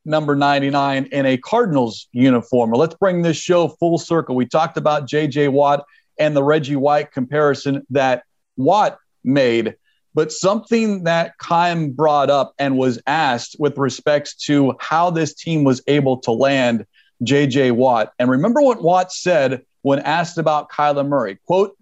number 0.04 0.34
99 0.34 1.06
in 1.12 1.26
a 1.26 1.36
Cardinals 1.36 2.08
uniform. 2.12 2.72
Let's 2.72 2.94
bring 2.94 3.22
this 3.22 3.36
show 3.36 3.68
full 3.68 3.98
circle. 3.98 4.34
We 4.34 4.46
talked 4.46 4.76
about 4.76 5.08
JJ 5.08 5.52
Watt 5.52 5.84
and 6.18 6.36
the 6.36 6.42
Reggie 6.42 6.76
White 6.76 7.12
comparison 7.12 7.86
that 7.90 8.24
Watt 8.56 8.98
made, 9.24 9.76
but 10.14 10.32
something 10.32 11.04
that 11.04 11.38
Keim 11.38 11.92
brought 11.92 12.30
up 12.30 12.54
and 12.58 12.76
was 12.76 13.00
asked 13.06 13.56
with 13.58 13.78
respects 13.78 14.34
to 14.46 14.74
how 14.80 15.10
this 15.10 15.34
team 15.34 15.64
was 15.64 15.82
able 15.86 16.18
to 16.18 16.32
land 16.32 16.86
JJ 17.22 17.72
Watt. 17.72 18.12
And 18.18 18.30
remember 18.30 18.62
what 18.62 18.82
Watt 18.82 19.12
said 19.12 19.62
when 19.82 19.98
asked 20.00 20.38
about 20.38 20.70
Kyler 20.70 21.06
Murray. 21.06 21.38
Quote, 21.46 21.76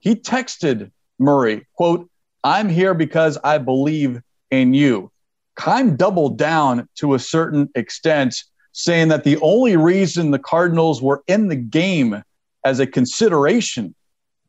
he 0.00 0.14
texted 0.14 0.90
Murray, 1.18 1.66
quote, 1.74 2.08
I'm 2.42 2.68
here 2.68 2.94
because 2.94 3.38
I 3.42 3.58
believe 3.58 4.20
in 4.50 4.74
you. 4.74 5.10
Keim 5.56 5.96
doubled 5.96 6.36
down 6.36 6.88
to 6.96 7.14
a 7.14 7.18
certain 7.18 7.70
extent, 7.74 8.36
saying 8.72 9.08
that 9.08 9.24
the 9.24 9.38
only 9.38 9.76
reason 9.76 10.30
the 10.30 10.38
Cardinals 10.38 11.00
were 11.00 11.22
in 11.26 11.48
the 11.48 11.56
game 11.56 12.22
as 12.64 12.80
a 12.80 12.86
consideration 12.86 13.94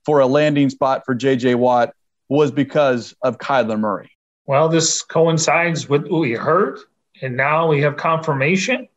for 0.03 0.19
a 0.19 0.25
landing 0.25 0.69
spot 0.69 1.03
for 1.05 1.15
JJ 1.15 1.55
Watt 1.55 1.93
was 2.27 2.51
because 2.51 3.15
of 3.23 3.37
Kyler 3.37 3.79
Murray. 3.79 4.11
Well, 4.47 4.67
this 4.67 5.01
coincides 5.01 5.87
with 5.87 6.03
what 6.07 6.21
we 6.21 6.33
heard, 6.33 6.79
and 7.21 7.37
now 7.37 7.67
we 7.67 7.81
have 7.81 7.97
confirmation. 7.97 8.87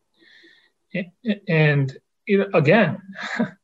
And 1.47 1.97
know, 2.27 2.47
again, 2.53 3.01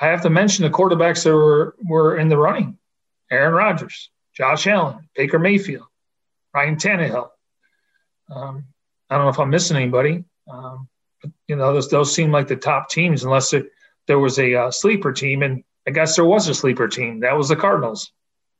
I 0.00 0.06
have 0.06 0.22
to 0.22 0.30
mention 0.30 0.64
the 0.64 0.70
quarterbacks 0.70 1.24
that 1.24 1.32
were, 1.32 1.74
were 1.82 2.18
in 2.18 2.28
the 2.28 2.36
running 2.36 2.78
Aaron 3.30 3.54
Rodgers, 3.54 4.10
Josh 4.34 4.66
Allen, 4.66 5.08
Baker 5.16 5.38
Mayfield, 5.38 5.86
Ryan 6.54 6.76
Tannehill. 6.76 7.30
Um, 8.30 8.64
I 9.08 9.16
don't 9.16 9.24
know 9.24 9.30
if 9.30 9.38
I'm 9.38 9.50
missing 9.50 9.76
anybody. 9.76 10.24
Um, 10.50 10.88
but, 11.22 11.30
you 11.48 11.56
know, 11.56 11.72
those, 11.72 11.88
those 11.88 12.14
seem 12.14 12.30
like 12.30 12.48
the 12.48 12.56
top 12.56 12.88
teams, 12.90 13.24
unless 13.24 13.52
it, 13.52 13.70
there 14.06 14.18
was 14.18 14.38
a 14.38 14.54
uh, 14.54 14.70
sleeper 14.70 15.12
team. 15.12 15.42
And 15.42 15.64
I 15.86 15.90
guess 15.90 16.16
there 16.16 16.24
was 16.24 16.48
a 16.48 16.54
sleeper 16.54 16.88
team. 16.88 17.20
That 17.20 17.36
was 17.36 17.48
the 17.48 17.56
Cardinals. 17.56 18.12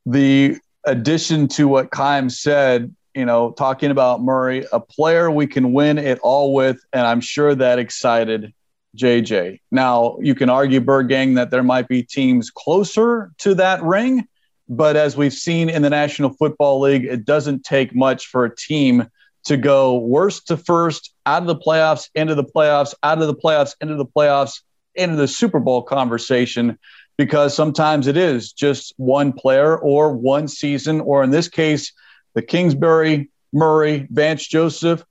The 0.07 0.57
addition 0.85 1.49
to 1.49 1.69
what 1.69 1.91
Keim 1.91 2.31
said, 2.31 2.95
you 3.15 3.25
know, 3.25 3.51
talking 3.53 3.91
about 3.91 4.23
Murray, 4.23 4.67
a 4.73 4.81
player 4.81 5.31
we 5.31 5.47
can 5.47 5.73
win 5.73 5.99
it 5.99 6.19
all 6.21 6.55
with, 6.55 6.79
and 6.93 7.07
I'm 7.07 7.21
sure 7.21 7.55
that 7.55 7.79
excited 7.79 8.53
JJ. 8.97 9.61
Now, 9.71 10.19
you 10.21 10.35
can 10.35 10.51
argue, 10.51 10.81
Bird 10.81 11.09
Gang, 11.09 11.35
that 11.35 11.51
there 11.51 11.63
might 11.63 11.89
be 11.89 12.03
teams 12.03 12.51
closer 12.51 13.31
to 13.39 13.55
that 13.55 13.83
ring, 13.83 14.27
but 14.69 14.97
as 14.97 15.17
we've 15.17 15.33
seen 15.33 15.69
in 15.69 15.83
the 15.83 15.91
National 15.91 16.31
Football 16.31 16.81
League, 16.81 17.05
it 17.05 17.25
doesn't 17.25 17.65
take 17.65 17.95
much 17.95 18.27
for 18.27 18.45
a 18.45 18.55
team 18.55 19.09
to 19.45 19.57
go 19.57 19.97
worst 19.97 20.49
to 20.49 20.57
first, 20.57 21.13
out 21.25 21.43
of 21.43 21.47
the 21.47 21.57
playoffs, 21.57 22.09
into 22.15 22.35
the 22.35 22.45
playoffs, 22.45 22.95
out 23.03 23.21
of 23.21 23.29
the 23.29 23.35
playoffs, 23.35 23.75
into 23.81 23.95
the 23.95 24.07
playoffs, 24.07 24.63
into 24.97 25.17
the 25.17 25.29
Super 25.29 25.61
Bowl 25.61 25.83
conversation, 25.83 26.79
because 27.17 27.55
sometimes 27.55 28.09
it 28.09 28.17
is 28.17 28.53
just 28.53 28.93
one 28.97 29.33
player 29.33 29.79
or 29.79 30.13
one 30.13 30.49
season, 30.49 31.01
or 31.01 31.23
in 31.23 31.31
this 31.31 31.49
case, 31.49 31.93
the 32.35 32.43
Kingsbury, 32.43 33.31
Murray, 33.53 34.09
Vance 34.11 34.47
Joseph, 34.47 35.05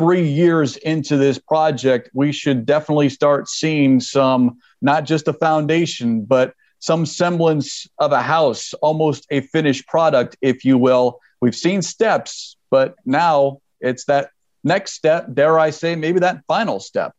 three 0.00 0.26
years 0.26 0.78
into 0.78 1.18
this 1.18 1.38
project, 1.38 2.08
we 2.14 2.32
should 2.32 2.64
definitely 2.64 3.10
start 3.10 3.50
seeing 3.50 4.00
some, 4.00 4.58
not 4.80 5.04
just 5.04 5.28
a 5.28 5.32
foundation, 5.34 6.24
but 6.24 6.54
some 6.78 7.04
semblance 7.04 7.86
of 7.98 8.10
a 8.12 8.22
house, 8.22 8.72
almost 8.80 9.26
a 9.30 9.42
finished 9.42 9.86
product, 9.86 10.38
if 10.40 10.64
you 10.64 10.78
will. 10.78 11.20
We've 11.42 11.54
seen 11.54 11.82
steps, 11.82 12.56
but 12.70 12.94
now 13.04 13.60
it's 13.78 14.06
that 14.06 14.30
next 14.64 14.94
step, 14.94 15.26
dare 15.34 15.58
I 15.58 15.68
say, 15.68 15.96
maybe 15.96 16.20
that 16.20 16.44
final 16.48 16.80
step. 16.80 17.12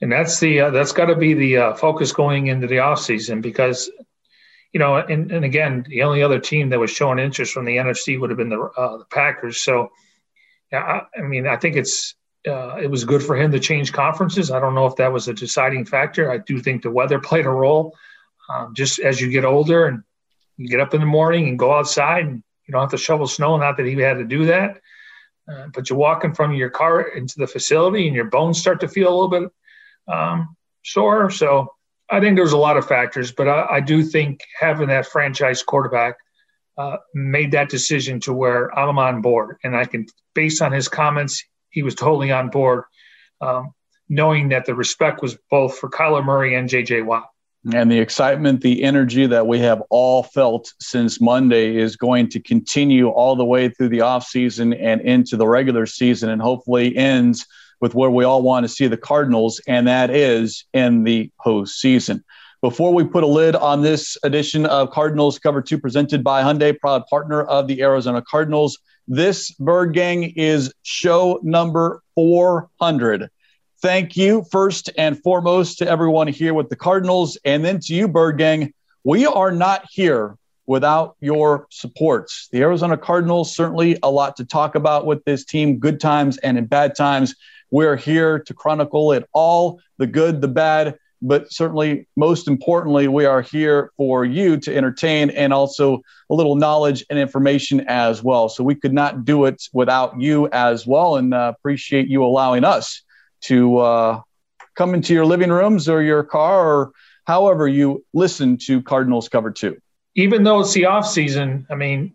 And 0.00 0.10
that's 0.10 0.40
the 0.40 0.60
uh, 0.60 0.70
that's 0.70 0.92
got 0.92 1.06
to 1.06 1.16
be 1.16 1.34
the 1.34 1.56
uh, 1.56 1.74
focus 1.74 2.10
going 2.10 2.48
into 2.48 2.66
the 2.66 2.76
offseason 2.76 3.42
because 3.42 3.90
you 4.72 4.80
know, 4.80 4.96
and, 4.96 5.30
and 5.30 5.44
again, 5.44 5.84
the 5.88 6.02
only 6.02 6.22
other 6.22 6.40
team 6.40 6.70
that 6.70 6.78
was 6.78 6.90
showing 6.90 7.18
interest 7.20 7.52
from 7.52 7.64
the 7.64 7.76
NFC 7.76 8.18
would 8.18 8.30
have 8.30 8.36
been 8.36 8.48
the 8.48 8.60
uh, 8.60 8.98
the 8.98 9.04
Packers. 9.06 9.60
So 9.60 9.90
I, 10.72 11.02
I 11.16 11.22
mean, 11.22 11.46
I 11.46 11.56
think 11.56 11.76
it's 11.76 12.14
uh, 12.46 12.76
it 12.76 12.90
was 12.90 13.04
good 13.04 13.22
for 13.22 13.36
him 13.36 13.50
to 13.52 13.60
change 13.60 13.92
conferences. 13.92 14.50
I 14.50 14.60
don't 14.60 14.74
know 14.74 14.86
if 14.86 14.96
that 14.96 15.12
was 15.12 15.28
a 15.28 15.34
deciding 15.34 15.84
factor. 15.84 16.30
I 16.30 16.38
do 16.38 16.60
think 16.60 16.82
the 16.82 16.90
weather 16.90 17.18
played 17.30 17.46
a 17.46 17.50
role. 17.50 17.96
Um, 18.48 18.74
just 18.74 18.98
as 18.98 19.20
you 19.20 19.30
get 19.30 19.44
older 19.44 19.86
and 19.86 20.02
you 20.56 20.68
get 20.68 20.80
up 20.80 20.94
in 20.94 21.00
the 21.00 21.06
morning 21.06 21.48
and 21.48 21.58
go 21.58 21.72
outside, 21.72 22.24
and 22.24 22.42
you 22.66 22.72
don't 22.72 22.80
have 22.80 22.90
to 22.90 22.98
shovel 22.98 23.26
snow. 23.26 23.56
Not 23.56 23.76
that 23.76 23.86
he 23.86 23.94
had 23.94 24.18
to 24.18 24.24
do 24.24 24.46
that, 24.46 24.80
uh, 25.50 25.66
but 25.74 25.88
you're 25.88 25.98
walking 25.98 26.34
from 26.34 26.54
your 26.54 26.70
car 26.70 27.02
into 27.02 27.38
the 27.38 27.46
facility, 27.46 28.06
and 28.06 28.16
your 28.16 28.26
bones 28.26 28.58
start 28.58 28.80
to 28.80 28.88
feel 28.88 29.08
a 29.08 29.14
little 29.14 29.28
bit 29.28 29.50
um, 30.08 30.56
sore. 30.84 31.30
So 31.30 31.74
I 32.10 32.20
think 32.20 32.36
there's 32.36 32.52
a 32.52 32.58
lot 32.58 32.76
of 32.76 32.88
factors, 32.88 33.32
but 33.32 33.48
I, 33.48 33.66
I 33.72 33.80
do 33.80 34.02
think 34.02 34.40
having 34.58 34.88
that 34.88 35.06
franchise 35.06 35.62
quarterback 35.62 36.16
uh, 36.78 36.98
made 37.12 37.52
that 37.52 37.68
decision 37.68 38.20
to 38.20 38.32
where 38.32 38.76
I'm 38.78 38.98
on 38.98 39.20
board, 39.20 39.58
and 39.64 39.76
I 39.76 39.84
can, 39.84 40.06
based 40.34 40.62
on 40.62 40.72
his 40.72 40.88
comments, 40.88 41.42
he 41.70 41.82
was 41.82 41.94
totally 41.94 42.30
on 42.30 42.50
board, 42.50 42.84
um, 43.40 43.74
knowing 44.08 44.50
that 44.50 44.64
the 44.64 44.74
respect 44.74 45.20
was 45.20 45.36
both 45.50 45.76
for 45.76 45.90
Kyler 45.90 46.24
Murray 46.24 46.54
and 46.54 46.68
J.J. 46.68 47.02
Watt. 47.02 47.28
And 47.74 47.90
the 47.90 47.98
excitement, 47.98 48.60
the 48.60 48.84
energy 48.84 49.26
that 49.26 49.46
we 49.46 49.58
have 49.58 49.82
all 49.90 50.22
felt 50.22 50.72
since 50.80 51.20
Monday 51.20 51.76
is 51.76 51.96
going 51.96 52.28
to 52.30 52.40
continue 52.40 53.08
all 53.08 53.34
the 53.34 53.44
way 53.44 53.68
through 53.68 53.88
the 53.88 53.98
offseason 53.98 54.76
and 54.80 55.00
into 55.00 55.36
the 55.36 55.46
regular 55.46 55.84
season, 55.84 56.30
and 56.30 56.40
hopefully 56.40 56.96
ends 56.96 57.44
with 57.80 57.94
where 57.94 58.10
we 58.10 58.24
all 58.24 58.42
want 58.42 58.64
to 58.64 58.68
see 58.68 58.86
the 58.86 58.96
Cardinals, 58.96 59.60
and 59.66 59.88
that 59.88 60.10
is 60.10 60.64
in 60.72 61.02
the 61.02 61.30
postseason. 61.44 62.22
Before 62.60 62.92
we 62.92 63.04
put 63.04 63.22
a 63.22 63.26
lid 63.28 63.54
on 63.54 63.82
this 63.82 64.18
edition 64.24 64.66
of 64.66 64.90
Cardinals 64.90 65.38
Cover 65.38 65.62
2 65.62 65.78
presented 65.78 66.24
by 66.24 66.42
Hyundai, 66.42 66.76
proud 66.76 67.06
partner 67.06 67.42
of 67.42 67.68
the 67.68 67.80
Arizona 67.82 68.20
Cardinals, 68.20 68.80
this 69.06 69.52
Bird 69.52 69.94
Gang 69.94 70.24
is 70.24 70.74
show 70.82 71.38
number 71.44 72.02
400. 72.16 73.30
Thank 73.80 74.16
you 74.16 74.44
first 74.50 74.90
and 74.98 75.22
foremost 75.22 75.78
to 75.78 75.88
everyone 75.88 76.26
here 76.26 76.52
with 76.52 76.68
the 76.68 76.74
Cardinals, 76.74 77.38
and 77.44 77.64
then 77.64 77.78
to 77.78 77.94
you, 77.94 78.08
Bird 78.08 78.38
Gang. 78.38 78.74
We 79.04 79.24
are 79.24 79.52
not 79.52 79.84
here 79.88 80.36
without 80.66 81.14
your 81.20 81.68
supports. 81.70 82.48
The 82.50 82.62
Arizona 82.62 82.96
Cardinals, 82.96 83.54
certainly 83.54 84.00
a 84.02 84.10
lot 84.10 84.34
to 84.38 84.44
talk 84.44 84.74
about 84.74 85.06
with 85.06 85.24
this 85.24 85.44
team, 85.44 85.78
good 85.78 86.00
times 86.00 86.38
and 86.38 86.58
in 86.58 86.66
bad 86.66 86.96
times. 86.96 87.36
We're 87.70 87.96
here 87.96 88.40
to 88.40 88.52
chronicle 88.52 89.12
it 89.12 89.28
all 89.32 89.80
the 89.98 90.08
good, 90.08 90.40
the 90.40 90.48
bad, 90.48 90.98
but 91.20 91.52
certainly 91.52 92.06
most 92.16 92.48
importantly, 92.48 93.08
we 93.08 93.24
are 93.24 93.42
here 93.42 93.90
for 93.96 94.24
you 94.24 94.56
to 94.58 94.74
entertain 94.74 95.30
and 95.30 95.52
also 95.52 96.02
a 96.30 96.34
little 96.34 96.56
knowledge 96.56 97.04
and 97.10 97.18
information 97.18 97.80
as 97.88 98.22
well. 98.22 98.48
So 98.48 98.62
we 98.62 98.74
could 98.74 98.92
not 98.92 99.24
do 99.24 99.46
it 99.46 99.62
without 99.72 100.20
you 100.20 100.48
as 100.48 100.86
well, 100.86 101.16
and 101.16 101.34
uh, 101.34 101.52
appreciate 101.56 102.08
you 102.08 102.24
allowing 102.24 102.64
us 102.64 103.02
to 103.42 103.78
uh, 103.78 104.20
come 104.74 104.94
into 104.94 105.14
your 105.14 105.26
living 105.26 105.50
rooms 105.50 105.88
or 105.88 106.02
your 106.02 106.22
car 106.22 106.66
or 106.66 106.92
however 107.26 107.68
you 107.68 108.04
listen 108.14 108.56
to 108.56 108.82
Cardinals 108.82 109.28
Cover 109.28 109.50
Two. 109.50 109.76
Even 110.14 110.42
though 110.42 110.60
it's 110.60 110.72
the 110.72 110.86
off 110.86 111.06
season, 111.06 111.66
I 111.70 111.74
mean, 111.74 112.14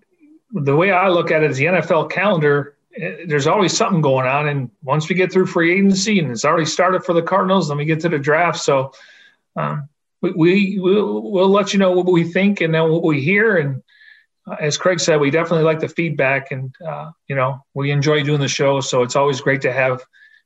the 0.52 0.76
way 0.76 0.92
I 0.92 1.10
look 1.10 1.32
at 1.32 1.44
it 1.44 1.52
is 1.52 1.58
the 1.58 1.66
NFL 1.66 2.12
calendar 2.12 2.76
there's 2.96 3.48
always 3.48 3.76
something 3.76 4.02
going 4.02 4.28
on. 4.28 4.48
And 4.48 4.70
once 4.84 5.10
we 5.10 5.16
get 5.16 5.32
through 5.32 5.48
free 5.48 5.74
agency, 5.74 6.20
and 6.20 6.32
it's 6.32 6.46
already 6.46 6.66
started 6.66 7.04
for 7.04 7.14
the 7.14 7.22
Cardinals, 7.22 7.68
then 7.68 7.78
we 7.78 7.86
get 7.86 8.00
to 8.02 8.10
the 8.10 8.20
draft. 8.20 8.60
So 8.60 8.94
um, 9.56 9.90
we, 10.22 10.32
we 10.32 10.80
will 10.80 11.32
we'll 11.32 11.50
let 11.50 11.74
you 11.74 11.80
know 11.80 11.92
what 11.92 12.06
we 12.06 12.24
think 12.24 12.62
and 12.62 12.74
then 12.74 12.92
what 12.92 13.04
we 13.04 13.22
hear. 13.22 13.58
And 13.58 13.84
uh, 14.48 14.56
as 14.60 14.78
Craig 14.78 15.00
said, 15.00 15.20
we 15.20 15.32
definitely 15.32 15.66
like 15.66 15.80
the 15.80 15.90
feedback, 15.90 16.52
and 16.52 16.74
uh, 16.86 17.12
you 17.28 17.36
know 17.36 17.64
we 17.74 17.92
enjoy 17.92 18.24
doing 18.24 18.42
the 18.42 18.48
show. 18.48 18.80
So 18.82 19.04
it's 19.04 19.16
always 19.16 19.42
great 19.42 19.62
to 19.62 19.74
have 19.74 20.04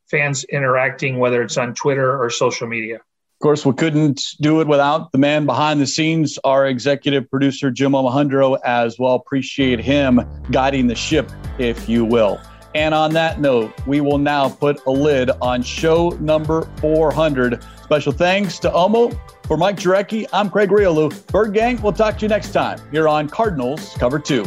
fans 0.09 0.43
interacting, 0.45 1.19
whether 1.19 1.41
it's 1.41 1.57
on 1.57 1.73
Twitter 1.73 2.21
or 2.21 2.29
social 2.29 2.67
media. 2.67 3.01
Of 3.37 3.41
course, 3.41 3.67
we 3.67 3.73
couldn't 3.73 4.19
do 4.41 4.61
it 4.61 4.67
without 4.67 5.11
the 5.11 5.19
man 5.19 5.45
behind 5.45 5.79
the 5.79 5.85
scenes, 5.85 6.39
our 6.43 6.65
executive 6.65 7.29
producer, 7.29 7.69
Jim 7.69 7.93
Alejandro, 7.93 8.55
as 8.65 8.97
well. 8.97 9.13
Appreciate 9.13 9.79
him 9.79 10.21
guiding 10.49 10.87
the 10.87 10.95
ship, 10.95 11.31
if 11.59 11.87
you 11.87 12.03
will. 12.03 12.41
And 12.73 12.95
on 12.95 13.13
that 13.13 13.39
note, 13.39 13.71
we 13.85 14.01
will 14.01 14.17
now 14.17 14.49
put 14.49 14.83
a 14.87 14.89
lid 14.89 15.29
on 15.39 15.61
show 15.61 16.09
number 16.19 16.67
400. 16.77 17.63
Special 17.83 18.11
thanks 18.11 18.57
to 18.57 18.71
Omo. 18.71 19.15
For 19.45 19.55
Mike 19.55 19.77
Jurecki, 19.77 20.25
I'm 20.33 20.49
Craig 20.49 20.69
Grialou. 20.69 21.27
Bird 21.27 21.53
Gang, 21.53 21.79
we'll 21.83 21.93
talk 21.93 22.17
to 22.17 22.25
you 22.25 22.29
next 22.29 22.53
time 22.53 22.79
here 22.89 23.07
on 23.07 23.29
Cardinals 23.29 23.93
Cover 23.99 24.17
2. 24.17 24.45